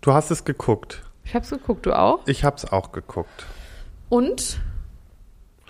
Du 0.01 0.13
hast 0.13 0.31
es 0.31 0.43
geguckt. 0.43 1.03
Ich 1.23 1.35
hab's 1.35 1.51
geguckt, 1.51 1.85
du 1.85 1.93
auch? 1.93 2.25
Ich 2.25 2.43
hab's 2.43 2.65
auch 2.65 2.91
geguckt. 2.91 3.45
Und 4.09 4.59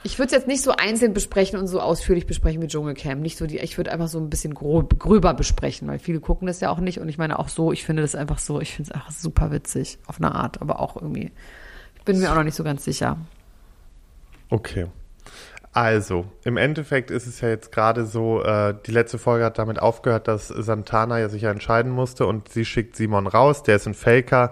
ich 0.04 0.18
würde 0.18 0.28
es 0.28 0.32
jetzt 0.32 0.47
nicht 0.47 0.64
so 0.64 0.72
einzeln 0.72 1.14
besprechen 1.14 1.60
und 1.60 1.68
so 1.68 1.82
ausführlich 1.82 2.26
besprechen 2.26 2.62
wie 2.62 2.68
Dschungelcamp. 2.68 3.22
Nicht 3.22 3.38
so 3.38 3.45
die, 3.45 3.58
ich 3.58 3.76
würde 3.76 3.91
einfach 3.91 4.08
so 4.08 4.20
ein 4.20 4.30
bisschen 4.30 4.54
grob, 4.54 4.97
gröber 4.97 5.34
besprechen, 5.34 5.89
weil 5.89 6.00
viele 6.00 6.22
gucken 6.22 6.47
das 6.47 6.62
ja 6.62 6.70
auch 6.70 6.80
nicht. 6.80 7.02
Und 7.02 7.10
ich 7.10 7.18
meine 7.18 7.38
auch 7.38 7.50
so, 7.50 7.74
ich 7.74 7.84
finde 7.84 8.02
das 8.02 8.16
einfach 8.16 8.39
so, 8.39 8.62
ich 8.62 8.74
finde 8.74 8.91
es 8.91 8.95
einfach 8.95 9.12
super 9.12 9.52
witzig, 9.52 10.00
auf 10.08 10.22
eine 10.22 10.34
Art, 10.34 10.62
aber 10.62 10.80
auch 10.80 10.95
irgendwie. 10.95 11.34
Ich 11.97 12.04
bin 12.06 12.20
mir 12.22 12.32
auch 12.32 12.36
noch 12.36 12.45
nicht 12.45 12.56
so 12.56 12.64
ganz 12.64 12.86
sicher. 12.86 13.18
Okay. 14.50 14.88
Also, 15.72 16.26
im 16.43 16.57
Endeffekt 16.57 17.11
ist 17.11 17.28
es 17.28 17.41
ja 17.41 17.49
jetzt 17.49 17.72
gerade 17.72 18.05
so, 18.05 18.43
äh, 18.43 18.74
die 18.88 18.91
letzte 18.91 19.20
Folge 19.20 19.45
hat 19.45 19.59
damit 19.59 19.80
aufgehört, 19.80 20.28
dass 20.28 20.47
Santana 20.47 21.20
ja 21.20 21.30
sich 21.30 21.43
ja 21.43 21.51
entscheiden 21.51 21.91
musste 21.91 22.26
und 22.26 22.49
sie 22.49 22.65
schickt 22.65 22.95
Simon 22.95 23.28
raus, 23.28 23.61
der 23.61 23.76
ist 23.76 23.86
ein 23.86 23.93
Faker. 23.93 24.51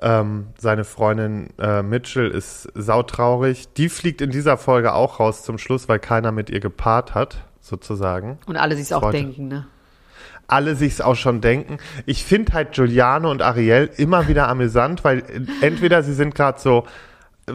Ähm, 0.00 0.48
seine 0.56 0.84
Freundin 0.84 1.48
äh, 1.58 1.82
Mitchell 1.82 2.30
ist 2.30 2.68
sautraurig. 2.76 3.72
Die 3.74 3.88
fliegt 3.88 4.20
in 4.20 4.30
dieser 4.30 4.56
Folge 4.56 4.92
auch 4.94 5.18
raus 5.18 5.42
zum 5.42 5.58
Schluss, 5.58 5.88
weil 5.88 5.98
keiner 5.98 6.30
mit 6.30 6.50
ihr 6.50 6.60
gepaart 6.60 7.16
hat, 7.16 7.38
sozusagen. 7.60 8.38
Und 8.46 8.56
alle 8.56 8.76
sich's 8.76 8.92
auch 8.92 9.00
Freut- 9.02 9.14
denken, 9.14 9.48
ne? 9.48 9.66
Alle 10.46 10.76
sich's 10.76 11.00
auch 11.00 11.16
schon 11.16 11.40
denken. 11.40 11.78
Ich 12.06 12.24
finde 12.24 12.52
halt 12.54 12.72
Giuliano 12.72 13.30
und 13.30 13.42
Ariel 13.42 13.90
immer 13.96 14.28
wieder 14.28 14.48
amüsant, 14.48 15.02
weil 15.02 15.18
äh, 15.18 15.40
entweder 15.66 16.04
sie 16.04 16.14
sind 16.14 16.34
gerade 16.36 16.60
so 16.60 16.84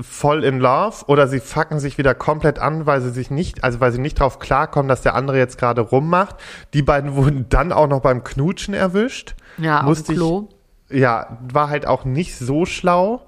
voll 0.02 0.44
in 0.44 0.60
love 0.60 1.06
oder 1.08 1.28
sie 1.28 1.40
fucken 1.40 1.80
sich 1.80 1.98
wieder 1.98 2.16
komplett 2.16 2.58
an, 2.60 2.86
weil 2.86 3.02
sie 3.02 3.12
sich 3.12 3.30
nicht, 3.30 3.64
also 3.64 3.80
weil 3.80 3.92
sie 3.92 4.00
nicht 4.00 4.20
drauf 4.20 4.40
klarkommen, 4.40 4.88
dass 4.90 5.02
der 5.02 5.16
andere 5.16 5.38
jetzt 5.38 5.58
gerade 5.58 5.82
rummacht. 5.82 6.36
Die 6.74 6.82
beiden 6.82 7.16
wurden 7.16 7.48
dann 7.50 7.72
auch 7.72 7.88
noch 7.88 8.00
beim 8.02 8.24
Knutschen 8.24 8.74
erwischt. 8.74 9.36
Ja, 9.58 9.82
auf 9.82 9.86
Musste 9.86 10.14
dem 10.14 10.16
Klo. 10.16 10.50
Ich, 10.90 11.00
ja, 11.00 11.38
war 11.52 11.70
halt 11.70 11.86
auch 11.88 12.06
nicht 12.06 12.38
so 12.38 12.66
schlau. 12.66 13.22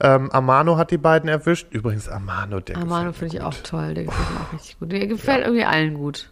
Ähm, 0.00 0.30
Amano 0.32 0.76
hat 0.78 0.90
die 0.90 0.98
beiden 0.98 1.28
erwischt. 1.28 1.68
Übrigens, 1.70 2.08
Amano, 2.08 2.58
der 2.60 2.76
Amano 2.78 3.12
finde 3.12 3.36
ich 3.36 3.42
auch 3.42 3.54
toll, 3.62 3.94
der 3.94 4.04
gefällt 4.04 4.30
mir 4.30 4.40
auch 4.40 4.52
richtig 4.52 4.78
gut. 4.80 4.92
Der 4.92 5.06
gefällt 5.06 5.44
irgendwie 5.44 5.64
allen 5.64 5.94
gut. 5.94 6.28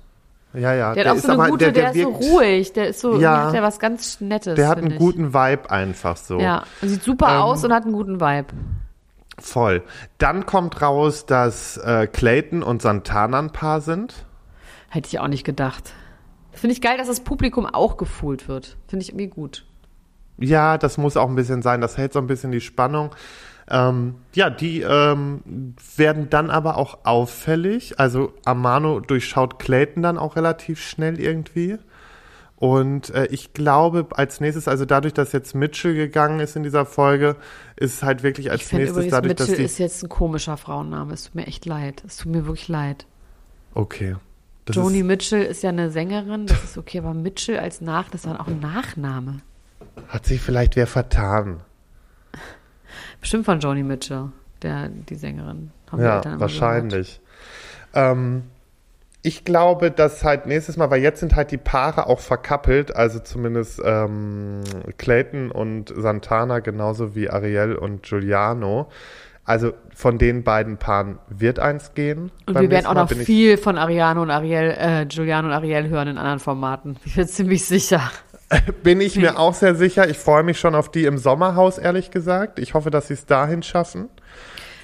Ja, 0.52 0.74
ja. 0.74 0.94
Der, 0.94 1.04
hat 1.04 1.12
auch 1.12 1.16
ist 1.16 1.26
so 1.26 1.32
eine 1.32 1.42
aber- 1.42 1.50
gute, 1.52 1.70
der, 1.72 1.90
ist 1.90 1.94
wirkt- 1.94 2.22
so 2.24 2.34
ruhig, 2.34 2.72
der 2.72 2.88
ist 2.88 3.00
so, 3.00 3.20
Ja. 3.20 3.44
hat 3.44 3.54
der 3.54 3.62
was 3.62 3.78
ganz 3.78 4.20
Nettes. 4.20 4.56
Der 4.56 4.66
hat 4.66 4.78
einen 4.78 4.90
ich. 4.90 4.98
guten 4.98 5.32
Vibe 5.32 5.70
einfach 5.70 6.16
so. 6.16 6.40
Ja, 6.40 6.64
sieht 6.82 7.04
super 7.04 7.28
Ähm, 7.36 7.42
aus 7.42 7.64
und 7.64 7.72
hat 7.72 7.84
einen 7.84 7.92
guten 7.92 8.20
Vibe. 8.20 8.48
Voll. 9.40 9.82
Dann 10.18 10.46
kommt 10.46 10.80
raus, 10.82 11.26
dass 11.26 11.76
äh, 11.78 12.06
Clayton 12.06 12.62
und 12.62 12.82
Santana 12.82 13.38
ein 13.38 13.50
Paar 13.50 13.80
sind. 13.80 14.26
Hätte 14.88 15.08
ich 15.08 15.18
auch 15.18 15.28
nicht 15.28 15.44
gedacht. 15.44 15.94
Finde 16.52 16.72
ich 16.72 16.80
geil, 16.80 16.98
dass 16.98 17.08
das 17.08 17.20
Publikum 17.20 17.66
auch 17.66 17.96
gefühlt 17.96 18.48
wird. 18.48 18.76
Finde 18.88 19.02
ich 19.02 19.10
irgendwie 19.10 19.28
gut. 19.28 19.66
Ja, 20.38 20.78
das 20.78 20.98
muss 20.98 21.16
auch 21.16 21.28
ein 21.28 21.36
bisschen 21.36 21.62
sein. 21.62 21.80
Das 21.80 21.96
hält 21.96 22.12
so 22.12 22.18
ein 22.18 22.26
bisschen 22.26 22.50
die 22.50 22.60
Spannung. 22.60 23.14
Ähm, 23.70 24.16
ja, 24.34 24.50
die 24.50 24.80
ähm, 24.80 25.74
werden 25.96 26.28
dann 26.28 26.50
aber 26.50 26.76
auch 26.76 26.98
auffällig. 27.04 28.00
Also 28.00 28.32
Amano 28.44 29.00
durchschaut 29.00 29.58
Clayton 29.58 30.02
dann 30.02 30.18
auch 30.18 30.36
relativ 30.36 30.80
schnell 30.80 31.20
irgendwie. 31.20 31.78
Und 32.60 33.08
äh, 33.14 33.24
ich 33.30 33.54
glaube, 33.54 34.06
als 34.10 34.38
nächstes, 34.40 34.68
also 34.68 34.84
dadurch, 34.84 35.14
dass 35.14 35.32
jetzt 35.32 35.54
Mitchell 35.54 35.94
gegangen 35.94 36.40
ist 36.40 36.56
in 36.56 36.62
dieser 36.62 36.84
Folge, 36.84 37.36
ist 37.76 37.94
es 37.94 38.02
halt 38.02 38.22
wirklich 38.22 38.50
als 38.50 38.60
Ich 38.60 38.72
nächstes 38.72 38.90
übrigens, 38.90 39.12
dadurch, 39.12 39.34
dass 39.34 39.48
Mitchell 39.48 39.64
die. 39.64 39.64
ist 39.64 39.78
jetzt 39.78 40.02
ein 40.02 40.10
komischer 40.10 40.58
Frauenname. 40.58 41.14
Es 41.14 41.24
tut 41.24 41.36
mir 41.36 41.46
echt 41.46 41.64
leid. 41.64 42.02
Es 42.06 42.18
tut 42.18 42.30
mir 42.30 42.44
wirklich 42.46 42.68
leid. 42.68 43.06
okay. 43.74 44.16
Das 44.66 44.76
Joni 44.76 44.98
ist, 44.98 45.04
Mitchell 45.06 45.42
ist 45.42 45.62
ja 45.62 45.70
eine 45.70 45.90
Sängerin, 45.90 46.46
das 46.46 46.62
ist 46.62 46.78
okay, 46.78 46.98
aber 46.98 47.14
Mitchell 47.14 47.58
als 47.58 47.80
Nach, 47.80 48.08
das 48.10 48.26
war 48.26 48.38
auch 48.38 48.46
ein 48.46 48.60
Nachname. 48.60 49.40
hat 50.08 50.26
sich 50.26 50.40
vielleicht 50.40 50.76
wer 50.76 50.86
vertan. 50.86 51.60
Bestimmt 53.20 53.46
von 53.46 53.58
Joni 53.58 53.82
Mitchell, 53.82 54.28
der, 54.60 54.90
die 54.90 55.14
Sängerin. 55.14 55.70
Ja, 55.96 56.20
immer 56.20 56.40
wahrscheinlich. 56.40 57.20
Ähm, 57.94 58.44
ich 59.22 59.44
glaube, 59.44 59.90
dass 59.90 60.24
halt 60.24 60.46
nächstes 60.46 60.76
Mal, 60.76 60.90
weil 60.90 61.02
jetzt 61.02 61.20
sind 61.20 61.36
halt 61.36 61.50
die 61.50 61.58
Paare 61.58 62.06
auch 62.06 62.20
verkappelt, 62.20 62.94
also 62.96 63.18
zumindest 63.18 63.80
ähm, 63.84 64.60
Clayton 64.96 65.50
und 65.50 65.92
Santana 65.94 66.60
genauso 66.60 67.14
wie 67.14 67.28
Ariel 67.28 67.74
und 67.74 68.02
Giuliano. 68.02 68.88
Also 69.44 69.72
von 69.94 70.16
den 70.16 70.44
beiden 70.44 70.76
Paaren 70.76 71.18
wird 71.28 71.58
eins 71.58 71.92
gehen. 71.94 72.30
Und 72.46 72.54
Beim 72.54 72.62
wir 72.62 72.70
werden 72.70 72.86
auch 72.86 72.94
noch 72.94 73.10
viel 73.10 73.56
von 73.56 73.78
Ariane 73.78 74.20
und 74.20 74.30
Ariel, 74.30 74.76
äh, 74.78 75.06
Giuliano 75.06 75.48
und 75.48 75.54
Ariel 75.54 75.88
hören 75.88 76.08
in 76.08 76.18
anderen 76.18 76.38
Formaten. 76.38 76.96
Ich 77.04 77.16
bin 77.16 77.26
ziemlich 77.26 77.64
sicher. 77.64 78.10
Bin 78.82 79.00
ich 79.00 79.16
mir 79.16 79.38
auch 79.38 79.54
sehr 79.54 79.76
sicher. 79.76 80.08
Ich 80.08 80.18
freue 80.18 80.42
mich 80.42 80.58
schon 80.58 80.74
auf 80.74 80.90
die 80.90 81.04
im 81.04 81.18
Sommerhaus, 81.18 81.78
ehrlich 81.78 82.10
gesagt. 82.10 82.58
Ich 82.58 82.74
hoffe, 82.74 82.90
dass 82.90 83.08
sie 83.08 83.14
es 83.14 83.24
dahin 83.24 83.62
schaffen. 83.62 84.08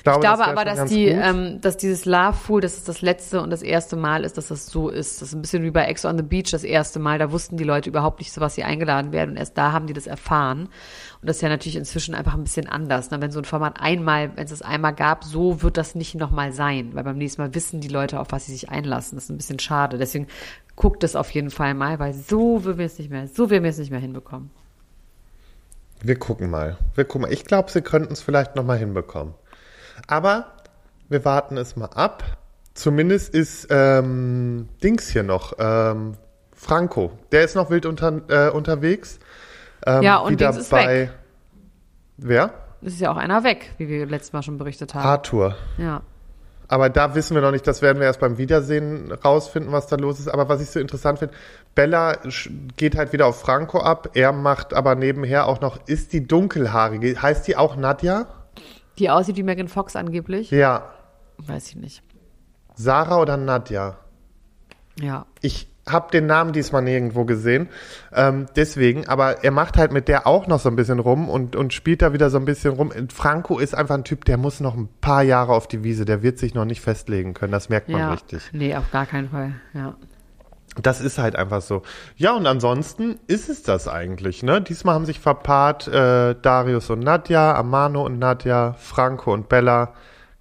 Glaube, 0.07 0.19
Ich 0.19 0.23
glaube 0.23 0.39
das 0.39 0.49
aber, 0.49 0.65
dass 0.65 0.89
die, 0.89 1.07
ähm, 1.07 1.61
dass 1.61 1.77
dieses 1.77 2.05
Love 2.05 2.35
Fool, 2.35 2.61
dass 2.61 2.77
es 2.77 2.85
das 2.85 3.03
letzte 3.03 3.41
und 3.43 3.51
das 3.51 3.63
erste 3.63 3.97
Mal 3.97 4.25
ist, 4.25 4.37
dass 4.39 4.49
das 4.49 4.67
so 4.67 4.89
ist. 4.89 5.21
Das 5.21 5.29
ist 5.29 5.35
ein 5.35 5.43
bisschen 5.43 5.63
wie 5.63 5.71
bei 5.71 5.85
Ex 5.85 6.05
on 6.05 6.17
the 6.17 6.23
Beach 6.23 6.51
das 6.51 6.65
erste 6.65 6.99
Mal. 6.99 7.19
Da 7.19 7.33
wussten 7.33 7.57
die 7.57 7.65
Leute 7.65 7.91
überhaupt 7.91 8.21
nicht 8.21 8.33
so, 8.33 8.41
was 8.41 8.55
sie 8.55 8.65
eingeladen 8.65 9.13
werden 9.13 9.33
und 9.33 9.37
erst 9.37 9.59
da 9.59 9.73
haben 9.73 9.87
die 9.87 9.93
das 9.93 10.07
erfahren. 10.07 10.69
Und 11.21 11.29
das 11.29 11.37
ist 11.37 11.43
ja 11.43 11.49
natürlich 11.49 11.77
inzwischen 11.77 12.15
einfach 12.15 12.35
ein 12.35 12.45
bisschen 12.45 12.69
anders. 12.69 13.11
Ne? 13.11 13.21
Wenn 13.21 13.31
so 13.31 13.41
ein 13.41 13.45
Format 13.45 13.81
einmal, 13.81 14.37
wenn 14.37 14.45
es 14.45 14.53
es 14.53 14.63
einmal 14.63 14.95
gab, 14.95 15.25
so 15.25 15.63
wird 15.63 15.77
das 15.77 15.95
nicht 15.95 16.15
nochmal 16.15 16.53
sein, 16.53 16.95
weil 16.95 17.05
beim 17.05 17.19
nächsten 17.19 17.43
Mal 17.43 17.55
wissen 17.55 17.81
die 17.81 17.89
Leute, 17.89 18.21
auf 18.21 18.29
was 18.31 18.47
sie 18.47 18.53
sich 18.53 18.69
einlassen. 18.69 19.17
Das 19.17 19.25
ist 19.25 19.31
ein 19.31 19.37
bisschen 19.37 19.59
schade. 19.59 19.99
Deswegen 19.99 20.29
guckt 20.77 21.03
es 21.05 21.17
auf 21.17 21.31
jeden 21.31 21.51
Fall 21.51 21.75
mal, 21.75 21.99
weil 21.99 22.15
so 22.15 22.65
würden 22.65 22.79
wir 22.79 22.87
es 22.87 22.99
nicht 22.99 23.11
mehr, 23.11 23.27
so 23.27 23.51
werden 23.51 23.65
wir 23.65 23.71
es 23.71 23.79
nicht 23.79 23.91
mehr 23.91 24.01
hinbekommen. 24.01 24.51
Wir 26.03 26.19
gucken 26.19 26.51
mal. 26.51 26.77
Wir 26.95 27.05
gucken 27.05 27.23
mal. 27.23 27.33
Ich 27.33 27.45
glaube, 27.45 27.71
sie 27.71 27.81
könnten 27.81 28.13
es 28.13 28.21
vielleicht 28.21 28.55
noch 28.55 28.65
mal 28.65 28.79
hinbekommen. 28.79 29.35
Aber 30.07 30.47
wir 31.09 31.25
warten 31.25 31.57
es 31.57 31.77
mal 31.77 31.87
ab. 31.87 32.25
Zumindest 32.75 33.35
ist 33.35 33.69
ähm, 33.71 34.69
Dings 34.83 35.09
hier 35.09 35.23
noch, 35.23 35.55
ähm, 35.59 36.15
Franco. 36.53 37.13
Der 37.33 37.43
ist 37.45 37.55
noch 37.55 37.71
wild 37.71 37.87
unter, 37.87 38.21
äh, 38.29 38.51
unterwegs. 38.51 39.19
Ähm, 39.87 40.03
Ja, 40.03 40.19
und 40.19 40.33
wieder 40.33 40.51
Dings 40.51 40.63
ist 40.65 40.71
bei. 40.71 40.87
weg. 40.87 41.11
Wer? 42.19 42.51
Es 42.83 42.95
ist 42.95 43.01
ja 43.01 43.11
auch 43.11 43.17
einer 43.17 43.45
weg, 43.45 43.73
wie 43.79 43.89
wir 43.89 44.07
letztes 44.07 44.33
Mal 44.33 44.43
schon 44.43 44.59
berichtet 44.59 44.95
haben. 44.95 45.07
Arthur. 45.07 45.57
Ja. 45.79 46.03
Aber 46.69 46.91
da 46.91 47.15
wissen 47.15 47.35
wir 47.35 47.43
noch 47.43 47.53
nicht, 47.53 47.67
das 47.67 47.81
werden 47.81 47.99
wir 48.01 48.07
erst 48.07 48.21
beim 48.21 48.39
Wiedersehen 48.39 49.13
rausfinden, 49.13 49.71
was 49.73 49.87
da 49.87 49.97
los 49.97 50.19
ist. 50.19 50.29
Aber 50.29 50.49
was 50.49 50.61
ich 50.61 50.69
so 50.69 50.81
interessant 50.81 51.21
finde, 51.21 51.35
Bella 51.75 52.17
geht 52.77 52.97
halt 52.97 53.13
wieder 53.13 53.27
auf 53.27 53.41
Franco 53.41 53.81
ab. 53.81 54.11
Er 54.15 54.33
macht 54.33 54.75
aber 54.75 54.97
nebenher 54.97 55.47
auch 55.47 55.61
noch, 55.61 55.79
ist 55.87 56.13
die 56.13 56.27
dunkelhaarige, 56.27 57.23
heißt 57.23 57.47
die 57.47 57.57
auch 57.57 57.77
Nadja? 57.77 58.27
Die 58.99 59.11
aussieht 59.11 59.37
wie 59.37 59.43
Megan 59.43 59.69
Fox 59.69 59.97
angeblich. 59.97 60.51
Ja. 60.51 60.93
Weiß 61.39 61.69
ich 61.69 61.77
nicht. 61.77 62.03
Sarah 62.75 63.21
oder 63.21 63.37
Nadja? 63.37 63.99
Ja. 65.01 65.27
Ich 65.43 65.69
habe 65.89 66.11
den 66.11 66.27
Namen 66.27 66.53
diesmal 66.53 66.83
nirgendwo 66.83 67.25
gesehen. 67.25 67.69
Ähm, 68.13 68.47
deswegen, 68.57 69.07
aber 69.07 69.45
er 69.45 69.53
macht 69.53 69.77
halt 69.77 69.93
mit 69.93 70.09
der 70.09 70.27
auch 70.27 70.47
noch 70.47 70.59
so 70.59 70.69
ein 70.69 70.77
bisschen 70.77 70.99
rum 70.99 71.29
und, 71.29 71.55
und 71.55 71.73
spielt 71.73 72.03
da 72.03 72.13
wieder 72.13 72.29
so 72.29 72.39
ein 72.39 72.45
bisschen 72.45 72.73
rum. 72.73 72.93
Franco 73.13 73.59
ist 73.59 73.75
einfach 73.75 73.95
ein 73.95 74.05
Typ, 74.05 74.25
der 74.25 74.37
muss 74.37 74.61
noch 74.61 74.75
ein 74.77 74.89
paar 75.01 75.23
Jahre 75.23 75.53
auf 75.53 75.69
die 75.69 75.85
Wiese. 75.85 76.05
Der 76.05 76.23
wird 76.23 76.39
sich 76.39 76.55
noch 76.55 76.65
nicht 76.65 76.81
festlegen 76.81 77.35
können. 77.35 77.53
Das 77.53 77.69
merkt 77.69 77.89
man 77.89 78.01
ja. 78.01 78.11
richtig. 78.11 78.43
Nee, 78.53 78.75
auf 78.75 78.91
gar 78.91 79.07
keinen 79.07 79.31
Fall. 79.31 79.55
Ja. 79.75 79.95
Das 80.83 81.01
ist 81.01 81.19
halt 81.19 81.37
einfach 81.37 81.63
so. 81.63 81.83
Ja, 82.17 82.35
und 82.35 82.47
ansonsten 82.47 83.19
ist 83.27 83.49
es 83.49 83.63
das 83.63 83.89
eigentlich, 83.89 84.43
ne? 84.43 84.61
Diesmal 84.61 84.95
haben 84.95 85.07
sich 85.07 85.21
verpaart 85.21 85.89
äh, 85.89 86.35
Darius 86.41 86.91
und 86.91 87.01
Nadja, 87.01 87.55
Amano 87.55 88.05
und 88.05 88.19
Nadja, 88.19 88.75
Franco 88.79 89.33
und 89.33 89.49
Bella, 89.49 89.95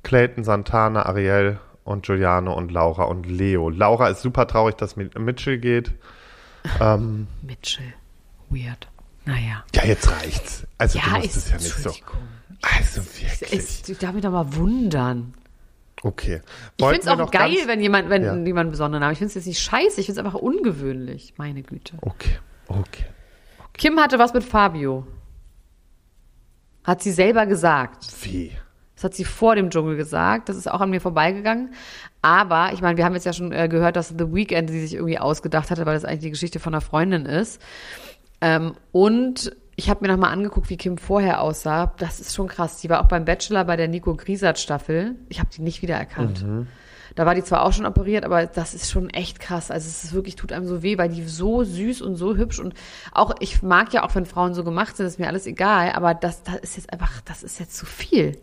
Clayton, 0.03 0.43
Santana, 0.43 1.05
Ariel 1.05 1.59
und 1.83 2.05
Giuliano 2.05 2.53
und 2.53 2.71
Laura 2.71 3.03
und 3.05 3.25
Leo. 3.25 3.69
Laura 3.69 4.09
ist 4.09 4.21
super 4.21 4.47
traurig, 4.47 4.75
dass 4.75 4.95
mit 4.95 5.17
Mitchell 5.17 5.57
geht. 5.57 5.91
Ähm, 6.81 7.27
Mitchell. 7.43 7.93
Weird. 8.49 8.87
Naja. 9.25 9.63
ja, 9.75 9.85
jetzt 9.85 10.09
reicht's. 10.11 10.65
Also 10.79 10.97
du 10.97 11.05
Ja, 11.05 11.17
musst 11.17 11.37
ist, 11.37 11.37
es 11.37 11.49
ja 11.51 11.57
nicht 11.57 11.75
so. 11.75 11.91
Also 12.61 13.01
wirklich. 13.05 13.53
Ist, 13.53 13.89
ich 13.89 13.97
darf 13.99 14.13
mich 14.13 14.23
doch 14.23 14.31
mal 14.31 14.55
wundern. 14.55 15.35
Okay. 16.03 16.41
Ich 16.77 16.83
Wollten 16.83 17.01
finde 17.01 17.23
es 17.23 17.27
auch 17.27 17.31
geil, 17.31 17.57
wenn 17.65 17.81
jemand, 17.81 18.09
wenn 18.09 18.23
Ja. 18.23 18.35
jemand 18.35 18.59
einen 18.65 18.71
besonderen 18.71 19.01
Namen. 19.01 19.13
Ich 19.13 19.17
finde 19.19 19.29
es 19.29 19.35
jetzt 19.35 19.47
nicht 19.47 19.61
scheiße, 19.61 19.99
ich 19.99 20.05
finde 20.07 20.19
es 20.21 20.25
einfach 20.25 20.39
ungewöhnlich. 20.39 21.33
Meine 21.37 21.63
Güte. 21.63 21.97
Okay, 22.01 22.37
okay. 22.67 23.05
Kim 23.73 23.99
hatte 23.99 24.19
was 24.19 24.33
mit 24.33 24.43
Fabio. 24.43 25.05
Hat 26.83 27.01
sie 27.01 27.11
selber 27.11 27.45
gesagt. 27.45 28.05
Wie? 28.23 28.51
Das 28.95 29.03
hat 29.05 29.13
sie 29.15 29.25
vor 29.25 29.55
dem 29.55 29.69
Dschungel 29.71 29.97
gesagt. 29.97 30.47
Das 30.47 30.55
ist 30.55 30.71
auch 30.71 30.79
an 30.81 30.89
mir 30.89 31.01
vorbeigegangen. 31.01 31.73
Aber, 32.21 32.71
ich 32.73 32.81
meine, 32.81 32.97
wir 32.97 33.03
haben 33.05 33.13
jetzt 33.13 33.25
ja 33.25 33.33
schon 33.33 33.51
äh, 33.51 33.67
gehört, 33.67 33.95
dass 33.95 34.09
The 34.09 34.33
Weeknd 34.33 34.69
sie 34.69 34.79
sich 34.81 34.93
irgendwie 34.93 35.19
ausgedacht 35.19 35.69
hatte, 35.71 35.85
weil 35.85 35.95
das 35.95 36.05
eigentlich 36.05 36.21
die 36.21 36.29
Geschichte 36.31 36.59
von 36.59 36.73
einer 36.73 36.81
Freundin 36.81 37.25
ist. 37.25 37.61
Ähm, 38.41 38.73
und 38.91 39.55
ich 39.75 39.89
habe 39.89 40.05
mir 40.05 40.11
nochmal 40.11 40.31
angeguckt, 40.31 40.69
wie 40.69 40.77
Kim 40.77 40.97
vorher 40.97 41.41
aussah. 41.41 41.93
Das 41.97 42.19
ist 42.19 42.33
schon 42.33 42.47
krass. 42.47 42.79
Die 42.81 42.89
war 42.89 43.03
auch 43.03 43.07
beim 43.07 43.25
Bachelor 43.25 43.65
bei 43.65 43.75
der 43.75 43.87
Nico 43.87 44.15
Griesert 44.15 44.57
Staffel. 44.57 45.15
Ich 45.29 45.39
habe 45.39 45.49
die 45.55 45.61
nicht 45.61 45.81
wiedererkannt. 45.81 46.45
Da 47.15 47.25
war 47.25 47.35
die 47.35 47.43
zwar 47.43 47.63
auch 47.63 47.71
schon 47.71 47.85
operiert, 47.85 48.25
aber 48.25 48.45
das 48.45 48.73
ist 48.73 48.91
schon 48.91 49.09
echt 49.09 49.39
krass. 49.39 49.71
Also 49.71 49.87
es 49.87 50.03
ist 50.03 50.13
wirklich, 50.13 50.35
tut 50.35 50.51
einem 50.51 50.65
so 50.65 50.83
weh, 50.83 50.97
weil 50.97 51.09
die 51.09 51.23
so 51.23 51.63
süß 51.63 52.01
und 52.01 52.15
so 52.15 52.35
hübsch 52.35 52.59
und 52.59 52.73
auch, 53.13 53.35
ich 53.39 53.63
mag 53.63 53.93
ja 53.93 54.03
auch, 54.03 54.13
wenn 54.15 54.25
Frauen 54.25 54.53
so 54.53 54.63
gemacht 54.63 54.97
sind, 54.97 55.05
ist 55.05 55.19
mir 55.19 55.27
alles 55.27 55.45
egal, 55.45 55.93
aber 55.93 56.13
das, 56.13 56.43
das 56.43 56.57
ist 56.57 56.75
jetzt 56.75 56.91
einfach, 56.91 57.21
das 57.21 57.43
ist 57.43 57.59
jetzt 57.59 57.77
zu 57.77 57.85
viel. 57.85 58.37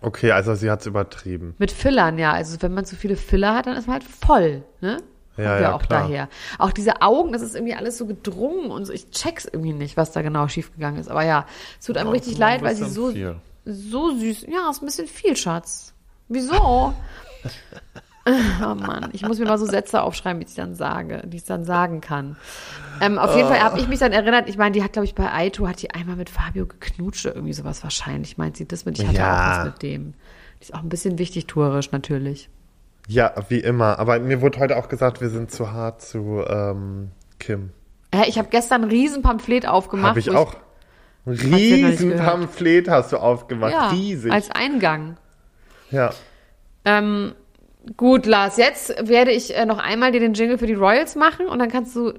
Okay, 0.00 0.32
also 0.32 0.54
sie 0.54 0.70
hat's 0.70 0.86
übertrieben. 0.86 1.54
Mit 1.58 1.70
Fillern, 1.70 2.18
ja. 2.18 2.32
Also 2.32 2.60
wenn 2.60 2.74
man 2.74 2.84
zu 2.84 2.96
viele 2.96 3.16
Filler 3.16 3.54
hat, 3.54 3.66
dann 3.66 3.76
ist 3.76 3.86
man 3.86 3.94
halt 3.94 4.04
voll, 4.04 4.64
ne? 4.80 4.98
Kommt 5.36 5.46
Ja, 5.46 5.60
ja, 5.60 5.74
auch 5.74 5.82
klar. 5.82 6.02
daher. 6.02 6.28
Auch 6.58 6.72
diese 6.72 7.00
Augen, 7.02 7.32
das 7.32 7.42
ist 7.42 7.54
irgendwie 7.54 7.74
alles 7.74 7.98
so 7.98 8.06
gedrungen 8.06 8.70
und 8.70 8.84
so. 8.84 8.92
Ich 8.92 9.10
check's 9.10 9.46
irgendwie 9.46 9.72
nicht, 9.72 9.96
was 9.96 10.12
da 10.12 10.22
genau 10.22 10.46
schiefgegangen 10.48 11.00
ist. 11.00 11.08
Aber 11.08 11.24
ja, 11.24 11.46
es 11.80 11.86
tut 11.86 11.96
einem 11.96 12.10
richtig 12.10 12.36
leid, 12.38 12.62
weil 12.62 12.76
sie 12.76 12.88
so, 12.88 13.12
so 13.64 14.10
süß. 14.16 14.42
Ja, 14.48 14.70
ist 14.70 14.82
ein 14.82 14.86
bisschen 14.86 15.06
viel, 15.08 15.36
Schatz. 15.36 15.94
Wieso? 16.28 16.92
Oh 18.62 18.74
Mann, 18.76 19.10
ich 19.12 19.22
muss 19.26 19.38
mir 19.40 19.46
mal 19.46 19.58
so 19.58 19.66
Sätze 19.66 20.00
aufschreiben, 20.00 20.38
die 20.40 20.46
ich 20.46 20.54
dann 20.54 20.76
sage, 20.76 21.22
die 21.26 21.38
ich 21.38 21.44
dann 21.44 21.64
sagen 21.64 22.00
kann. 22.00 22.36
Ähm, 23.00 23.18
auf 23.18 23.34
jeden 23.34 23.48
Fall 23.48 23.60
habe 23.60 23.80
ich 23.80 23.88
mich 23.88 23.98
dann 23.98 24.12
erinnert, 24.12 24.48
ich 24.48 24.56
meine, 24.56 24.70
die 24.72 24.84
hat, 24.84 24.92
glaube 24.92 25.06
ich, 25.06 25.16
bei 25.16 25.32
Aito, 25.32 25.66
hat 25.66 25.82
die 25.82 25.90
einmal 25.90 26.14
mit 26.14 26.30
Fabio 26.30 26.66
geknutscht 26.66 27.26
oder 27.26 27.34
irgendwie 27.34 27.52
sowas 27.52 27.82
wahrscheinlich. 27.82 28.38
Meint 28.38 28.56
sie 28.56 28.68
das 28.68 28.84
mit? 28.84 28.96
Ich 29.00 29.06
hatte 29.08 29.18
Ja. 29.18 29.32
auch 29.34 29.58
was 29.58 29.64
mit 29.64 29.82
dem. 29.82 30.14
Die 30.60 30.62
ist 30.62 30.72
auch 30.74 30.82
ein 30.84 30.88
bisschen 30.88 31.18
wichtig 31.18 31.46
tourisch 31.48 31.90
natürlich. 31.90 32.48
Ja, 33.08 33.32
wie 33.48 33.58
immer. 33.58 33.98
Aber 33.98 34.18
mir 34.20 34.40
wurde 34.40 34.58
heute 34.58 34.76
auch 34.76 34.88
gesagt, 34.88 35.20
wir 35.20 35.28
sind 35.28 35.50
zu 35.50 35.72
hart 35.72 36.02
zu 36.02 36.44
ähm, 36.48 37.10
Kim. 37.38 37.70
Hä, 38.14 38.24
ich 38.28 38.38
habe 38.38 38.48
gestern 38.50 38.84
ein 38.84 38.90
Riesenpamphlet 38.90 39.66
aufgemacht. 39.66 40.10
Habe 40.10 40.20
ich 40.20 40.30
auch. 40.30 40.54
Ein 40.54 40.58
ja 41.34 41.44
noch 41.44 41.56
nicht 41.56 41.72
riesen 41.72 42.10
gehört. 42.10 42.26
Pamphlet 42.26 42.88
hast 42.88 43.12
du 43.12 43.16
aufgemacht. 43.16 43.72
ja, 43.72 43.88
Riesig. 43.90 44.32
als 44.32 44.50
Eingang. 44.50 45.16
ja. 45.90 46.10
Ähm, 46.84 47.34
gut, 47.96 48.26
Lars, 48.26 48.56
jetzt 48.56 49.08
werde 49.08 49.30
ich 49.30 49.56
äh, 49.56 49.66
noch 49.66 49.78
einmal 49.78 50.10
dir 50.10 50.18
den 50.18 50.34
Jingle 50.34 50.58
für 50.58 50.66
die 50.66 50.74
Royals 50.74 51.14
machen 51.14 51.46
und 51.46 51.60
dann 51.60 51.70
kannst 51.70 51.94
du 51.94 52.14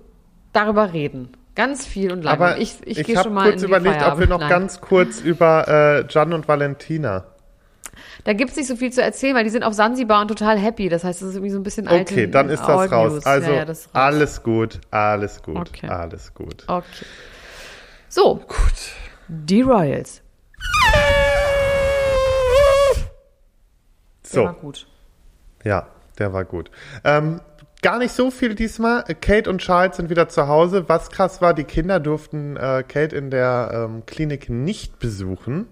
darüber 0.53 0.93
reden. 0.93 1.29
Ganz 1.55 1.85
viel 1.85 2.11
und 2.13 2.23
lange. 2.23 2.39
Aber 2.39 2.57
ich 2.59 2.77
ich, 2.85 2.99
ich, 2.99 3.05
gehe 3.05 3.17
habe 3.17 3.25
schon 3.25 3.33
mal 3.33 3.49
kurz 3.49 3.61
in 3.61 3.67
die 3.67 3.75
überlegt, 3.75 4.01
ob 4.07 4.19
wir 4.19 4.27
noch 4.27 4.39
Feierabend. 4.39 4.49
ganz 4.49 4.81
kurz 4.81 5.19
über 5.19 5.67
äh, 5.67 6.05
Gian 6.05 6.33
und 6.33 6.47
Valentina. 6.47 7.25
Da 8.25 8.33
gibt's 8.33 8.55
nicht 8.55 8.67
so 8.67 8.75
viel 8.77 8.91
zu 8.91 9.01
erzählen, 9.01 9.35
weil 9.35 9.43
die 9.43 9.49
sind 9.49 9.63
auf 9.63 9.73
Sansibar 9.73 10.21
und 10.21 10.29
total 10.29 10.57
happy. 10.57 10.87
Das 10.87 11.03
heißt, 11.03 11.21
das 11.21 11.29
ist 11.29 11.35
irgendwie 11.35 11.51
so 11.51 11.59
ein 11.59 11.63
bisschen 11.63 11.87
alte 11.89 12.13
Okay, 12.13 12.27
dann 12.27 12.49
ist 12.49 12.61
das 12.63 12.91
raus. 12.91 13.13
News. 13.13 13.25
Also 13.25 13.51
ja, 13.51 13.57
ja, 13.57 13.65
das 13.65 13.85
raus. 13.87 13.91
alles 13.93 14.43
gut, 14.43 14.79
alles 14.91 15.41
gut, 15.43 15.57
Okay. 15.57 15.87
alles 15.89 16.33
gut. 16.33 16.63
Okay. 16.67 17.05
So, 18.07 18.35
Gut. 18.35 18.91
die 19.27 19.61
Royals. 19.61 20.21
Der 24.33 24.43
war 24.45 24.53
So, 24.53 24.59
gut. 24.61 24.87
ja, 25.63 25.87
der 26.17 26.33
war 26.33 26.45
gut. 26.45 26.71
Ähm, 27.03 27.41
gar 27.81 27.97
nicht 27.99 28.13
so 28.13 28.31
viel 28.31 28.55
diesmal. 28.55 29.03
Kate 29.21 29.49
und 29.49 29.59
Charles 29.59 29.97
sind 29.97 30.09
wieder 30.09 30.29
zu 30.29 30.47
Hause. 30.47 30.87
Was 30.87 31.09
krass 31.09 31.41
war, 31.41 31.53
die 31.53 31.63
Kinder 31.65 31.99
durften 31.99 32.55
äh, 32.55 32.83
Kate 32.87 33.15
in 33.15 33.29
der 33.31 33.71
ähm, 33.89 34.05
Klinik 34.05 34.49
nicht 34.49 34.99
besuchen. 34.99 35.67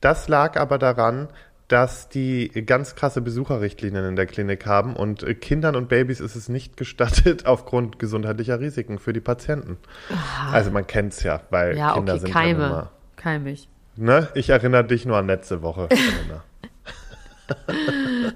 Das 0.00 0.28
lag 0.28 0.58
aber 0.58 0.78
daran, 0.78 1.28
dass 1.72 2.10
die 2.10 2.50
ganz 2.66 2.96
krasse 2.96 3.22
Besucherrichtlinien 3.22 4.04
in 4.04 4.14
der 4.14 4.26
Klinik 4.26 4.66
haben 4.66 4.94
und 4.94 5.22
äh, 5.22 5.34
Kindern 5.34 5.74
und 5.74 5.88
Babys 5.88 6.20
ist 6.20 6.36
es 6.36 6.50
nicht 6.50 6.76
gestattet 6.76 7.46
aufgrund 7.46 7.98
gesundheitlicher 7.98 8.60
Risiken 8.60 8.98
für 8.98 9.14
die 9.14 9.20
Patienten. 9.20 9.78
Also 10.52 10.70
man 10.70 10.86
kennt's 10.86 11.22
ja, 11.22 11.40
weil 11.48 11.78
Ja, 11.78 11.94
Kinder 11.94 12.12
okay, 12.12 12.20
sind 12.20 12.28
ja 12.28 12.34
Keime. 12.34 12.58
nun 12.58 12.70
mal 12.70 12.90
Keimig. 13.16 13.68
Ne? 13.96 14.28
Ich 14.34 14.50
erinnere 14.50 14.84
dich 14.84 15.06
nur 15.06 15.16
an 15.16 15.26
letzte 15.26 15.62
Woche. 15.62 15.88
Elena. 15.90 16.44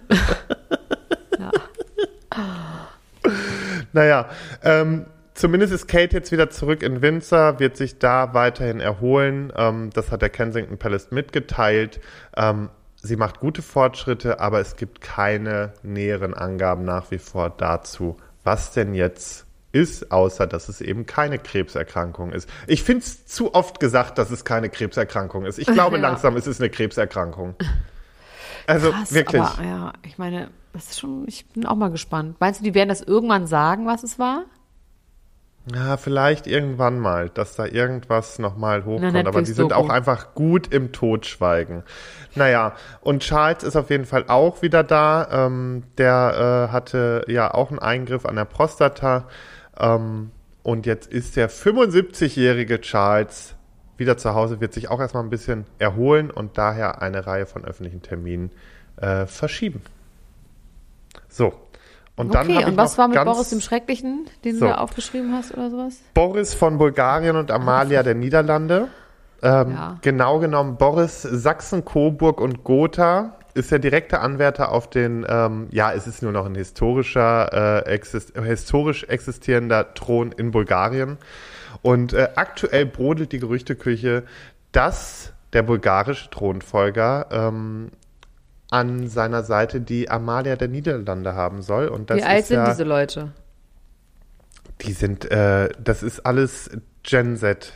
Naja, 3.93 4.29
ähm, 4.63 5.07
zumindest 5.33 5.73
ist 5.73 5.87
Kate 5.89 6.15
jetzt 6.15 6.31
wieder 6.31 6.51
zurück 6.51 6.83
in 6.83 7.01
Windsor, 7.01 7.59
wird 7.61 7.79
sich 7.79 7.99
da 7.99 8.35
weiterhin 8.35 8.79
erholen. 8.79 9.51
Ähm, 9.57 9.89
das 9.95 10.13
hat 10.13 10.21
der 10.21 10.29
Kensington 10.29 10.77
Palace 10.77 11.11
mitgeteilt. 11.13 11.99
Ähm, 12.37 12.69
sie 13.07 13.17
macht 13.17 13.41
gute 13.41 13.63
Fortschritte, 13.63 14.41
aber 14.41 14.61
es 14.61 14.77
gibt 14.77 15.01
keine 15.01 15.73
näheren 15.83 16.35
Angaben 16.35 16.85
nach 16.85 17.11
wie 17.11 17.19
vor 17.19 17.51
dazu, 17.51 18.17
was 18.45 18.73
denn 18.73 18.95
jetzt 18.95 19.47
ist, 19.73 20.11
außer 20.11 20.47
dass 20.47 20.69
es 20.69 20.81
eben 20.81 21.07
keine 21.07 21.39
Krebserkrankung 21.39 22.33
ist. 22.33 22.49
Ich 22.67 22.83
finde 22.83 23.05
es 23.05 23.27
zu 23.27 23.55
oft 23.55 23.81
gesagt, 23.81 24.19
dass 24.19 24.31
es 24.31 24.45
keine 24.45 24.69
Krebserkrankung 24.71 25.45
ist. 25.45 25.59
Ich 25.59 25.67
glaube 25.67 25.97
Ja. 26.01 26.03
langsam, 26.03 26.37
es 26.37 26.47
ist 26.47 26.61
eine 26.61 26.71
Krebserkrankung. 26.71 27.55
Also 28.67 28.91
Krass, 28.91 29.13
wirklich. 29.13 29.43
aber 29.43 29.63
ja, 29.65 29.93
ich 30.03 30.19
meine, 30.19 30.51
das 30.73 30.87
ist 30.91 31.01
schon, 31.01 31.25
ich 31.29 31.47
bin 31.51 31.67
auch 31.67 31.77
mal 31.77 31.91
gespannt. 31.91 32.37
Meinst 32.41 32.61
du, 32.61 32.65
die 32.65 32.75
werden 32.75 32.89
das 32.89 33.01
irgendwann 33.03 33.47
sagen, 33.47 33.87
was 33.87 34.03
es 34.03 34.19
war? 34.19 34.45
Ja, 35.75 35.97
vielleicht 35.97 36.47
irgendwann 36.47 37.01
mal, 37.01 37.29
dass 37.29 37.57
da 37.57 37.67
irgendwas 37.67 38.39
nochmal 38.39 38.85
hochkommt. 38.85 39.27
Aber 39.27 39.43
die 39.43 39.53
sind 39.53 39.73
auch 39.73 39.89
einfach 39.89 40.35
gut 40.35 40.73
im 40.73 40.93
Totschweigen. 40.93 41.83
Naja, 42.37 42.77
und 43.01 43.23
Charles 43.23 43.65
ist 43.65 43.75
auf 43.75 43.91
jeden 43.91 44.05
Fall 44.05 44.27
auch 44.29 44.63
wieder 44.63 44.85
da. 44.85 45.47
Ähm, 45.47 45.83
der 45.99 46.69
äh, 46.69 46.73
hatte 46.73 47.25
ja 47.27 47.53
auch 47.53 47.71
einen 47.71 47.81
Eingriff 47.81 48.27
an 48.27 48.37
der 48.37 48.45
Prostata. 48.45 49.27
Ähm, 49.77 50.31
und 50.63 50.87
jetzt 50.87 51.13
ist 51.13 51.37
der 51.37 51.51
75-jährige 51.51 52.81
Charles 52.81 53.57
wieder 53.97 54.17
zu 54.17 54.35
Hause, 54.35 54.61
wird 54.61 54.73
sich 54.73 54.89
auch 54.89 55.01
erstmal 55.01 55.25
ein 55.25 55.31
bisschen 55.31 55.65
erholen 55.79 56.31
und 56.31 56.59
daher 56.59 57.03
eine 57.03 57.27
Reihe 57.27 57.47
von 57.47 57.65
öffentlichen 57.65 58.03
Terminen 58.03 58.53
äh, 58.97 59.27
verschieben. 59.27 59.83
So. 61.29 61.55
Und 62.17 62.35
dann 62.35 62.51
okay, 62.51 62.65
und 62.65 62.77
was 62.79 62.97
war 62.97 63.09
mit 63.09 63.23
Boris 63.23 63.51
dem 63.51 63.61
Schrecklichen, 63.61 64.27
den 64.45 64.55
So. 64.57 64.67
du 64.67 64.73
da 64.73 64.79
aufgeschrieben 64.79 65.35
hast 65.35 65.53
oder 65.53 65.71
sowas? 65.71 65.99
Boris 66.15 66.55
von 66.55 66.79
Bulgarien 66.79 67.37
und 67.37 67.51
Amalia 67.51 68.03
der 68.03 68.15
Niederlande. 68.15 68.89
Ähm, 69.43 69.73
Ja. 69.73 69.99
Genau 70.01 70.39
genommen, 70.39 70.77
Boris 70.79 71.21
Sachsen, 71.23 71.85
Coburg 71.85 72.41
und 72.41 72.65
Gotha 72.65 73.37
ist 73.53 73.71
der 73.71 73.79
direkte 73.79 74.21
Anwärter 74.21 74.73
auf 74.73 74.89
den, 74.89 75.27
ähm, 75.29 75.69
ja, 75.71 75.93
es 75.93 76.07
ist 76.07 76.23
nur 76.23 76.33
noch 76.33 76.47
ein 76.47 76.55
historischer, 76.55 77.85
äh, 77.87 77.91
exist 77.91 78.33
historisch 78.39 79.05
existierender 79.05 79.95
Thron 79.95 80.33
in 80.33 80.51
Bulgarien. 80.51 81.19
Und 81.83 82.15
äh, 82.15 82.29
aktuell 82.37 82.87
brodelt 82.87 83.33
die 83.33 83.39
Gerüchteküche, 83.39 84.25
dass 84.73 85.33
der 85.53 85.63
bulgarische 85.63 86.29
Thronfolger 86.31 87.27
ähm, 87.31 87.91
an 88.71 89.09
seiner 89.09 89.43
Seite 89.43 89.81
die 89.81 90.11
Amalia 90.11 90.57
der 90.57 90.69
Niederlande 90.69 91.35
haben 91.35 91.63
soll. 91.63 91.89
Und 91.89 92.11
das 92.11 92.19
Wie 92.19 92.23
alt 92.25 92.41
ist 92.41 92.49
sind 92.49 92.57
ja, 92.59 92.71
diese 92.71 92.85
Leute? 92.85 93.33
Die 94.83 94.93
sind, 94.93 95.31
äh, 95.31 95.69
das 95.83 96.03
ist 96.03 96.21
alles 96.27 96.71
Gen 97.03 97.37
Z. 97.37 97.61
Gen 97.69 97.73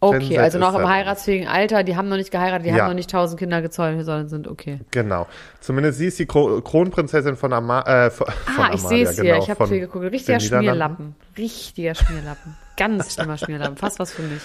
Okay, 0.00 0.28
Z 0.34 0.38
also 0.38 0.58
noch 0.58 0.74
im 0.76 0.88
heiratsfähigen 0.88 1.46
Alter, 1.46 1.84
die 1.84 1.96
haben 1.96 2.08
noch 2.08 2.16
nicht 2.16 2.30
geheiratet, 2.32 2.66
die 2.66 2.70
Ja. 2.70 2.78
haben 2.82 2.88
noch 2.88 2.94
nicht 2.94 3.10
tausend 3.10 3.38
Kinder 3.38 3.62
gezeugt, 3.62 4.04
sondern 4.04 4.28
sind 4.28 4.48
okay. 4.48 4.80
Genau. 4.90 5.26
Zumindest 5.60 5.98
sie 5.98 6.06
ist 6.06 6.18
die 6.18 6.26
Kro 6.26 6.60
Kronprinzessin 6.60 7.36
von, 7.36 7.52
Ama 7.52 7.82
äh, 7.82 8.10
von, 8.10 8.26
von 8.26 8.34
Ah, 8.64 8.70
ich 8.74 8.80
Amalia. 8.80 8.88
sehe 8.88 9.04
es 9.04 9.14
hier, 9.14 9.24
genau, 9.34 9.42
ich 9.44 9.50
habe 9.50 9.66
viel 9.68 9.80
geguckt. 9.80 10.04
Richtiger. 10.10 10.40
Schmierlappen. 10.40 11.14
Richtiger 11.38 11.94
Schmierlappen. 11.94 12.56
Ganz 12.76 13.14
schlimmer 13.14 13.36
Schmierlappen. 13.36 13.76
Fast 13.76 13.98
was 14.00 14.12
für 14.12 14.22
mich. 14.22 14.42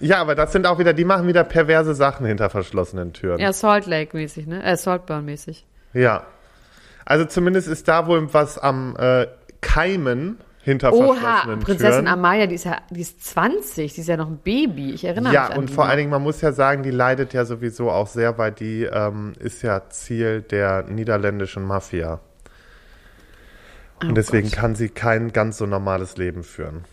Ja, 0.00 0.20
aber 0.20 0.34
das 0.34 0.52
sind 0.52 0.66
auch 0.66 0.78
wieder, 0.78 0.92
die 0.92 1.04
machen 1.04 1.26
wieder 1.26 1.44
perverse 1.44 1.94
Sachen 1.94 2.26
hinter 2.26 2.48
verschlossenen 2.50 3.12
Türen. 3.12 3.38
Ja, 3.38 3.52
Salt 3.52 3.86
Lake 3.86 4.16
mäßig, 4.16 4.46
ne? 4.46 4.62
Äh, 4.62 4.76
Saltburn 4.76 5.24
mäßig. 5.24 5.66
Ja. 5.92 6.24
Also 7.04 7.24
zumindest 7.26 7.68
ist 7.68 7.86
da 7.88 8.06
wohl 8.06 8.32
was 8.32 8.58
am 8.58 8.96
äh, 8.98 9.26
Keimen 9.60 10.38
hinter 10.62 10.92
Oha, 10.92 11.14
verschlossenen 11.14 11.60
Prinzessin 11.60 12.04
Türen. 12.04 12.08
Amalia, 12.08 12.46
die 12.46 12.54
ist 12.54 12.64
ja, 12.64 12.78
die 12.90 13.00
ist 13.00 13.24
20, 13.24 13.94
die 13.94 14.00
ist 14.00 14.06
ja 14.06 14.16
noch 14.16 14.28
ein 14.28 14.38
Baby. 14.38 14.92
Ich 14.92 15.04
erinnere 15.04 15.32
Ja, 15.34 15.42
mich 15.44 15.52
an 15.52 15.58
und 15.58 15.68
die 15.70 15.74
vor 15.74 15.86
allen 15.86 15.98
Dingen, 15.98 16.10
man 16.10 16.22
muss 16.22 16.40
ja 16.40 16.52
sagen, 16.52 16.82
die 16.82 16.90
leidet 16.90 17.32
ja 17.34 17.44
sowieso 17.44 17.90
auch 17.90 18.06
sehr, 18.06 18.38
weil 18.38 18.52
die 18.52 18.84
ähm, 18.84 19.32
ist 19.38 19.62
ja 19.62 19.88
Ziel 19.90 20.42
der 20.42 20.84
niederländischen 20.84 21.64
Mafia. 21.64 22.20
Und 24.02 24.10
Oh 24.12 24.14
deswegen 24.14 24.48
Gott. 24.48 24.58
kann 24.58 24.74
sie 24.74 24.88
kein 24.88 25.32
ganz 25.32 25.58
so 25.58 25.66
normales 25.66 26.16
Leben 26.16 26.42
führen. 26.42 26.84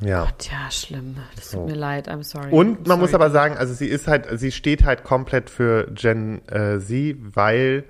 Ja. 0.00 0.28
Tja, 0.38 0.70
schlimm. 0.70 1.16
Das 1.36 1.50
So. 1.50 1.58
tut 1.58 1.68
mir 1.68 1.74
leid, 1.76 2.08
I'm 2.08 2.22
sorry. 2.22 2.50
Und 2.50 2.80
I'm 2.84 2.88
man 2.88 2.98
muss 3.00 3.10
sorry. 3.12 3.22
aber 3.22 3.30
sagen, 3.32 3.56
also 3.56 3.72
sie 3.74 3.86
ist 3.88 4.08
halt, 4.08 4.26
sie 4.38 4.52
steht 4.52 4.84
halt 4.84 5.04
komplett 5.04 5.48
für 5.50 5.88
Gen 5.92 6.42
äh, 6.48 6.78
Z, 6.78 7.16
weil 7.34 7.84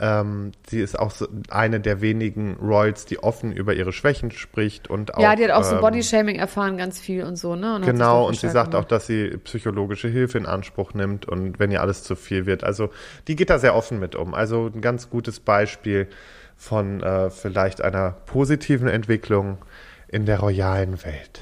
ähm, 0.00 0.52
sie 0.68 0.80
ist 0.80 0.96
auch 0.98 1.10
so 1.10 1.26
eine 1.50 1.80
der 1.80 2.00
wenigen 2.00 2.56
Royals, 2.62 3.04
die 3.04 3.20
offen 3.20 3.52
über 3.52 3.74
ihre 3.74 3.92
Schwächen 3.92 4.30
spricht 4.30 4.88
und 4.88 5.14
auch. 5.14 5.20
Ja, 5.22 5.34
die 5.34 5.42
hat 5.44 5.50
auch 5.50 5.64
so 5.64 5.74
ähm, 5.76 5.80
Bodyshaming 5.80 6.36
erfahren, 6.36 6.76
ganz 6.76 7.00
viel 7.00 7.24
und 7.24 7.36
so, 7.36 7.56
ne? 7.56 7.74
Und 7.76 7.82
Genau, 7.84 8.28
und 8.28 8.38
sie 8.38 8.48
sagt 8.48 8.74
auch, 8.76 8.84
dass 8.84 9.06
sie 9.06 9.36
psychologische 9.42 10.06
Hilfe 10.08 10.38
in 10.38 10.46
Anspruch 10.46 10.94
nimmt 10.94 11.26
und 11.26 11.58
wenn 11.58 11.72
ihr 11.72 11.80
alles 11.80 12.04
zu 12.04 12.14
viel 12.14 12.46
wird. 12.46 12.62
Also 12.62 12.90
die 13.26 13.34
geht 13.34 13.50
da 13.50 13.58
sehr 13.58 13.74
offen 13.74 13.98
mit 13.98 14.14
um. 14.14 14.34
Also 14.34 14.70
ein 14.72 14.80
ganz 14.80 15.10
gutes 15.10 15.40
Beispiel 15.40 16.06
von 16.56 17.02
äh, 17.02 17.30
vielleicht 17.30 17.80
einer 17.82 18.12
positiven 18.26 18.86
Entwicklung 18.88 19.58
in 20.08 20.26
der 20.26 20.40
royalen 20.40 21.04
Welt. 21.04 21.40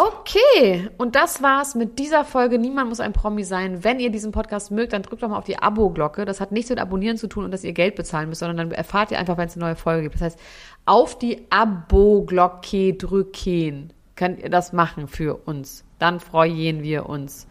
Okay, 0.00 0.88
und 0.96 1.16
das 1.16 1.42
war's 1.42 1.74
mit 1.74 1.98
dieser 1.98 2.24
Folge. 2.24 2.60
Niemand 2.60 2.88
muss 2.88 3.00
ein 3.00 3.12
Promi 3.12 3.42
sein. 3.42 3.82
Wenn 3.82 3.98
ihr 3.98 4.10
diesen 4.10 4.30
Podcast 4.30 4.70
mögt, 4.70 4.92
dann 4.92 5.02
drückt 5.02 5.24
doch 5.24 5.28
mal 5.28 5.38
auf 5.38 5.44
die 5.44 5.58
Abo-Glocke. 5.58 6.24
Das 6.24 6.40
hat 6.40 6.52
nichts 6.52 6.70
mit 6.70 6.78
Abonnieren 6.78 7.16
zu 7.16 7.26
tun 7.26 7.44
und 7.44 7.50
dass 7.50 7.64
ihr 7.64 7.72
Geld 7.72 7.96
bezahlen 7.96 8.28
müsst, 8.28 8.38
sondern 8.38 8.56
dann 8.58 8.70
erfahrt 8.70 9.10
ihr 9.10 9.18
einfach, 9.18 9.36
wenn 9.38 9.48
es 9.48 9.56
eine 9.56 9.64
neue 9.64 9.74
Folge 9.74 10.02
gibt. 10.02 10.14
Das 10.14 10.22
heißt, 10.22 10.38
auf 10.86 11.18
die 11.18 11.46
Abo-Glocke 11.50 12.94
drücken. 12.94 13.92
Könnt 14.14 14.40
ihr 14.40 14.50
das 14.50 14.72
machen 14.72 15.08
für 15.08 15.34
uns. 15.34 15.84
Dann 15.98 16.20
freuen 16.20 16.84
wir 16.84 17.08
uns. 17.08 17.48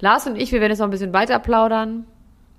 Lars 0.00 0.26
und 0.26 0.34
ich, 0.34 0.50
wir 0.50 0.60
werden 0.60 0.72
jetzt 0.72 0.80
noch 0.80 0.88
ein 0.88 0.90
bisschen 0.90 1.12
weiter 1.12 1.38
plaudern. 1.38 2.04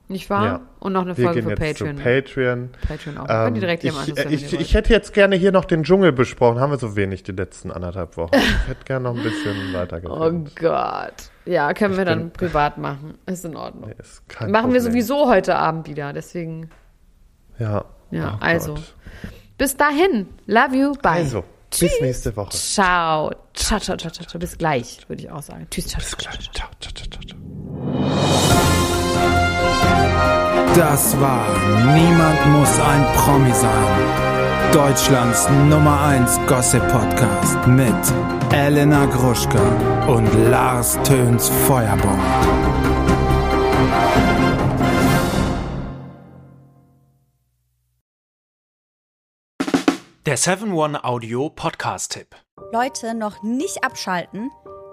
Nicht 0.09 0.29
wahr? 0.29 0.45
Ja. 0.45 0.61
Und 0.79 0.93
noch 0.93 1.01
eine 1.01 1.17
Wir 1.17 1.25
Folge 1.25 1.43
für 1.43 1.55
Patreon. 1.55 1.97
Patreon. 1.97 2.69
Patreon 2.87 3.17
auch. 3.17 3.27
Ihr 3.27 3.51
direkt 3.51 3.83
ich, 3.83 3.93
wenn 4.15 4.31
ich, 4.31 4.53
ich 4.53 4.73
hätte 4.73 4.93
jetzt 4.93 5.13
gerne 5.13 5.35
hier 5.35 5.51
noch 5.51 5.65
den 5.65 5.83
Dschungel 5.83 6.13
besprochen. 6.13 6.61
Haben 6.61 6.71
wir 6.71 6.77
so 6.77 6.95
wenig 6.95 7.23
die 7.23 7.33
letzten 7.33 7.71
anderthalb 7.71 8.15
Wochen. 8.15 8.33
Ich 8.35 8.57
hätte 8.69 8.85
gerne 8.85 9.03
noch 9.09 9.17
ein 9.17 9.23
bisschen 9.23 9.73
weiter 9.73 9.99
Oh 10.05 10.31
Gott. 10.55 11.13
Ja, 11.45 11.73
können 11.73 11.95
wir 11.95 12.03
Ich 12.03 12.09
dann 12.09 12.19
bin- 12.29 12.31
privat 12.31 12.77
machen. 12.77 13.15
Ist 13.25 13.43
in 13.43 13.57
Ordnung. 13.57 13.91
Ist 13.99 14.27
kein 14.29 14.49
Machen 14.51 14.71
wir 14.71 14.79
Problem. 14.79 14.93
sowieso 14.93 15.27
heute 15.27 15.57
Abend 15.57 15.89
wieder, 15.89 16.13
deswegen. 16.13 16.69
Ja. 17.59 17.83
Ja, 18.11 18.35
Oh 18.39 18.43
also. 18.45 18.75
Gott. 18.75 18.93
Bis 19.57 19.75
dahin. 19.75 20.27
Love 20.45 20.75
you. 20.75 20.93
Bye. 21.01 21.11
Also, 21.11 21.43
bis 21.77 21.99
nächste 21.99 22.33
Woche. 22.37 22.51
Ciao. 22.51 23.31
Ciao, 23.53 23.79
ciao, 23.79 23.97
ciao, 23.97 24.09
ciao. 24.11 24.39
Bis 24.39 24.57
gleich, 24.57 24.99
würde 25.09 25.23
ich 25.23 25.29
auch 25.31 25.41
sagen. 25.41 25.67
Tschüss, 25.69 25.87
ciao, 25.87 25.99
Bis 25.99 26.15
gleich. 26.15 26.49
Ciao, 26.53 26.69
ciao, 26.79 26.93
ciao, 26.93 27.21
ciao. 27.27 28.76
Das 30.75 31.19
war 31.19 31.47
Niemand 31.93 32.45
muss 32.47 32.79
ein 32.79 33.05
Promi 33.15 33.53
sein. 33.53 34.27
Deutschlands 34.71 35.47
Nummer 35.69 36.01
1 36.01 36.39
Gossip 36.47 36.85
Podcast 36.89 37.65
mit 37.67 37.95
Elena 38.53 39.05
Gruschka 39.05 39.61
und 40.07 40.27
Lars 40.51 40.99
Töns 41.03 41.49
Feuerbomb. 41.67 42.19
Der 50.25 50.37
7-One 50.37 51.03
Audio 51.05 51.49
Podcast-Tipp. 51.49 52.35
Leute, 52.73 53.13
noch 53.13 53.43
nicht 53.43 53.83
abschalten. 53.85 54.51